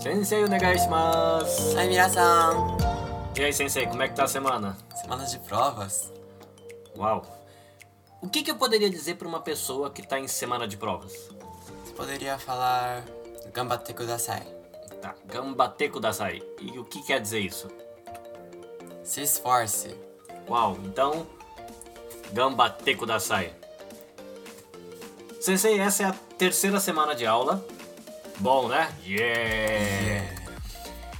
Sensei, 0.00 0.44
o 0.44 0.48
negócio 0.48 0.78
shimasu. 0.80 1.76
Oi, 1.76 1.86
minasan. 1.86 2.76
E 3.36 3.44
aí, 3.44 3.52
Sensei, 3.52 3.86
como 3.86 4.02
é 4.02 4.08
que 4.08 4.14
tá 4.14 4.24
a 4.24 4.28
semana? 4.28 4.76
Semana 5.10 5.26
de 5.26 5.40
provas. 5.40 6.12
Uau! 6.96 7.26
O 8.22 8.28
que, 8.28 8.44
que 8.44 8.50
eu 8.52 8.54
poderia 8.54 8.88
dizer 8.88 9.16
para 9.16 9.26
uma 9.26 9.40
pessoa 9.40 9.90
que 9.90 10.02
está 10.02 10.20
em 10.20 10.28
semana 10.28 10.68
de 10.68 10.76
provas? 10.76 11.30
Você 11.84 11.92
poderia 11.94 12.38
falar 12.38 13.04
Gambate 13.52 13.92
kudasai. 13.92 14.46
Tá, 15.02 15.16
gambate 15.26 15.88
kudasai. 15.88 16.40
E 16.60 16.78
o 16.78 16.84
que 16.84 17.02
quer 17.02 17.20
dizer 17.20 17.40
isso? 17.40 17.66
Se 19.02 19.20
esforce. 19.22 19.96
Uau, 20.48 20.78
então 20.84 21.26
gambate 22.32 22.94
kudasai. 22.94 23.52
Sensei, 25.40 25.80
essa 25.80 26.04
é 26.04 26.06
a 26.06 26.12
terceira 26.38 26.78
semana 26.78 27.16
de 27.16 27.26
aula. 27.26 27.66
Bom, 28.38 28.68
né? 28.68 28.94
Yeah! 29.04 30.40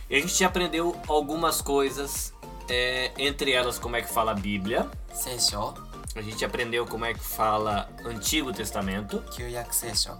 E 0.08 0.14
a 0.14 0.20
gente 0.20 0.44
aprendeu 0.44 0.94
algumas 1.08 1.60
coisas, 1.60 2.32
é, 2.70 3.12
entre 3.18 3.52
elas 3.52 3.78
como 3.78 3.96
é 3.96 4.02
que 4.02 4.12
fala 4.12 4.32
a 4.32 4.34
Bíblia. 4.34 4.88
Seisho. 5.12 5.74
A 6.14 6.22
gente 6.22 6.44
aprendeu 6.44 6.86
como 6.86 7.04
é 7.04 7.14
que 7.14 7.24
fala 7.24 7.88
Antigo 8.04 8.52
Testamento. 8.52 9.18
Kyuyaku 9.34 9.74
Seisho. 9.74 10.16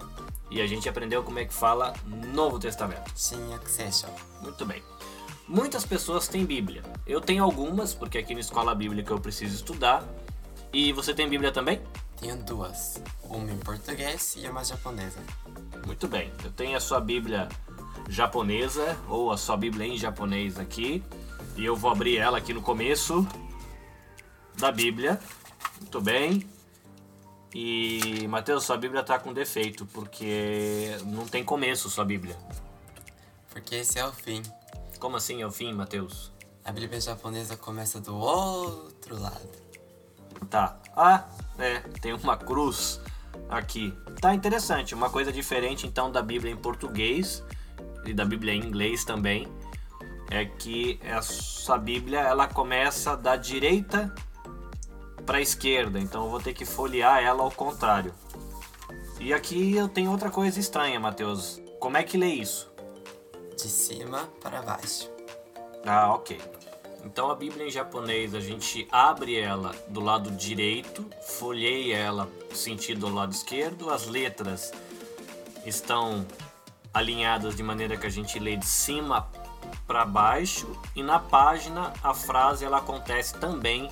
E 0.50 0.60
a 0.60 0.66
gente 0.66 0.88
aprendeu 0.88 1.22
como 1.22 1.38
é 1.38 1.44
que 1.44 1.54
fala 1.54 1.94
Novo 2.06 2.58
Testamento. 2.58 3.12
Shinyaku 3.16 3.68
Seisho. 3.68 4.06
Muito 4.42 4.66
bem. 4.66 4.82
Muitas 5.46 5.84
pessoas 5.84 6.28
têm 6.28 6.44
Bíblia. 6.44 6.82
Eu 7.06 7.20
tenho 7.20 7.42
algumas, 7.42 7.94
porque 7.94 8.18
aqui 8.18 8.34
na 8.34 8.40
escola 8.40 8.74
bíblica 8.74 9.12
eu 9.12 9.20
preciso 9.20 9.54
estudar. 9.54 10.04
E 10.72 10.92
você 10.92 11.12
tem 11.14 11.28
Bíblia 11.28 11.50
também? 11.50 11.80
Tenho 12.20 12.36
duas. 12.36 13.02
Uma 13.22 13.50
em 13.50 13.58
português 13.58 14.36
e 14.36 14.48
uma 14.48 14.64
japonesa. 14.64 15.18
Muito 15.86 16.06
bem. 16.06 16.32
Eu 16.44 16.50
tenho 16.52 16.76
a 16.76 16.80
sua 16.80 17.00
Bíblia 17.00 17.48
japonesa, 18.08 18.96
ou 19.08 19.32
a 19.32 19.36
sua 19.36 19.56
Bíblia 19.56 19.86
em 19.86 19.96
japonês 19.96 20.58
aqui. 20.58 21.02
E 21.56 21.64
eu 21.64 21.76
vou 21.76 21.90
abrir 21.90 22.16
ela 22.16 22.38
aqui 22.38 22.52
no 22.52 22.62
começo 22.62 23.26
da 24.56 24.70
Bíblia. 24.70 25.20
Muito 25.80 26.00
bem. 26.00 26.48
E, 27.54 28.26
Mateus, 28.28 28.64
sua 28.64 28.76
Bíblia 28.76 29.00
está 29.00 29.18
com 29.18 29.32
defeito, 29.32 29.84
porque 29.86 30.96
não 31.06 31.26
tem 31.26 31.44
começo 31.44 31.90
sua 31.90 32.04
Bíblia. 32.04 32.36
Porque 33.50 33.76
esse 33.76 33.98
é 33.98 34.06
o 34.06 34.12
fim. 34.12 34.42
Como 34.98 35.16
assim 35.16 35.42
é 35.42 35.46
o 35.46 35.50
fim, 35.50 35.72
Mateus? 35.72 36.32
A 36.64 36.70
Bíblia 36.70 37.00
japonesa 37.00 37.56
começa 37.56 38.00
do 38.00 38.14
outro 38.16 39.20
lado. 39.20 39.50
Tá. 40.48 40.80
Ah, 40.96 41.28
é, 41.58 41.80
tem 42.00 42.12
uma 42.12 42.36
cruz 42.36 43.00
aqui. 43.48 43.92
Tá 44.20 44.34
interessante, 44.34 44.94
uma 44.94 45.10
coisa 45.10 45.32
diferente 45.32 45.86
então 45.86 46.12
da 46.12 46.22
Bíblia 46.22 46.52
em 46.52 46.56
português 46.56 47.42
e 48.04 48.14
da 48.14 48.24
Bíblia 48.24 48.54
em 48.54 48.60
inglês 48.60 49.04
também 49.04 49.48
é 50.30 50.44
que 50.44 50.98
essa 51.02 51.76
Bíblia 51.76 52.20
ela 52.20 52.46
começa 52.46 53.16
da 53.16 53.34
direita 53.34 54.14
para 55.26 55.38
a 55.38 55.40
esquerda, 55.40 55.98
então 55.98 56.24
eu 56.24 56.30
vou 56.30 56.40
ter 56.40 56.54
que 56.54 56.64
folhear 56.64 57.22
ela 57.22 57.42
ao 57.42 57.50
contrário. 57.50 58.14
E 59.18 59.34
aqui 59.34 59.76
eu 59.76 59.88
tenho 59.88 60.10
outra 60.10 60.30
coisa 60.30 60.58
estranha, 60.58 60.98
Mateus. 60.98 61.60
Como 61.78 61.96
é 61.96 62.02
que 62.02 62.16
lê 62.16 62.28
isso? 62.28 62.72
De 63.56 63.68
cima 63.68 64.28
para 64.40 64.62
baixo. 64.62 65.10
Ah, 65.84 66.14
ok. 66.14 66.40
Então 67.04 67.30
a 67.30 67.34
Bíblia 67.34 67.66
em 67.66 67.70
japonês 67.70 68.34
a 68.34 68.40
gente 68.40 68.86
abre 68.90 69.38
ela 69.38 69.74
do 69.88 70.00
lado 70.00 70.30
direito, 70.30 71.04
folheia 71.22 71.96
ela 71.96 72.28
sentido 72.54 73.06
ao 73.06 73.12
lado 73.12 73.32
esquerdo, 73.32 73.90
as 73.90 74.06
letras 74.06 74.72
estão 75.64 76.26
alinhadas 76.92 77.56
de 77.56 77.62
maneira 77.62 77.96
que 77.96 78.06
a 78.06 78.10
gente 78.10 78.38
lê 78.38 78.56
de 78.56 78.66
cima 78.66 79.28
para 79.90 80.04
baixo 80.04 80.70
e 80.94 81.02
na 81.02 81.18
página 81.18 81.92
a 82.00 82.14
frase 82.14 82.64
ela 82.64 82.78
acontece 82.78 83.34
também 83.34 83.90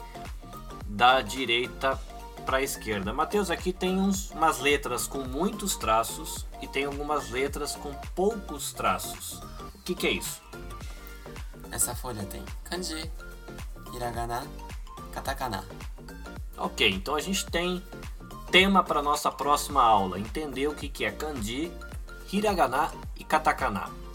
da 0.87 1.21
direita 1.21 1.99
para 2.47 2.59
a 2.59 2.63
esquerda. 2.63 3.13
Mateus, 3.13 3.51
aqui 3.51 3.73
tem 3.73 3.99
uns, 3.99 4.31
umas 4.31 4.61
letras 4.61 5.09
com 5.09 5.25
muitos 5.25 5.75
traços 5.75 6.47
e 6.63 6.69
tem 6.69 6.85
algumas 6.85 7.31
letras 7.31 7.75
com 7.75 7.93
poucos 8.15 8.73
traços. 8.73 9.43
O 9.75 9.83
que, 9.85 9.93
que 9.93 10.07
é 10.07 10.13
isso? 10.13 10.41
Essa 11.73 11.97
folha 11.97 12.25
tem 12.27 12.45
kanji, 12.63 13.11
hiragana, 13.93 14.47
katakana. 15.11 15.65
Ok, 16.57 16.89
então 16.89 17.17
a 17.17 17.21
gente 17.21 17.45
tem 17.47 17.83
tema 18.53 18.85
para 18.85 19.03
nossa 19.03 19.33
próxima 19.33 19.83
aula: 19.83 20.21
entender 20.21 20.69
o 20.69 20.77
que, 20.77 20.89
que 20.89 21.05
é 21.05 21.11
kanji, 21.11 21.73
hiragana 22.33 22.89
e 23.17 23.25
katakana. 23.25 24.08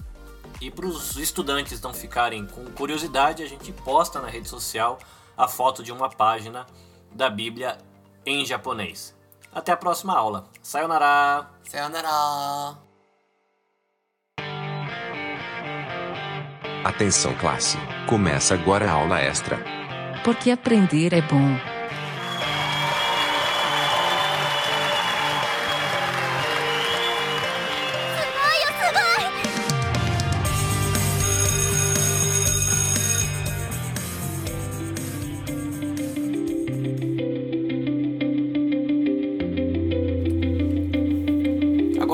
E 0.63 0.71
para 0.71 0.85
os 0.85 1.17
estudantes 1.17 1.81
não 1.81 1.93
ficarem 1.93 2.47
com 2.47 2.63
curiosidade, 2.71 3.43
a 3.43 3.45
gente 3.45 3.73
posta 3.73 4.21
na 4.21 4.29
rede 4.29 4.47
social 4.47 4.97
a 5.35 5.45
foto 5.45 5.83
de 5.83 5.91
uma 5.91 6.07
página 6.07 6.65
da 7.11 7.29
Bíblia 7.29 7.77
em 8.25 8.45
japonês. 8.45 9.13
Até 9.53 9.73
a 9.73 9.77
próxima 9.77 10.17
aula. 10.17 10.45
Sayonara! 10.61 11.49
Sayonara! 11.63 12.77
Atenção 16.85 17.37
classe, 17.37 17.77
começa 18.07 18.53
agora 18.53 18.89
a 18.89 18.93
aula 18.93 19.19
extra. 19.19 19.59
Porque 20.23 20.49
aprender 20.49 21.11
é 21.11 21.21
bom. 21.21 21.72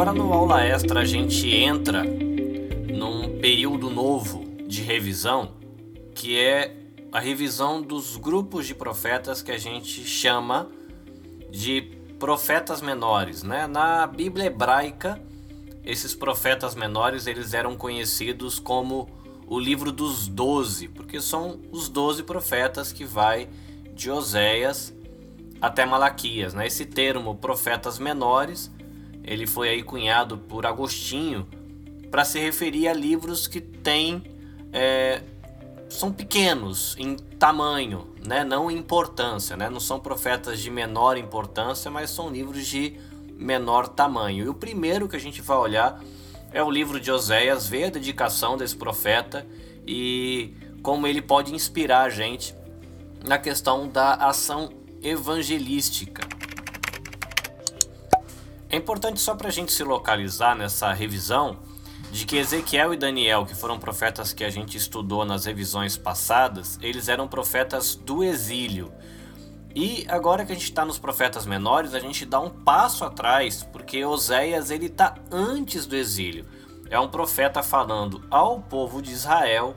Agora 0.09 0.23
no 0.23 0.33
aula 0.33 0.65
extra 0.65 1.01
a 1.01 1.05
gente 1.05 1.47
entra 1.53 2.03
num 2.03 3.37
período 3.39 3.91
novo 3.91 4.43
de 4.65 4.81
revisão, 4.81 5.53
que 6.15 6.35
é 6.35 6.75
a 7.11 7.19
revisão 7.19 7.79
dos 7.79 8.17
grupos 8.17 8.65
de 8.65 8.73
profetas 8.73 9.43
que 9.43 9.51
a 9.51 9.57
gente 9.59 10.03
chama 10.03 10.67
de 11.51 11.95
profetas 12.17 12.81
menores, 12.81 13.43
né? 13.43 13.67
Na 13.67 14.07
Bíblia 14.07 14.47
hebraica, 14.47 15.21
esses 15.85 16.15
profetas 16.15 16.73
menores 16.73 17.27
eles 17.27 17.53
eram 17.53 17.77
conhecidos 17.77 18.57
como 18.57 19.07
o 19.45 19.59
livro 19.59 19.91
dos 19.91 20.27
doze, 20.27 20.87
porque 20.87 21.21
são 21.21 21.59
os 21.71 21.87
doze 21.87 22.23
profetas 22.23 22.91
que 22.91 23.05
vai 23.05 23.47
de 23.93 24.09
Oséias 24.09 24.91
até 25.61 25.85
Malaquias, 25.85 26.55
né? 26.55 26.65
Esse 26.65 26.83
termo 26.83 27.35
profetas 27.35 27.99
menores, 27.99 28.71
ele 29.29 29.45
foi 29.45 29.69
aí 29.69 29.83
cunhado 29.83 30.39
por 30.39 30.65
Agostinho 30.65 31.47
para 32.09 32.25
se 32.25 32.39
referir 32.39 32.87
a 32.87 32.93
livros 32.93 33.47
que 33.47 33.61
têm 33.61 34.23
é, 34.73 35.21
são 35.87 36.11
pequenos 36.11 36.95
em 36.97 37.15
tamanho, 37.15 38.07
né? 38.25 38.43
não 38.43 38.71
em 38.71 38.77
importância. 38.77 39.55
Né? 39.55 39.69
Não 39.69 39.79
são 39.79 39.99
profetas 39.99 40.59
de 40.59 40.71
menor 40.71 41.15
importância, 41.15 41.91
mas 41.91 42.09
são 42.09 42.31
livros 42.31 42.65
de 42.65 42.97
menor 43.37 43.87
tamanho. 43.87 44.45
E 44.45 44.49
o 44.49 44.53
primeiro 44.55 45.07
que 45.07 45.15
a 45.15 45.19
gente 45.19 45.43
vai 45.43 45.57
olhar 45.57 46.03
é 46.51 46.63
o 46.63 46.71
livro 46.71 46.99
de 46.99 47.11
Oséias, 47.11 47.67
ver 47.67 47.83
a 47.83 47.89
dedicação 47.91 48.57
desse 48.57 48.75
profeta 48.75 49.45
e 49.85 50.55
como 50.81 51.05
ele 51.05 51.21
pode 51.21 51.53
inspirar 51.53 52.01
a 52.01 52.09
gente 52.09 52.55
na 53.23 53.37
questão 53.37 53.87
da 53.87 54.15
ação 54.15 54.71
evangelística. 55.03 56.38
É 58.71 58.75
importante 58.77 59.19
só 59.19 59.33
para 59.33 59.47
a 59.47 59.51
gente 59.51 59.71
se 59.71 59.83
localizar 59.83 60.55
nessa 60.55 60.93
revisão 60.93 61.57
de 62.11 62.23
que 62.23 62.37
Ezequiel 62.37 62.93
e 62.93 62.97
Daniel, 62.97 63.43
que 63.43 63.55
foram 63.55 63.79
profetas 63.79 64.31
que 64.31 64.43
a 64.43 64.49
gente 64.51 64.77
estudou 64.77 65.25
nas 65.25 65.45
revisões 65.45 65.97
passadas, 65.97 66.77
eles 66.79 67.07
eram 67.07 67.27
profetas 67.27 67.95
do 67.95 68.23
exílio. 68.23 68.93
E 69.73 70.05
agora 70.07 70.45
que 70.45 70.51
a 70.51 70.55
gente 70.55 70.65
está 70.65 70.85
nos 70.85 70.99
profetas 70.99 71.47
menores, 71.47 71.95
a 71.95 71.99
gente 71.99 72.27
dá 72.27 72.39
um 72.39 72.49
passo 72.51 73.03
atrás, 73.03 73.63
porque 73.63 74.05
Oséias 74.05 74.69
ele 74.69 74.85
está 74.85 75.15
antes 75.31 75.87
do 75.87 75.95
exílio. 75.95 76.45
É 76.91 76.99
um 76.99 77.07
profeta 77.07 77.63
falando 77.63 78.23
ao 78.29 78.61
povo 78.61 79.01
de 79.01 79.11
Israel 79.11 79.75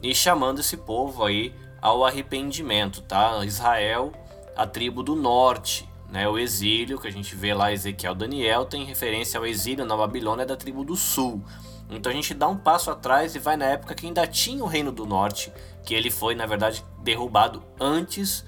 e 0.00 0.14
chamando 0.14 0.60
esse 0.60 0.76
povo 0.76 1.24
aí 1.24 1.52
ao 1.82 2.04
arrependimento, 2.04 3.02
tá? 3.02 3.44
Israel, 3.44 4.12
a 4.56 4.68
tribo 4.68 5.02
do 5.02 5.16
norte, 5.16 5.89
né? 6.10 6.28
O 6.28 6.38
exílio 6.38 6.98
que 6.98 7.06
a 7.06 7.12
gente 7.12 7.34
vê 7.34 7.54
lá 7.54 7.72
Ezequiel, 7.72 8.14
Daniel 8.14 8.64
tem 8.64 8.84
referência 8.84 9.38
ao 9.38 9.46
exílio 9.46 9.84
na 9.84 9.96
Babilônia 9.96 10.44
da 10.44 10.56
tribo 10.56 10.84
do 10.84 10.96
sul. 10.96 11.42
Então 11.88 12.10
a 12.10 12.14
gente 12.14 12.34
dá 12.34 12.48
um 12.48 12.56
passo 12.56 12.90
atrás 12.90 13.34
e 13.34 13.38
vai 13.38 13.56
na 13.56 13.66
época 13.66 13.94
que 13.94 14.06
ainda 14.06 14.26
tinha 14.26 14.62
o 14.62 14.66
reino 14.66 14.92
do 14.92 15.06
norte, 15.06 15.52
que 15.84 15.94
ele 15.94 16.10
foi 16.10 16.34
na 16.34 16.46
verdade 16.46 16.84
derrubado 17.02 17.62
antes 17.78 18.44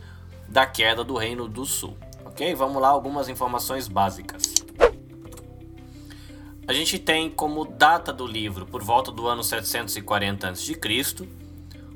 da 0.48 0.66
queda 0.66 1.02
do 1.02 1.16
reino 1.16 1.48
do 1.48 1.64
sul. 1.64 1.96
Ok? 2.24 2.54
Vamos 2.54 2.80
lá 2.80 2.88
algumas 2.88 3.28
informações 3.28 3.88
básicas. 3.88 4.42
A 6.66 6.72
gente 6.72 6.98
tem 6.98 7.28
como 7.28 7.64
data 7.64 8.12
do 8.12 8.26
livro 8.26 8.64
por 8.64 8.82
volta 8.82 9.10
do 9.10 9.26
ano 9.26 9.42
740 9.42 10.50
a.C. 10.50 10.78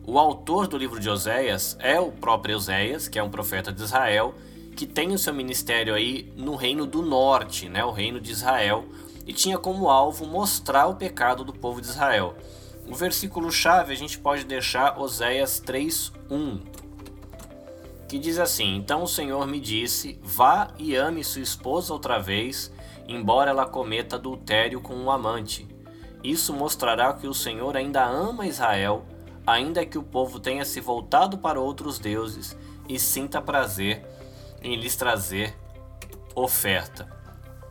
O 0.04 0.18
autor 0.18 0.66
do 0.66 0.76
livro 0.76 0.98
de 0.98 1.08
Oséias 1.08 1.76
é 1.80 1.98
o 2.00 2.10
próprio 2.10 2.56
Oséias, 2.56 3.06
que 3.08 3.18
é 3.18 3.22
um 3.22 3.30
profeta 3.30 3.72
de 3.72 3.82
Israel, 3.82 4.34
que 4.76 4.86
tem 4.86 5.12
o 5.12 5.18
seu 5.18 5.32
ministério 5.32 5.94
aí 5.94 6.30
no 6.36 6.54
reino 6.54 6.86
do 6.86 7.00
norte, 7.00 7.66
né, 7.66 7.82
o 7.82 7.90
reino 7.90 8.20
de 8.20 8.30
Israel, 8.30 8.84
e 9.26 9.32
tinha 9.32 9.56
como 9.56 9.88
alvo 9.88 10.26
mostrar 10.26 10.86
o 10.86 10.96
pecado 10.96 11.42
do 11.42 11.52
povo 11.52 11.80
de 11.80 11.88
Israel. 11.88 12.36
O 12.86 12.94
versículo 12.94 13.50
chave 13.50 13.94
a 13.94 13.96
gente 13.96 14.18
pode 14.18 14.44
deixar 14.44 15.00
Oséias 15.00 15.60
3:1, 15.60 16.60
que 18.06 18.18
diz 18.18 18.38
assim: 18.38 18.76
Então 18.76 19.02
o 19.02 19.08
Senhor 19.08 19.46
me 19.46 19.58
disse: 19.58 20.20
Vá 20.22 20.68
e 20.78 20.94
ame 20.94 21.24
sua 21.24 21.42
esposa 21.42 21.94
outra 21.94 22.18
vez, 22.18 22.70
embora 23.08 23.50
ela 23.50 23.66
cometa 23.66 24.16
adultério 24.16 24.80
com 24.82 24.94
um 24.94 25.10
amante. 25.10 25.66
Isso 26.22 26.52
mostrará 26.52 27.12
que 27.14 27.26
o 27.26 27.34
Senhor 27.34 27.76
ainda 27.76 28.04
ama 28.04 28.46
Israel, 28.46 29.06
ainda 29.46 29.86
que 29.86 29.98
o 29.98 30.02
povo 30.02 30.38
tenha 30.38 30.64
se 30.64 30.80
voltado 30.80 31.38
para 31.38 31.58
outros 31.58 31.98
deuses 31.98 32.56
e 32.88 33.00
sinta 33.00 33.40
prazer 33.40 34.15
em 34.62 34.76
lhes 34.76 34.96
trazer 34.96 35.56
oferta. 36.34 37.08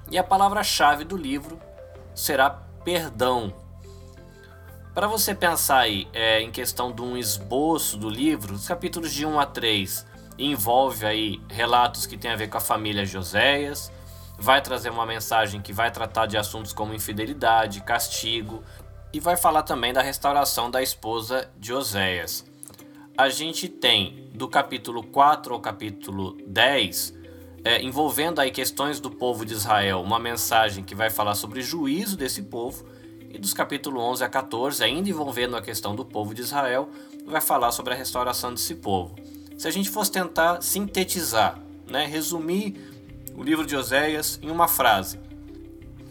E 0.09 0.17
a 0.17 0.23
palavra-chave 0.23 1.03
do 1.03 1.17
livro 1.17 1.59
será 2.13 2.49
perdão. 2.49 3.53
Para 4.93 5.07
você 5.07 5.35
pensar 5.35 5.79
aí 5.79 6.07
é, 6.13 6.39
em 6.41 6.51
questão 6.51 6.91
de 6.91 7.01
um 7.01 7.17
esboço 7.17 7.97
do 7.97 8.09
livro, 8.09 8.55
os 8.55 8.67
capítulos 8.67 9.11
de 9.11 9.25
1 9.25 9.39
a 9.39 9.45
3 9.45 10.05
envolve 10.37 11.05
aí 11.05 11.41
relatos 11.49 12.05
que 12.05 12.17
tem 12.17 12.31
a 12.31 12.35
ver 12.35 12.49
com 12.49 12.57
a 12.57 12.61
família 12.61 13.05
Joséias, 13.05 13.91
vai 14.37 14.61
trazer 14.61 14.89
uma 14.89 15.05
mensagem 15.05 15.61
que 15.61 15.73
vai 15.73 15.91
tratar 15.91 16.25
de 16.25 16.37
assuntos 16.37 16.73
como 16.73 16.93
infidelidade, 16.93 17.81
castigo 17.81 18.63
e 19.13 19.19
vai 19.19 19.37
falar 19.37 19.63
também 19.63 19.93
da 19.93 20.01
restauração 20.01 20.69
da 20.69 20.81
esposa 20.81 21.49
de 21.57 21.73
Oséias. 21.73 22.45
A 23.17 23.29
gente 23.29 23.69
tem 23.69 24.24
do 24.35 24.47
capítulo 24.47 25.01
4 25.03 25.53
ao 25.53 25.59
capítulo 25.59 26.37
10 26.45 27.15
é, 27.65 27.81
envolvendo 27.81 28.39
aí 28.39 28.51
questões 28.51 28.99
do 28.99 29.09
povo 29.09 29.43
de 29.43 29.53
Israel, 29.53 29.99
uma 30.01 30.19
mensagem 30.19 30.83
que 30.83 30.93
vai 30.93 31.09
falar 31.09 31.33
sobre 31.33 31.63
juízo 31.63 32.15
desse 32.15 32.43
povo, 32.43 32.85
e 33.31 33.39
dos 33.39 33.53
capítulos 33.53 34.01
11 34.01 34.23
a 34.23 34.29
14, 34.29 34.83
ainda 34.83 35.09
envolvendo 35.09 35.57
a 35.57 35.61
questão 35.61 35.95
do 35.95 36.05
povo 36.05 36.33
de 36.33 36.41
Israel, 36.41 36.87
vai 37.25 37.41
falar 37.41 37.71
sobre 37.71 37.93
a 37.93 37.97
restauração 37.97 38.53
desse 38.53 38.75
povo. 38.75 39.15
Se 39.57 39.67
a 39.67 39.71
gente 39.71 39.89
fosse 39.89 40.11
tentar 40.11 40.61
sintetizar, 40.61 41.59
né, 41.89 42.05
resumir 42.05 42.75
o 43.35 43.43
livro 43.43 43.65
de 43.65 43.75
Oséias 43.75 44.39
em 44.41 44.49
uma 44.49 44.67
frase, 44.67 45.19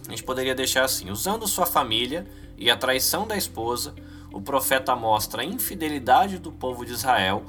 a 0.07 0.11
gente 0.11 0.25
poderia 0.25 0.55
deixar 0.55 0.85
assim: 0.85 1.09
usando 1.11 1.47
sua 1.47 1.65
família 1.65 2.27
e 2.59 2.69
a 2.69 2.77
traição 2.77 3.27
da 3.27 3.37
esposa, 3.37 3.95
o 4.33 4.41
profeta 4.43 4.95
mostra 4.95 5.43
a 5.43 5.45
infidelidade 5.45 6.39
do 6.39 6.53
povo 6.53 6.85
de 6.85 6.93
Israel 6.93 7.45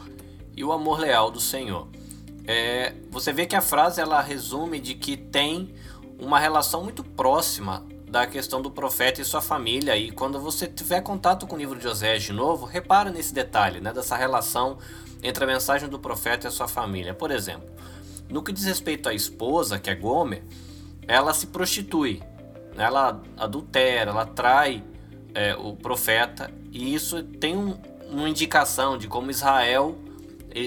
e 0.56 0.64
o 0.64 0.72
amor 0.72 1.00
leal 1.00 1.30
do 1.30 1.40
Senhor 1.40 1.88
é, 2.48 2.94
você 3.10 3.34
vê 3.34 3.46
que 3.46 3.56
a 3.56 3.62
frase 3.62 4.00
ela 4.00 4.22
resume 4.22 4.80
de 4.80 4.94
que 4.94 5.18
tem 5.18 5.74
uma 6.20 6.40
relação 6.40 6.84
muito 6.84 7.04
próxima 7.04 7.84
da 8.08 8.26
questão 8.28 8.62
do 8.62 8.70
profeta 8.70 9.20
e 9.20 9.26
sua 9.26 9.42
família. 9.42 9.98
E 9.98 10.12
quando 10.12 10.40
você 10.40 10.68
tiver 10.68 11.02
contato 11.02 11.48
com 11.48 11.56
o 11.56 11.58
livro 11.58 11.78
de 11.78 11.84
José 11.84 12.18
de 12.18 12.32
novo, 12.32 12.66
repara 12.66 13.10
nesse 13.10 13.34
detalhe, 13.34 13.82
né, 13.82 13.92
dessa 13.92 14.16
relação 14.16 14.78
entre 15.24 15.44
a 15.44 15.48
mensagem 15.48 15.90
do 15.90 16.00
profeta 16.00 16.46
e 16.46 16.50
a 16.50 16.52
sua 16.52 16.68
família. 16.68 17.14
Por 17.14 17.32
exemplo, 17.32 17.68
no 18.30 18.44
que 18.44 18.52
diz 18.52 18.64
respeito 18.64 19.10
à 19.10 19.14
esposa, 19.14 19.80
que 19.80 19.90
é 19.90 19.96
Gomer, 19.96 20.44
ela 21.08 21.34
se 21.34 21.48
prostitui, 21.48 22.22
né, 22.76 22.86
ela 22.86 23.22
adultera, 23.38 24.12
ela 24.12 24.26
trai 24.26 24.84
é, 25.34 25.56
o 25.56 25.76
profeta, 25.76 26.52
e 26.72 26.94
isso 26.94 27.24
tem 27.24 27.58
um, 27.58 27.76
uma 28.10 28.30
indicação 28.30 28.98
de 28.98 29.08
como 29.08 29.32
Israel 29.32 29.96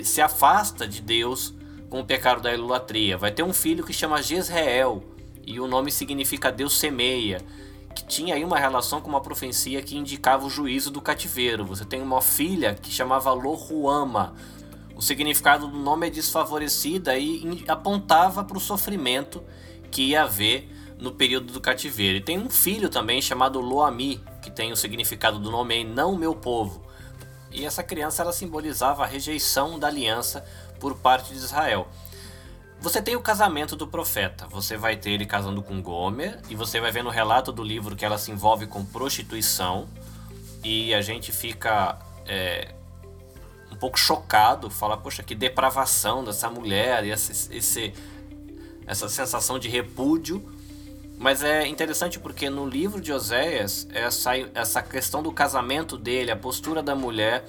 se 0.04 0.20
afasta 0.20 0.86
de 0.86 1.00
Deus 1.00 1.54
com 1.88 2.00
o 2.00 2.04
pecado 2.04 2.42
da 2.42 2.52
idolatria. 2.52 3.16
Vai 3.16 3.30
ter 3.30 3.42
um 3.42 3.52
filho 3.52 3.84
que 3.84 3.92
chama 3.92 4.22
Jezreel, 4.22 5.02
e 5.46 5.58
o 5.58 5.66
nome 5.66 5.90
significa 5.90 6.52
Deus 6.52 6.78
semeia, 6.78 7.40
que 7.94 8.04
tinha 8.04 8.34
aí 8.34 8.44
uma 8.44 8.58
relação 8.58 9.00
com 9.00 9.08
uma 9.08 9.20
profecia 9.20 9.80
que 9.80 9.96
indicava 9.96 10.46
o 10.46 10.50
juízo 10.50 10.90
do 10.90 11.00
cativeiro. 11.00 11.64
Você 11.64 11.84
tem 11.84 12.02
uma 12.02 12.20
filha 12.20 12.74
que 12.74 12.90
chamava 12.90 13.32
Lohuama. 13.32 14.34
O 14.94 15.00
significado 15.00 15.66
do 15.68 15.78
nome 15.78 16.08
é 16.08 16.10
desfavorecida 16.10 17.16
e 17.16 17.64
apontava 17.66 18.44
para 18.44 18.58
o 18.58 18.60
sofrimento 18.60 19.42
que 19.90 20.02
ia 20.02 20.24
haver 20.24 20.68
no 20.98 21.12
período 21.12 21.52
do 21.52 21.60
cativeiro. 21.60 22.18
E 22.18 22.20
tem 22.20 22.38
um 22.38 22.50
filho 22.50 22.88
também 22.88 23.22
chamado 23.22 23.60
Loami, 23.60 24.20
que 24.42 24.50
tem 24.50 24.70
o 24.70 24.76
significado 24.76 25.38
do 25.38 25.50
nome 25.50 25.76
em 25.76 25.84
não 25.84 26.16
meu 26.16 26.34
povo. 26.34 26.87
E 27.50 27.64
essa 27.64 27.82
criança 27.82 28.22
ela 28.22 28.32
simbolizava 28.32 29.04
a 29.04 29.06
rejeição 29.06 29.78
da 29.78 29.86
aliança 29.86 30.44
por 30.78 30.94
parte 30.96 31.30
de 31.30 31.36
Israel. 31.36 31.88
Você 32.80 33.02
tem 33.02 33.16
o 33.16 33.20
casamento 33.20 33.74
do 33.74 33.86
profeta. 33.86 34.46
Você 34.48 34.76
vai 34.76 34.96
ter 34.96 35.10
ele 35.10 35.26
casando 35.26 35.62
com 35.62 35.82
Gomer 35.82 36.40
e 36.48 36.54
você 36.54 36.80
vai 36.80 36.92
ver 36.92 37.02
no 37.02 37.10
relato 37.10 37.50
do 37.50 37.62
livro 37.62 37.96
que 37.96 38.04
ela 38.04 38.18
se 38.18 38.30
envolve 38.30 38.66
com 38.66 38.84
prostituição 38.84 39.88
e 40.62 40.94
a 40.94 41.00
gente 41.00 41.32
fica 41.32 41.98
é, 42.26 42.74
um 43.72 43.76
pouco 43.76 43.98
chocado, 43.98 44.70
fala 44.70 44.96
poxa 44.96 45.22
que 45.22 45.34
depravação 45.34 46.22
dessa 46.24 46.48
mulher 46.48 47.04
e 47.04 47.10
esse, 47.10 47.54
esse, 47.54 47.94
essa 48.86 49.08
sensação 49.08 49.58
de 49.58 49.68
repúdio. 49.68 50.57
Mas 51.18 51.42
é 51.42 51.66
interessante 51.66 52.18
porque 52.18 52.48
no 52.48 52.66
livro 52.66 53.00
de 53.00 53.12
Oséias 53.12 53.88
essa, 53.92 54.32
essa 54.54 54.80
questão 54.80 55.20
do 55.20 55.32
casamento 55.32 55.98
dele, 55.98 56.30
a 56.30 56.36
postura 56.36 56.80
da 56.80 56.94
mulher 56.94 57.44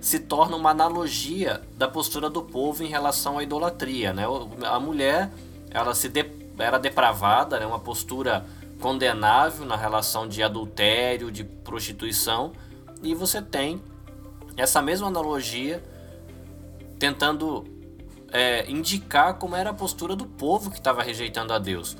se 0.00 0.20
torna 0.20 0.56
uma 0.56 0.70
analogia 0.70 1.62
da 1.76 1.88
postura 1.88 2.28
do 2.28 2.42
povo 2.42 2.84
em 2.84 2.86
relação 2.86 3.38
à 3.38 3.42
idolatria. 3.42 4.12
Né? 4.12 4.24
A 4.64 4.78
mulher 4.78 5.30
ela 5.70 5.94
se 5.94 6.08
de, 6.08 6.24
era 6.58 6.78
depravada, 6.78 7.58
né? 7.58 7.66
uma 7.66 7.80
postura 7.80 8.44
condenável 8.78 9.64
na 9.64 9.74
relação 9.74 10.28
de 10.28 10.42
adultério, 10.42 11.32
de 11.32 11.42
prostituição, 11.42 12.52
e 13.02 13.14
você 13.14 13.40
tem 13.40 13.82
essa 14.56 14.82
mesma 14.82 15.08
analogia 15.08 15.82
tentando 16.98 17.64
é, 18.30 18.70
indicar 18.70 19.34
como 19.34 19.56
era 19.56 19.70
a 19.70 19.74
postura 19.74 20.14
do 20.14 20.26
povo 20.26 20.70
que 20.70 20.78
estava 20.78 21.02
rejeitando 21.02 21.52
a 21.52 21.58
Deus. 21.58 21.96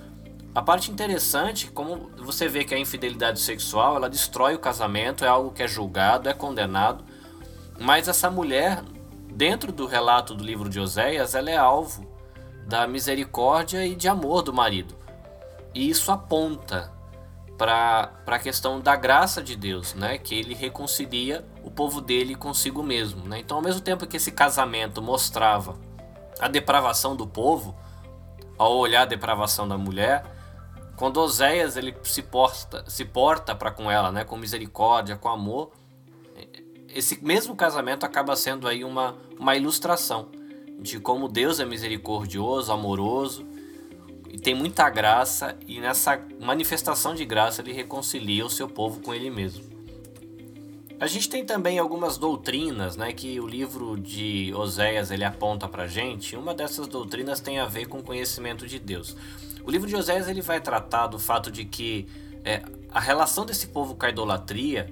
A 0.54 0.62
parte 0.62 0.90
interessante, 0.90 1.70
como 1.70 2.10
você 2.16 2.48
vê 2.48 2.64
que 2.64 2.74
a 2.74 2.78
infidelidade 2.78 3.40
sexual 3.40 3.96
ela 3.96 4.08
destrói 4.08 4.54
o 4.54 4.58
casamento, 4.58 5.24
é 5.24 5.28
algo 5.28 5.52
que 5.52 5.62
é 5.62 5.68
julgado, 5.68 6.28
é 6.28 6.34
condenado, 6.34 7.04
mas 7.78 8.08
essa 8.08 8.30
mulher, 8.30 8.82
dentro 9.32 9.70
do 9.70 9.86
relato 9.86 10.34
do 10.34 10.42
livro 10.42 10.68
de 10.68 10.80
Oséias, 10.80 11.34
ela 11.34 11.50
é 11.50 11.56
alvo 11.56 12.06
da 12.66 12.86
misericórdia 12.86 13.86
e 13.86 13.94
de 13.94 14.08
amor 14.08 14.42
do 14.42 14.52
marido. 14.52 14.96
E 15.74 15.88
isso 15.88 16.10
aponta 16.10 16.92
para 17.56 18.12
a 18.26 18.38
questão 18.38 18.80
da 18.80 18.94
graça 18.94 19.42
de 19.42 19.56
Deus, 19.56 19.94
né? 19.94 20.16
que 20.16 20.34
ele 20.34 20.54
reconcilia 20.54 21.44
o 21.62 21.70
povo 21.70 22.00
dele 22.00 22.34
consigo 22.34 22.82
mesmo. 22.82 23.26
Né? 23.28 23.40
Então, 23.40 23.58
ao 23.58 23.62
mesmo 23.62 23.80
tempo 23.80 24.06
que 24.06 24.16
esse 24.16 24.30
casamento 24.30 25.02
mostrava 25.02 25.76
a 26.40 26.48
depravação 26.48 27.16
do 27.16 27.26
povo, 27.26 27.76
ao 28.56 28.76
olhar 28.76 29.02
a 29.02 29.06
depravação 29.06 29.68
da 29.68 29.78
mulher, 29.78 30.37
quando 30.98 31.18
Oséias 31.18 31.76
ele 31.76 31.94
se 32.02 32.22
porta, 32.22 32.84
se 32.90 33.04
porta 33.04 33.54
para 33.54 33.70
com 33.70 33.88
ela, 33.88 34.10
né? 34.10 34.24
com 34.24 34.36
misericórdia, 34.36 35.16
com 35.16 35.28
amor, 35.28 35.70
esse 36.88 37.24
mesmo 37.24 37.54
casamento 37.54 38.04
acaba 38.04 38.34
sendo 38.34 38.66
aí 38.66 38.82
uma, 38.82 39.16
uma 39.38 39.54
ilustração 39.54 40.28
de 40.80 40.98
como 40.98 41.28
Deus 41.28 41.60
é 41.60 41.64
misericordioso, 41.64 42.72
amoroso 42.72 43.46
e 44.28 44.38
tem 44.38 44.56
muita 44.56 44.90
graça 44.90 45.56
e 45.68 45.80
nessa 45.80 46.20
manifestação 46.40 47.14
de 47.14 47.24
graça 47.24 47.62
ele 47.62 47.72
reconcilia 47.72 48.44
o 48.44 48.50
seu 48.50 48.68
povo 48.68 49.00
com 49.00 49.14
ele 49.14 49.30
mesmo. 49.30 49.78
A 51.00 51.06
gente 51.06 51.28
tem 51.28 51.44
também 51.44 51.78
algumas 51.78 52.18
doutrinas, 52.18 52.96
né, 52.96 53.12
que 53.12 53.38
o 53.38 53.46
livro 53.46 53.96
de 53.96 54.52
Oséias 54.52 55.12
ele 55.12 55.22
aponta 55.22 55.68
para 55.68 55.86
gente. 55.86 56.34
Uma 56.34 56.52
dessas 56.52 56.88
doutrinas 56.88 57.38
tem 57.38 57.60
a 57.60 57.66
ver 57.66 57.86
com 57.86 57.98
o 57.98 58.02
conhecimento 58.02 58.66
de 58.66 58.80
Deus. 58.80 59.16
O 59.68 59.70
livro 59.70 59.86
de 59.86 59.94
Oséias 59.94 60.26
ele 60.26 60.40
vai 60.40 60.62
tratar 60.62 61.08
do 61.08 61.18
fato 61.18 61.50
de 61.50 61.62
que 61.62 62.08
é, 62.42 62.62
a 62.90 62.98
relação 62.98 63.44
desse 63.44 63.66
povo 63.66 63.94
com 63.94 64.06
a 64.06 64.08
idolatria 64.08 64.90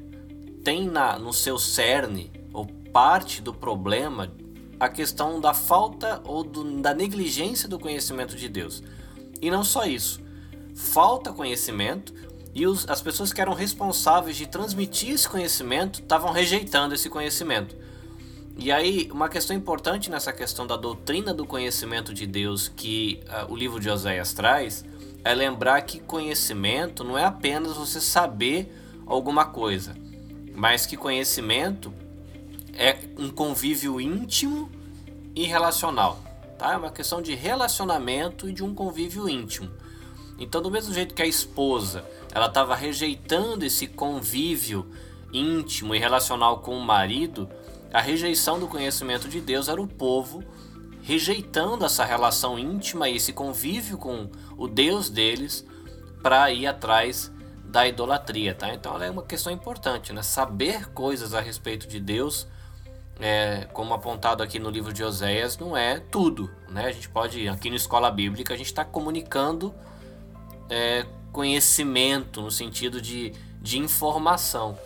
tem 0.62 0.87
na, 0.87 1.18
no 1.18 1.33
seu 1.33 1.59
cerne, 1.59 2.31
ou 2.53 2.66
parte 2.93 3.41
do 3.41 3.55
problema, 3.55 4.31
a 4.79 4.87
questão 4.91 5.41
da 5.41 5.55
falta 5.55 6.20
ou 6.24 6.45
do, 6.45 6.79
da 6.83 6.93
negligência 6.93 7.66
do 7.66 7.79
conhecimento 7.79 8.37
de 8.37 8.51
Deus. 8.51 8.83
E 9.41 9.51
não 9.51 9.64
só 9.64 9.87
isso, 9.87 10.20
falta 10.74 11.33
conhecimento 11.33 12.12
e 12.55 12.66
os, 12.66 12.87
as 12.87 13.01
pessoas 13.01 13.33
que 13.33 13.41
eram 13.41 13.55
responsáveis 13.55 14.37
de 14.37 14.47
transmitir 14.47 15.14
esse 15.14 15.27
conhecimento 15.27 16.01
estavam 16.01 16.33
rejeitando 16.33 16.95
esse 16.95 17.09
conhecimento. 17.09 17.74
E 18.57 18.72
aí, 18.72 19.09
uma 19.12 19.28
questão 19.28 19.54
importante 19.54 20.11
nessa 20.11 20.32
questão 20.32 20.66
da 20.66 20.76
doutrina 20.76 21.34
do 21.34 21.44
conhecimento 21.44 22.14
de 22.14 22.26
Deus 22.26 22.68
que 22.68 23.20
uh, 23.26 23.52
o 23.52 23.57
livro 23.57 23.78
de 23.78 23.90
Oséias 23.90 24.32
traz 24.32 24.84
é 25.22 25.34
lembrar 25.34 25.82
que 25.82 26.00
conhecimento 26.00 27.04
não 27.04 27.18
é 27.18 27.24
apenas 27.24 27.76
você 27.76 28.00
saber 28.00 28.74
alguma 29.07 29.44
coisa 29.44 29.94
mas 30.57 30.86
que 30.86 30.96
conhecimento 30.96 31.92
é 32.72 32.98
um 33.18 33.28
convívio 33.28 34.00
íntimo 34.00 34.70
e 35.34 35.44
relacional. 35.44 36.18
tá? 36.59 36.72
É 36.72 36.76
uma 36.78 36.90
questão 36.90 37.20
de 37.20 37.34
relacionamento 37.34 38.48
e 38.48 38.52
de 38.52 38.64
um 38.64 38.74
convívio 38.74 39.28
íntimo. 39.28 39.70
Então, 40.38 40.62
do 40.62 40.70
mesmo 40.70 40.94
jeito 40.94 41.14
que 41.14 41.22
a 41.22 41.26
esposa, 41.26 42.04
ela 42.34 42.46
estava 42.46 42.74
rejeitando 42.74 43.64
esse 43.64 43.86
convívio 43.86 44.86
íntimo 45.30 45.94
e 45.94 45.98
relacional 45.98 46.61
com 46.61 46.76
o 46.76 46.80
marido, 46.80 47.48
a 47.93 48.01
rejeição 48.01 48.59
do 48.59 48.66
conhecimento 48.66 49.28
de 49.28 49.41
Deus 49.41 49.68
era 49.68 49.80
o 49.80 49.87
povo 49.87 50.43
rejeitando 51.03 51.84
essa 51.84 52.05
relação 52.05 52.59
íntima 52.59 53.09
e 53.09 53.16
esse 53.16 53.32
convívio 53.32 53.97
com 53.97 54.28
o 54.57 54.66
Deus 54.66 55.09
deles 55.09 55.64
para 56.20 56.51
ir 56.51 56.66
atrás 56.66 57.30
da 57.64 57.87
idolatria, 57.87 58.55
tá? 58.55 58.74
Então 58.74 58.95
ela 58.95 59.07
é 59.07 59.11
uma 59.11 59.22
questão 59.22 59.53
importante, 59.53 60.12
né? 60.12 60.22
Saber 60.22 60.87
coisas 60.91 61.32
a 61.32 61.41
respeito 61.41 61.87
de 61.87 62.01
Deus, 62.01 62.49
é, 63.20 63.68
como 63.72 63.95
apontado 63.95 64.43
aqui 64.43 64.59
no 64.59 64.68
livro 64.68 64.93
de 64.93 65.05
Oséias, 65.05 65.57
não 65.59 65.76
é 65.76 66.01
tudo, 66.01 66.51
né? 66.68 66.87
A 66.87 66.93
gente 66.93 67.09
pode, 67.09 67.49
aqui 67.49 67.70
na 67.70 67.76
escola 67.76 68.11
bíblica, 68.11 68.53
a 68.53 68.57
gente 68.57 68.66
está 68.66 68.84
comunicando 68.84 69.72
é, 70.68 71.07
conhecimento 71.32 72.43
no 72.43 72.51
sentido 72.51 73.01
de, 73.01 73.32
de 73.61 73.78
informação. 73.78 74.76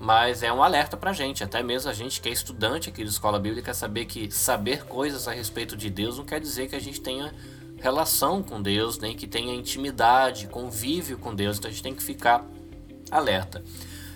Mas 0.00 0.42
é 0.42 0.50
um 0.50 0.62
alerta 0.62 0.96
para 0.96 1.12
gente, 1.12 1.44
até 1.44 1.62
mesmo 1.62 1.90
a 1.90 1.92
gente 1.92 2.22
que 2.22 2.28
é 2.30 2.32
estudante 2.32 2.88
aqui 2.88 3.04
de 3.04 3.10
escola 3.10 3.38
bíblica, 3.38 3.74
saber 3.74 4.06
que 4.06 4.30
saber 4.30 4.86
coisas 4.86 5.28
a 5.28 5.32
respeito 5.32 5.76
de 5.76 5.90
Deus 5.90 6.16
não 6.16 6.24
quer 6.24 6.40
dizer 6.40 6.68
que 6.68 6.74
a 6.74 6.80
gente 6.80 7.02
tenha 7.02 7.34
relação 7.76 8.42
com 8.42 8.62
Deus, 8.62 8.98
nem 8.98 9.14
que 9.14 9.26
tenha 9.26 9.54
intimidade, 9.54 10.46
convívio 10.46 11.18
com 11.18 11.34
Deus. 11.34 11.58
Então 11.58 11.68
a 11.68 11.72
gente 11.72 11.82
tem 11.82 11.94
que 11.94 12.02
ficar 12.02 12.46
alerta. 13.10 13.62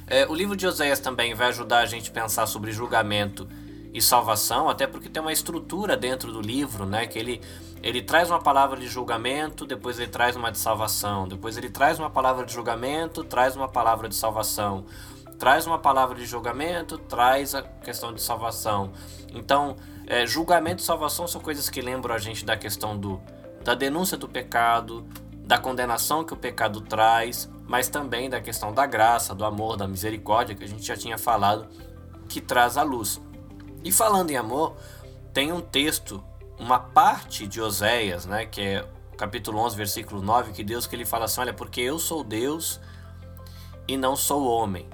É, 0.06 0.26
o 0.26 0.34
livro 0.34 0.56
de 0.56 0.66
Oséias 0.66 1.00
também 1.00 1.34
vai 1.34 1.48
ajudar 1.48 1.80
a 1.80 1.86
gente 1.86 2.10
a 2.10 2.12
pensar 2.12 2.46
sobre 2.46 2.72
julgamento 2.72 3.46
e 3.92 4.00
salvação, 4.00 4.70
até 4.70 4.86
porque 4.86 5.08
tem 5.08 5.20
uma 5.20 5.32
estrutura 5.32 5.96
dentro 5.96 6.32
do 6.32 6.40
livro, 6.40 6.84
né? 6.84 7.06
Que 7.06 7.18
ele, 7.18 7.40
ele 7.82 8.02
traz 8.02 8.30
uma 8.30 8.40
palavra 8.40 8.80
de 8.80 8.88
julgamento, 8.88 9.66
depois 9.66 9.98
ele 9.98 10.10
traz 10.10 10.34
uma 10.34 10.50
de 10.50 10.58
salvação, 10.58 11.28
depois 11.28 11.56
ele 11.56 11.68
traz 11.68 11.98
uma 11.98 12.10
palavra 12.10 12.44
de 12.44 12.52
julgamento, 12.52 13.22
traz 13.22 13.54
uma 13.54 13.68
palavra 13.68 14.08
de 14.08 14.14
salvação, 14.14 14.84
traz 15.38 15.66
uma 15.66 15.78
palavra 15.78 16.16
de 16.16 16.26
julgamento, 16.26 16.98
traz 16.98 17.54
a 17.54 17.62
questão 17.62 18.12
de 18.12 18.22
salvação. 18.22 18.92
Então, 19.32 19.76
é, 20.06 20.26
julgamento 20.26 20.82
e 20.82 20.86
salvação 20.86 21.26
são 21.26 21.40
coisas 21.40 21.68
que 21.68 21.80
lembram 21.80 22.14
a 22.14 22.18
gente 22.18 22.44
da 22.44 22.56
questão 22.56 22.96
do, 22.96 23.20
da 23.62 23.74
denúncia 23.74 24.16
do 24.16 24.28
pecado, 24.28 25.06
da 25.46 25.58
condenação 25.58 26.24
que 26.24 26.32
o 26.32 26.36
pecado 26.36 26.80
traz, 26.80 27.50
mas 27.66 27.88
também 27.88 28.28
da 28.30 28.40
questão 28.40 28.72
da 28.72 28.86
graça, 28.86 29.34
do 29.34 29.44
amor, 29.44 29.76
da 29.76 29.88
misericórdia 29.88 30.54
que 30.54 30.64
a 30.64 30.68
gente 30.68 30.84
já 30.84 30.96
tinha 30.96 31.18
falado, 31.18 31.66
que 32.28 32.40
traz 32.40 32.76
a 32.76 32.82
luz. 32.82 33.20
E 33.82 33.92
falando 33.92 34.30
em 34.30 34.36
amor, 34.36 34.76
tem 35.32 35.52
um 35.52 35.60
texto, 35.60 36.22
uma 36.58 36.78
parte 36.78 37.46
de 37.46 37.60
Oséias, 37.60 38.24
né, 38.24 38.46
que 38.46 38.60
é 38.60 38.84
capítulo 39.16 39.58
11, 39.58 39.76
versículo 39.76 40.22
9, 40.22 40.52
que 40.52 40.64
Deus 40.64 40.86
que 40.86 40.96
ele 40.96 41.04
fala 41.04 41.26
assim, 41.26 41.40
olha, 41.40 41.54
porque 41.54 41.80
eu 41.80 41.98
sou 41.98 42.24
Deus 42.24 42.80
e 43.86 43.96
não 43.96 44.16
sou 44.16 44.46
homem. 44.46 44.88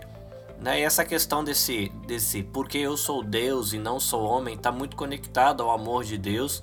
Né? 0.60 0.80
E 0.80 0.82
essa 0.82 1.04
questão 1.04 1.42
desse, 1.42 1.88
desse 2.06 2.42
porque 2.42 2.78
eu 2.78 2.96
sou 2.96 3.24
Deus 3.24 3.72
e 3.72 3.78
não 3.78 3.98
sou 3.98 4.22
homem 4.22 4.54
está 4.54 4.70
muito 4.70 4.94
conectado 4.94 5.62
ao 5.62 5.70
amor 5.70 6.04
de 6.04 6.18
Deus. 6.18 6.62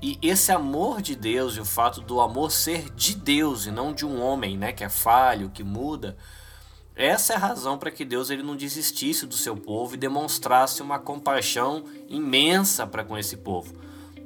E 0.00 0.18
esse 0.22 0.50
amor 0.52 1.02
de 1.02 1.14
Deus 1.14 1.56
e 1.56 1.60
o 1.60 1.64
fato 1.64 2.00
do 2.00 2.20
amor 2.20 2.50
ser 2.50 2.90
de 2.90 3.14
Deus 3.14 3.66
e 3.66 3.70
não 3.70 3.92
de 3.92 4.06
um 4.06 4.20
homem, 4.20 4.56
né, 4.56 4.72
que 4.72 4.82
é 4.82 4.88
falho, 4.88 5.50
que 5.50 5.62
muda, 5.62 6.16
essa 6.94 7.32
é 7.32 7.36
a 7.36 7.38
razão 7.38 7.78
para 7.78 7.90
que 7.90 8.04
Deus 8.04 8.28
ele 8.28 8.42
não 8.42 8.56
desistisse 8.56 9.26
do 9.26 9.34
seu 9.34 9.56
povo 9.56 9.94
e 9.94 9.98
demonstrasse 9.98 10.82
uma 10.82 10.98
compaixão 10.98 11.84
imensa 12.08 12.86
para 12.86 13.04
com 13.04 13.16
esse 13.16 13.36
povo. 13.36 13.74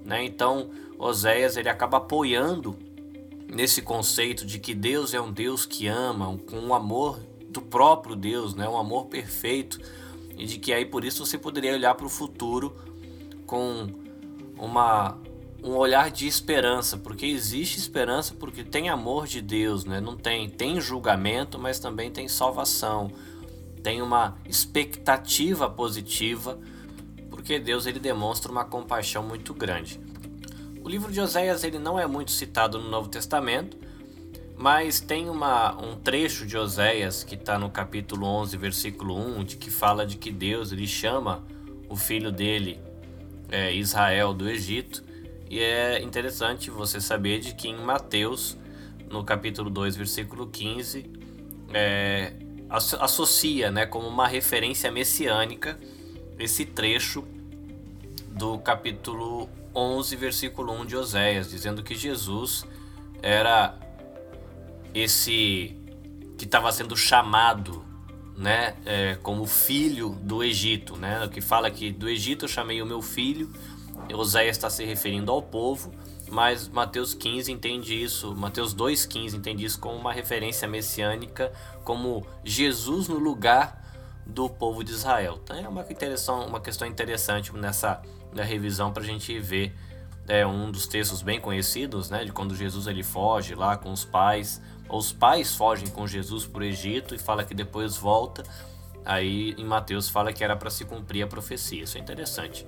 Né? 0.04 0.24
Então, 0.24 0.70
Oséias 0.98 1.56
ele 1.56 1.68
acaba 1.68 1.98
apoiando 1.98 2.76
nesse 3.46 3.82
conceito 3.82 4.44
de 4.44 4.58
que 4.58 4.74
Deus 4.74 5.14
é 5.14 5.20
um 5.20 5.32
Deus 5.32 5.64
que 5.64 5.86
ama, 5.86 6.36
com 6.50 6.58
um 6.58 6.74
amor 6.74 7.20
do 7.56 7.62
próprio 7.62 8.14
Deus, 8.14 8.54
né? 8.54 8.68
um 8.68 8.76
amor 8.76 9.06
perfeito, 9.06 9.80
e 10.36 10.46
de 10.46 10.58
que 10.58 10.72
aí 10.72 10.84
por 10.84 11.04
isso 11.04 11.24
você 11.24 11.38
poderia 11.38 11.72
olhar 11.72 11.94
para 11.94 12.06
o 12.06 12.10
futuro 12.10 12.76
com 13.46 13.88
uma 14.58 15.18
um 15.64 15.74
olhar 15.74 16.12
de 16.12 16.28
esperança, 16.28 16.96
porque 16.96 17.26
existe 17.26 17.78
esperança 17.78 18.34
porque 18.38 18.62
tem 18.62 18.88
amor 18.88 19.26
de 19.26 19.40
Deus, 19.40 19.84
né? 19.84 20.00
Não 20.00 20.16
tem 20.16 20.48
tem 20.48 20.80
julgamento, 20.80 21.58
mas 21.58 21.80
também 21.80 22.10
tem 22.10 22.28
salvação. 22.28 23.10
Tem 23.82 24.00
uma 24.00 24.36
expectativa 24.48 25.68
positiva, 25.68 26.58
porque 27.30 27.58
Deus 27.58 27.86
ele 27.86 27.98
demonstra 27.98 28.52
uma 28.52 28.64
compaixão 28.64 29.22
muito 29.22 29.52
grande. 29.54 29.98
O 30.84 30.88
livro 30.88 31.10
de 31.10 31.20
Oséias 31.20 31.64
ele 31.64 31.78
não 31.78 31.98
é 31.98 32.06
muito 32.06 32.30
citado 32.30 32.78
no 32.78 32.88
Novo 32.88 33.08
Testamento, 33.08 33.76
mas 34.56 35.00
tem 35.00 35.28
uma, 35.28 35.76
um 35.82 35.96
trecho 35.96 36.46
de 36.46 36.56
Oséias 36.56 37.22
que 37.22 37.34
está 37.34 37.58
no 37.58 37.68
capítulo 37.68 38.26
11, 38.26 38.56
versículo 38.56 39.14
1, 39.14 39.44
de 39.44 39.56
que 39.56 39.70
fala 39.70 40.06
de 40.06 40.16
que 40.16 40.30
Deus 40.30 40.72
ele 40.72 40.86
chama 40.86 41.44
o 41.88 41.96
filho 41.96 42.32
dele, 42.32 42.80
é, 43.50 43.72
Israel, 43.74 44.32
do 44.32 44.48
Egito, 44.48 45.04
e 45.48 45.60
é 45.60 46.00
interessante 46.00 46.70
você 46.70 47.00
saber 47.00 47.38
de 47.38 47.54
que 47.54 47.68
em 47.68 47.76
Mateus, 47.76 48.56
no 49.10 49.22
capítulo 49.22 49.68
2, 49.68 49.94
versículo 49.94 50.46
15, 50.46 51.10
é, 51.72 52.32
associa 52.68 53.70
né, 53.70 53.84
como 53.86 54.08
uma 54.08 54.26
referência 54.26 54.90
messiânica 54.90 55.78
esse 56.38 56.64
trecho 56.64 57.24
do 58.28 58.58
capítulo 58.58 59.48
11, 59.74 60.16
versículo 60.16 60.72
1 60.72 60.86
de 60.86 60.96
Oséias, 60.96 61.50
dizendo 61.50 61.82
que 61.82 61.94
Jesus 61.94 62.66
era 63.22 63.78
esse 64.96 65.76
que 66.38 66.46
estava 66.46 66.72
sendo 66.72 66.96
chamado 66.96 67.84
né, 68.36 68.74
é, 68.84 69.14
como 69.22 69.46
filho 69.46 70.10
do 70.22 70.42
Egito, 70.42 70.96
né, 70.96 71.28
que 71.28 71.40
fala 71.40 71.70
que 71.70 71.92
do 71.92 72.08
Egito 72.08 72.46
eu 72.46 72.48
chamei 72.48 72.80
o 72.80 72.86
meu 72.86 73.02
filho, 73.02 73.50
Oséias 74.14 74.56
está 74.56 74.70
se 74.70 74.84
referindo 74.84 75.30
ao 75.30 75.42
povo, 75.42 75.92
mas 76.30 76.68
Mateus 76.68 77.12
15 77.12 77.52
entende 77.52 78.02
isso, 78.02 78.34
Mateus 78.34 78.74
2,15 78.74 79.34
entende 79.34 79.64
isso 79.64 79.78
como 79.78 79.96
uma 79.96 80.12
referência 80.12 80.66
messiânica, 80.66 81.52
como 81.84 82.26
Jesus 82.42 83.08
no 83.08 83.18
lugar 83.18 83.82
do 84.26 84.48
povo 84.48 84.82
de 84.82 84.92
Israel. 84.92 85.40
Então 85.42 85.56
é 85.56 85.68
uma, 85.68 85.84
uma 86.46 86.60
questão 86.60 86.88
interessante 86.88 87.54
nessa 87.54 88.02
na 88.32 88.42
revisão 88.42 88.92
para 88.92 89.02
a 89.02 89.06
gente 89.06 89.38
ver 89.38 89.74
é 90.28 90.46
um 90.46 90.70
dos 90.70 90.86
textos 90.86 91.22
bem 91.22 91.40
conhecidos, 91.40 92.10
né, 92.10 92.24
de 92.24 92.32
quando 92.32 92.54
Jesus 92.54 92.86
ele 92.86 93.02
foge 93.02 93.54
lá 93.54 93.76
com 93.76 93.92
os 93.92 94.04
pais, 94.04 94.60
os 94.88 95.12
pais 95.12 95.54
fogem 95.54 95.88
com 95.88 96.06
Jesus 96.06 96.46
para 96.46 96.60
o 96.60 96.64
Egito 96.64 97.14
e 97.14 97.18
fala 97.18 97.44
que 97.44 97.54
depois 97.54 97.96
volta. 97.96 98.42
Aí 99.04 99.54
em 99.56 99.64
Mateus 99.64 100.08
fala 100.08 100.32
que 100.32 100.42
era 100.42 100.56
para 100.56 100.70
se 100.70 100.84
cumprir 100.84 101.22
a 101.22 101.26
profecia. 101.26 101.84
Isso 101.84 101.96
é 101.96 102.00
interessante. 102.00 102.66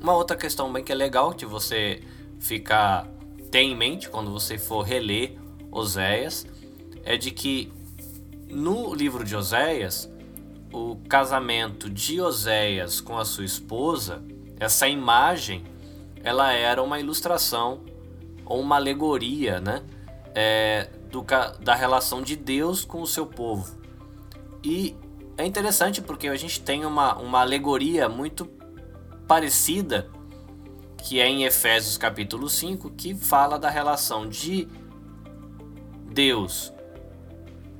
Uma 0.00 0.14
outra 0.14 0.36
questão 0.36 0.72
bem 0.72 0.82
que 0.82 0.92
é 0.92 0.94
legal 0.94 1.32
de 1.32 1.46
você 1.46 2.02
ficar 2.38 3.06
ter 3.50 3.60
em 3.60 3.76
mente 3.76 4.08
quando 4.08 4.30
você 4.30 4.58
for 4.58 4.82
reler 4.82 5.38
Oséias 5.70 6.46
é 7.04 7.16
de 7.16 7.30
que 7.30 7.72
no 8.48 8.94
livro 8.94 9.24
de 9.24 9.36
Oséias 9.36 10.10
o 10.72 10.96
casamento 11.08 11.88
de 11.90 12.20
Oséias 12.20 13.00
com 13.00 13.18
a 13.18 13.24
sua 13.24 13.44
esposa, 13.44 14.22
essa 14.58 14.88
imagem, 14.88 15.64
ela 16.24 16.52
era 16.52 16.82
uma 16.82 16.98
ilustração 16.98 17.82
ou 18.44 18.60
uma 18.60 18.76
alegoria, 18.76 19.60
né, 19.60 19.82
é, 20.34 20.88
do, 21.12 21.24
da 21.60 21.74
relação 21.74 22.22
de 22.22 22.34
Deus 22.34 22.84
com 22.84 23.02
o 23.02 23.06
seu 23.06 23.26
povo. 23.26 23.76
E 24.64 24.96
é 25.36 25.44
interessante 25.44 26.00
porque 26.00 26.26
a 26.26 26.36
gente 26.36 26.60
tem 26.62 26.86
uma, 26.86 27.16
uma 27.18 27.40
alegoria 27.40 28.08
muito 28.08 28.46
parecida, 29.28 30.08
que 30.96 31.20
é 31.20 31.28
em 31.28 31.44
Efésios 31.44 31.98
capítulo 31.98 32.48
5, 32.48 32.90
que 32.92 33.14
fala 33.14 33.58
da 33.58 33.68
relação 33.68 34.26
de 34.26 34.66
Deus 36.06 36.72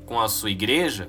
com 0.05 0.20
a 0.20 0.28
sua 0.28 0.51
igreja, 0.51 1.09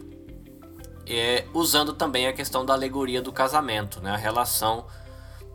é, 1.05 1.45
usando 1.53 1.91
também 1.91 2.27
a 2.27 2.33
questão 2.33 2.65
da 2.65 2.73
alegoria 2.73 3.21
do 3.21 3.33
casamento, 3.33 3.99
né, 3.99 4.11
a 4.11 4.17
relação 4.17 4.85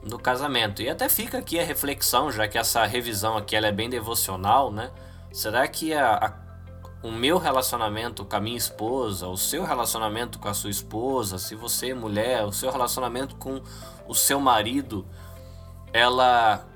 do 0.02 0.18
casamento. 0.18 0.82
E 0.82 0.90
até 0.90 1.08
fica 1.08 1.38
aqui 1.38 1.58
a 1.58 1.64
reflexão, 1.64 2.30
já 2.30 2.46
que 2.46 2.58
essa 2.58 2.84
revisão 2.84 3.38
aqui 3.38 3.56
ela 3.56 3.68
é 3.68 3.72
bem 3.72 3.88
devocional, 3.88 4.70
né? 4.70 4.90
Será 5.32 5.66
que 5.66 5.92
a, 5.92 6.14
a, 6.14 6.47
o 7.02 7.12
meu 7.12 7.38
relacionamento 7.38 8.24
com 8.24 8.36
a 8.36 8.40
minha 8.40 8.56
esposa, 8.56 9.28
o 9.28 9.36
seu 9.36 9.64
relacionamento 9.64 10.38
com 10.38 10.48
a 10.48 10.54
sua 10.54 10.70
esposa, 10.70 11.38
se 11.38 11.54
você 11.54 11.90
é 11.90 11.94
mulher, 11.94 12.44
o 12.44 12.52
seu 12.52 12.70
relacionamento 12.70 13.36
com 13.36 13.62
o 14.06 14.14
seu 14.14 14.40
marido, 14.40 15.06
ela 15.92 16.66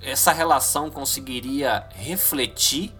essa 0.00 0.32
relação 0.32 0.90
conseguiria 0.90 1.86
refletir 1.90 2.92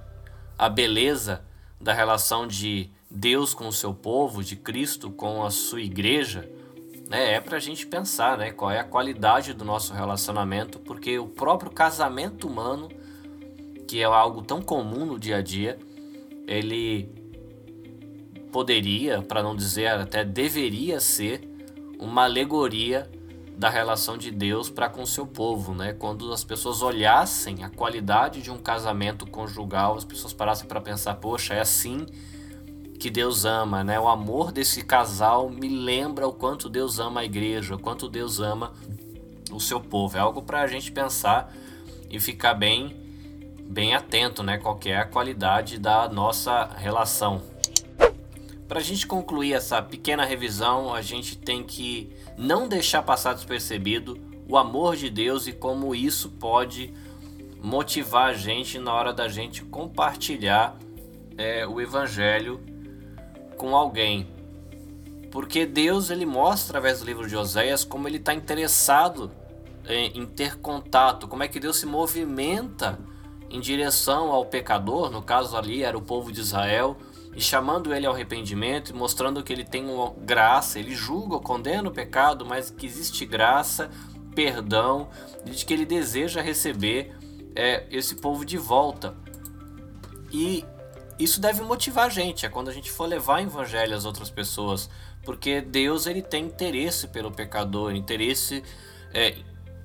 a 0.57 0.68
beleza 0.68 1.44
da 1.80 1.92
relação 1.92 2.46
de 2.46 2.90
Deus 3.11 3.53
com 3.53 3.66
o 3.66 3.72
seu 3.72 3.92
povo, 3.92 4.44
de 4.44 4.55
Cristo 4.55 5.11
com 5.11 5.44
a 5.44 5.50
sua 5.50 5.80
igreja, 5.80 6.48
né, 7.09 7.34
é 7.34 7.40
para 7.40 7.57
a 7.57 7.61
gente 7.61 7.86
pensar 7.86 8.38
né, 8.38 8.53
qual 8.53 8.70
é 8.70 8.78
a 8.78 8.84
qualidade 8.84 9.53
do 9.53 9.64
nosso 9.64 9.92
relacionamento, 9.92 10.78
porque 10.78 11.18
o 11.18 11.26
próprio 11.26 11.70
casamento 11.70 12.46
humano, 12.46 12.88
que 13.88 14.00
é 14.00 14.05
algo 14.05 14.40
tão 14.42 14.62
comum 14.62 15.05
no 15.05 15.18
dia 15.18 15.38
a 15.38 15.42
dia, 15.42 15.78
ele 16.53 17.09
poderia, 18.53 19.22
para 19.22 19.42
não 19.42 19.57
dizer 19.57 19.88
até 19.88 20.24
deveria 20.24 21.00
ser, 21.00 21.48
uma 21.98 22.24
alegoria 22.24 23.11
da 23.57 23.68
relação 23.68 24.16
de 24.16 24.30
Deus 24.30 24.68
para 24.68 24.88
com 24.88 25.07
seu 25.07 25.26
povo, 25.26 25.74
né? 25.74 25.92
Quando 25.92 26.32
as 26.32 26.42
pessoas 26.42 26.82
olhassem 26.82 27.62
a 27.62 27.70
qualidade 27.70 28.42
de 28.42 28.50
um 28.50 28.59
casamento 28.59 29.26
conjugal, 29.26 29.96
as 29.96 30.05
pessoas 30.05 30.32
parassem 30.32 30.66
para 30.66 30.80
pensar, 30.80 31.14
poxa, 31.14 31.55
é 31.55 31.61
assim 31.61 32.07
que 32.98 33.11
Deus 33.11 33.44
ama, 33.44 33.84
né? 33.84 33.98
O 34.00 34.09
amor 34.09 34.53
desse 34.53 34.82
casal 34.82 35.50
me 35.50 35.68
lembra 35.68 36.26
o 36.26 36.32
quanto 36.32 36.68
Deus 36.68 36.98
ama 36.98 37.20
a 37.20 37.24
igreja, 37.24 37.74
o 37.74 37.78
quanto 37.78 38.09
Deus 38.09 38.40
ama 38.40 38.72
o 39.50 39.61
seu 39.61 39.80
povo. 39.80 40.16
É 40.16 40.20
algo 40.20 40.42
para 40.42 40.62
a 40.62 40.66
gente 40.66 40.90
pensar 40.90 41.53
e 42.11 42.18
ficar 42.18 42.55
bem, 42.55 42.96
bem 43.73 43.95
atento, 43.95 44.43
né? 44.43 44.59
Qual 44.59 44.79
é 44.85 44.97
a 44.97 45.07
qualidade 45.07 45.79
da 45.79 46.07
nossa 46.07 46.68
relação. 46.77 47.41
Para 48.68 48.81
a 48.81 48.83
gente 48.83 49.07
concluir 49.07 49.55
essa 49.55 49.81
pequena 49.81 50.25
revisão, 50.25 50.95
a 50.95 51.01
gente 51.01 51.37
tem 51.37 51.62
que 51.62 52.12
não 52.37 52.68
deixar 52.68 53.03
passar 53.03 53.33
despercebido 53.33 54.18
o 54.47 54.59
amor 54.59 54.95
de 54.97 55.09
Deus 55.09 55.47
e 55.47 55.53
como 55.53 55.95
isso 55.95 56.31
pode 56.31 56.93
motivar 57.62 58.29
a 58.29 58.35
gente 58.35 58.79
na 58.79 58.93
hora 58.93 59.12
da 59.12 59.29
gente 59.29 59.62
compartilhar 59.64 60.77
é, 61.39 61.66
o 61.66 61.81
Evangelho 61.81 62.61
com 63.57 63.75
alguém. 63.75 64.29
Porque 65.31 65.64
Deus 65.64 66.11
ele 66.11 66.27
mostra 66.27 66.79
através 66.79 67.01
do 67.01 67.07
livro 67.07 67.27
de 67.27 67.37
Oséias 67.37 67.85
como 67.85 68.07
ele 68.07 68.18
está 68.18 68.35
interessado 68.35 69.31
em, 69.89 70.20
em 70.20 70.27
ter 70.27 70.59
contato, 70.59 71.27
como 71.27 71.43
é 71.43 71.49
que 71.49 71.61
Deus 71.61 71.79
se 71.79 71.87
movimenta 71.87 72.99
em 73.53 73.61
direção 73.61 74.32
ao 74.32 74.46
pecador, 74.46 75.11
no 75.11 75.20
caso 75.20 75.57
ali 75.57 75.84
era 75.84 75.96
o 75.96 76.00
povo 76.00 76.32
de 76.32 76.40
Israel, 76.40 76.96
e 77.36 77.40
chamando 77.40 77.94
ele 77.94 78.07
ao 78.07 78.14
arrependimento 78.14 78.90
e 78.90 78.94
mostrando 78.94 79.42
que 79.42 79.53
ele 79.53 79.64
tem 79.64 79.84
uma 79.84 80.11
graça, 80.18 80.78
ele 80.78 80.94
julga, 80.94 81.38
condena 81.38 81.88
o 81.88 81.92
pecado, 81.92 82.46
mas 82.46 82.70
que 82.70 82.86
existe 82.86 83.26
graça, 83.26 83.90
perdão, 84.34 85.09
e 85.44 85.50
de 85.50 85.66
que 85.66 85.72
ele 85.74 85.84
deseja 85.84 86.40
receber 86.40 87.14
é, 87.55 87.86
esse 87.90 88.16
povo 88.16 88.44
de 88.44 88.57
volta. 88.57 89.14
E 90.32 90.64
isso 91.18 91.38
deve 91.38 91.62
motivar 91.62 92.07
a 92.07 92.11
gente, 92.11 92.46
é 92.46 92.48
quando 92.48 92.68
a 92.68 92.72
gente 92.72 92.90
for 92.90 93.07
levar 93.07 93.40
o 93.40 93.44
evangelho 93.44 93.94
às 93.94 94.07
outras 94.07 94.30
pessoas, 94.30 94.88
porque 95.24 95.61
Deus 95.61 96.07
ele 96.07 96.22
tem 96.22 96.46
interesse 96.46 97.07
pelo 97.09 97.30
pecador, 97.30 97.94
interesse 97.94 98.62
é, 99.12 99.36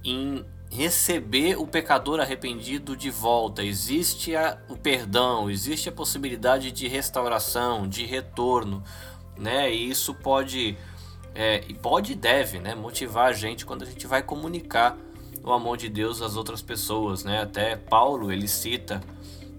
em 0.03 0.45
receber 0.69 1.57
o 1.57 1.65
pecador 1.65 2.19
arrependido 2.19 2.95
de 2.95 3.09
volta. 3.09 3.63
Existe 3.63 4.35
a, 4.35 4.57
o 4.67 4.75
perdão, 4.77 5.49
existe 5.49 5.89
a 5.89 5.91
possibilidade 5.91 6.71
de 6.71 6.87
restauração, 6.87 7.87
de 7.87 8.05
retorno, 8.05 8.83
né? 9.37 9.73
E 9.73 9.89
isso 9.89 10.13
pode, 10.13 10.77
é, 11.33 11.59
pode 11.81 12.13
e 12.13 12.15
deve, 12.15 12.59
né? 12.59 12.75
Motivar 12.75 13.29
a 13.29 13.33
gente 13.33 13.65
quando 13.65 13.83
a 13.83 13.85
gente 13.85 14.05
vai 14.05 14.21
comunicar 14.21 14.97
o 15.43 15.51
amor 15.51 15.77
de 15.77 15.87
Deus 15.89 16.21
às 16.21 16.35
outras 16.35 16.61
pessoas, 16.61 17.23
né? 17.23 17.41
Até 17.41 17.75
Paulo 17.75 18.31
ele 18.31 18.47
cita 18.47 19.01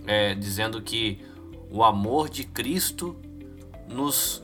é, 0.06 0.34
dizendo 0.34 0.82
que 0.82 1.20
o 1.70 1.82
amor 1.82 2.28
de 2.28 2.44
Cristo 2.44 3.16
nos 3.88 4.42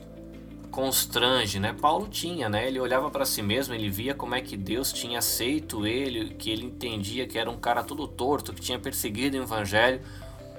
constrange, 0.75 1.57
né? 1.57 1.71
Paulo 1.71 2.05
tinha, 2.05 2.49
né? 2.49 2.67
Ele 2.67 2.81
olhava 2.81 3.09
para 3.09 3.25
si 3.25 3.41
mesmo, 3.41 3.73
ele 3.73 3.89
via 3.89 4.13
como 4.13 4.35
é 4.35 4.41
que 4.41 4.57
Deus 4.57 4.91
tinha 4.91 5.19
aceito 5.19 5.87
ele, 5.87 6.33
que 6.33 6.49
ele 6.51 6.65
entendia 6.65 7.25
que 7.25 7.39
era 7.39 7.49
um 7.49 7.55
cara 7.55 7.81
todo 7.81 8.05
torto, 8.05 8.53
que 8.53 8.59
tinha 8.59 8.77
perseguido 8.77 9.37
o 9.37 9.41
evangelho. 9.41 10.01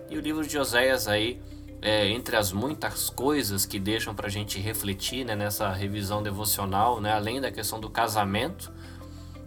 E 0.08 0.16
o 0.16 0.20
livro 0.22 0.46
de 0.46 0.58
Oséias 0.58 1.06
aí, 1.06 1.38
é, 1.82 2.08
entre 2.08 2.34
as 2.34 2.50
muitas 2.50 3.10
coisas 3.10 3.66
que 3.66 3.78
deixam 3.78 4.14
para 4.14 4.28
a 4.28 4.30
gente 4.30 4.58
refletir 4.58 5.22
né, 5.22 5.36
nessa 5.36 5.70
revisão 5.70 6.22
devocional, 6.22 6.98
né? 6.98 7.12
Além 7.12 7.38
da 7.38 7.52
questão 7.52 7.78
do 7.78 7.90
casamento, 7.90 8.72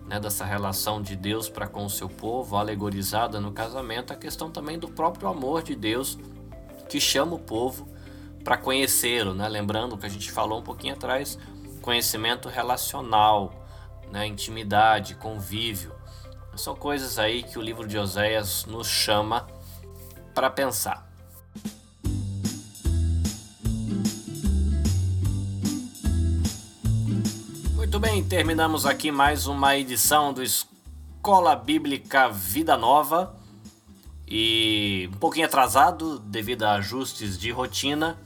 né, 0.06 0.20
dessa 0.20 0.46
relação 0.46 1.02
de 1.02 1.16
Deus 1.16 1.50
para 1.50 1.66
com 1.66 1.84
o 1.84 1.90
seu 1.90 2.08
povo, 2.08 2.56
alegorizada 2.56 3.42
no 3.42 3.52
casamento, 3.52 4.14
a 4.14 4.16
questão 4.16 4.52
também 4.52 4.78
do 4.78 4.88
próprio 4.88 5.30
amor 5.30 5.64
de 5.64 5.76
Deus 5.76 6.20
que 6.88 7.02
chama 7.02 7.34
o 7.34 7.40
povo 7.40 7.89
para 8.44 8.58
conhecê-lo, 8.58 9.34
né? 9.34 9.48
Lembrando 9.48 9.98
que 9.98 10.06
a 10.06 10.10
gente 10.10 10.32
falou 10.32 10.60
um 10.60 10.64
pouquinho 10.64 10.94
atrás, 10.94 11.38
conhecimento 11.82 12.50
relacional, 12.50 13.54
né? 14.12 14.26
intimidade, 14.26 15.16
convívio. 15.16 15.94
São 16.56 16.76
coisas 16.76 17.18
aí 17.18 17.44
que 17.44 17.58
o 17.58 17.62
livro 17.62 17.88
de 17.88 17.98
Oséias 17.98 18.66
nos 18.66 18.88
chama 18.88 19.48
para 20.34 20.50
pensar. 20.50 21.08
Muito 27.76 28.00
bem, 28.00 28.24
terminamos 28.24 28.86
aqui 28.86 29.10
mais 29.10 29.48
uma 29.48 29.76
edição 29.78 30.34
do 30.34 30.44
Escola 30.44 31.56
Bíblica 31.56 32.30
Vida 32.30 32.78
Nova 32.78 33.39
e 34.30 35.10
um 35.14 35.18
pouquinho 35.18 35.46
atrasado 35.46 36.20
devido 36.20 36.64
a 36.64 36.74
ajustes 36.74 37.38
de 37.38 37.52
rotina 37.52 38.18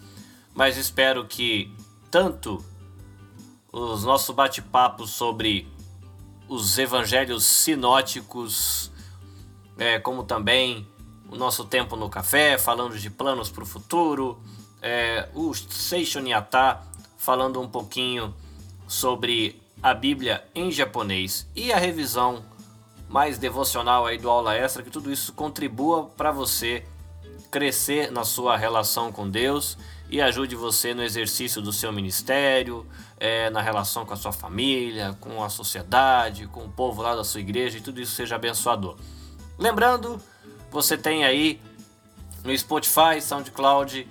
mas 0.53 0.77
espero 0.77 1.25
que 1.25 1.73
tanto 2.11 2.63
os 3.71 4.03
nossos 4.03 4.35
bate-papos 4.35 5.09
sobre 5.11 5.67
os 6.47 6.77
evangelhos 6.77 7.43
sinóticos, 7.43 8.91
é, 9.77 9.97
como 9.97 10.23
também 10.23 10.87
o 11.29 11.35
nosso 11.35 11.65
tempo 11.65 11.95
no 11.95 12.09
café, 12.09 12.57
falando 12.57 12.99
de 12.99 13.09
planos 13.09 13.49
para 13.49 13.63
o 13.63 13.65
futuro, 13.65 14.39
é, 14.81 15.27
o 15.33 15.53
Seishon 15.53 16.27
Yata 16.27 16.81
falando 17.17 17.59
um 17.59 17.67
pouquinho 17.67 18.35
sobre 18.87 19.59
a 19.81 19.93
Bíblia 19.93 20.45
em 20.53 20.71
japonês 20.71 21.47
e 21.55 21.73
a 21.73 21.77
revisão 21.77 22.45
mais 23.13 23.37
devocional 23.37 24.07
aí 24.07 24.17
do 24.17 24.27
aula 24.27 24.55
extra, 24.55 24.81
que 24.81 24.89
tudo 24.89 25.11
isso 25.11 25.33
contribua 25.33 26.05
para 26.17 26.31
você 26.31 26.83
crescer 27.51 28.11
na 28.11 28.23
sua 28.23 28.57
relação 28.57 29.11
com 29.11 29.29
Deus 29.29 29.77
e 30.09 30.19
ajude 30.19 30.55
você 30.55 30.95
no 30.95 31.03
exercício 31.03 31.61
do 31.61 31.71
seu 31.71 31.93
ministério, 31.93 32.87
é, 33.19 33.51
na 33.51 33.61
relação 33.61 34.03
com 34.03 34.15
a 34.15 34.17
sua 34.17 34.31
família, 34.31 35.15
com 35.21 35.43
a 35.43 35.49
sociedade, 35.49 36.47
com 36.47 36.65
o 36.65 36.69
povo 36.69 37.03
lá 37.03 37.15
da 37.15 37.23
sua 37.23 37.39
igreja 37.39 37.77
e 37.77 37.81
tudo 37.81 38.01
isso 38.01 38.15
seja 38.15 38.35
abençoador. 38.35 38.97
Lembrando, 39.59 40.19
você 40.71 40.97
tem 40.97 41.23
aí 41.23 41.61
no 42.43 42.57
Spotify, 42.57 43.21
SoundCloud 43.21 44.07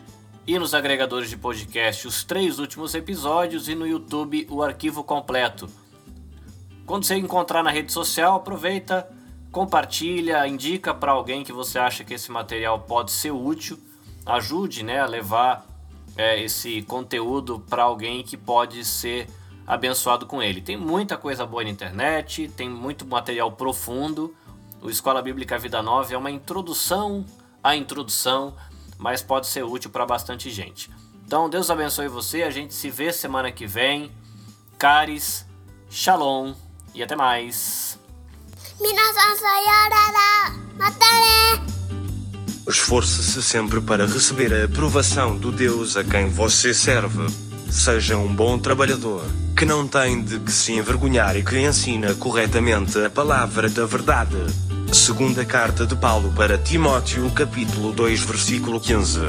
e 0.46 0.59
nos 0.61 0.74
agregadores 0.74 1.28
de 1.28 1.36
podcast 1.36 2.07
os 2.07 2.22
três 2.22 2.61
últimos 2.61 2.94
episódios 2.94 3.68
e 3.68 3.74
no 3.74 3.84
YouTube 3.84 4.46
o 4.48 4.62
arquivo 4.62 5.03
completo. 5.03 5.68
Quando 6.87 7.05
você 7.05 7.16
encontrar 7.16 7.62
na 7.62 7.70
rede 7.70 7.93
social, 7.93 8.37
aproveita, 8.37 9.09
compartilha, 9.51 10.47
indica 10.47 10.93
para 10.93 11.12
alguém 11.12 11.45
que 11.45 11.53
você 11.53 11.78
acha 11.78 12.05
que 12.05 12.14
esse 12.14 12.30
material 12.30 12.80
pode 12.80 13.12
ser 13.12 13.30
útil, 13.30 13.78
ajude 14.26 14.83
né, 14.83 15.01
a 15.01 15.07
levar 15.07 15.64
é, 16.16 16.43
esse 16.43 16.83
conteúdo 16.83 17.61
para 17.61 17.85
alguém 17.85 18.22
que 18.22 18.37
pode 18.37 18.85
ser 18.85 19.28
abençoado 19.66 20.26
com 20.26 20.43
ele. 20.43 20.61
Tem 20.61 20.76
muita 20.76 21.16
coisa 21.16 21.47
boa 21.47 21.62
na 21.62 21.70
internet, 21.70 22.49
tem 22.49 22.68
muito 22.68 23.07
material 23.07 23.53
profundo. 23.53 24.35
O 24.83 24.91
Escola 24.91 25.22
Bíblica 25.22 25.59
Vida 25.59 25.80
Nova 25.80 26.12
é 26.12 26.16
uma 26.16 26.30
introdução 26.30 27.24
à 27.62 27.76
introdução, 27.76 28.55
mas 28.99 29.22
pode 29.22 29.47
ser 29.47 29.62
útil 29.64 29.91
para 29.91 30.05
bastante 30.05 30.51
gente. 30.51 30.91
Então, 31.24 31.49
Deus 31.49 31.70
abençoe 31.70 32.09
você. 32.09 32.43
A 32.43 32.51
gente 32.51 32.74
se 32.74 32.91
vê 32.91 33.12
semana 33.12 33.53
que 33.53 33.66
vem. 33.66 34.11
Caris, 34.76 35.47
Shalom 35.89 36.55
e 36.95 37.03
até 37.03 37.16
mais. 37.16 37.99
Esforce-se 42.68 43.43
sempre 43.43 43.80
para 43.80 44.07
receber 44.07 44.53
a 44.53 44.64
aprovação 44.64 45.36
do 45.36 45.51
Deus 45.51 45.97
a 45.97 46.05
quem 46.05 46.28
você 46.28 46.72
serve. 46.72 47.26
Seja 47.70 48.16
um 48.16 48.32
bom 48.32 48.59
trabalhador, 48.59 49.24
que 49.57 49.64
não 49.64 49.88
tem 49.88 50.22
de 50.22 50.38
que 50.38 50.53
se 50.53 50.72
envergonhar 50.72 51.36
e 51.36 51.43
que 51.43 51.59
ensina 51.59 52.14
corretamente 52.14 52.99
a 53.03 53.11
palavra 53.11 53.68
da 53.68 53.86
verdade. 53.86 54.36
Segunda 54.93 55.45
carta 55.45 55.86
de 55.86 55.97
Paulo 55.97 56.32
para 56.36 56.59
Timóteo, 56.59 57.30
capítulo 57.30 57.93
2, 57.93 58.20
versículo 58.20 58.78
15. 58.78 59.20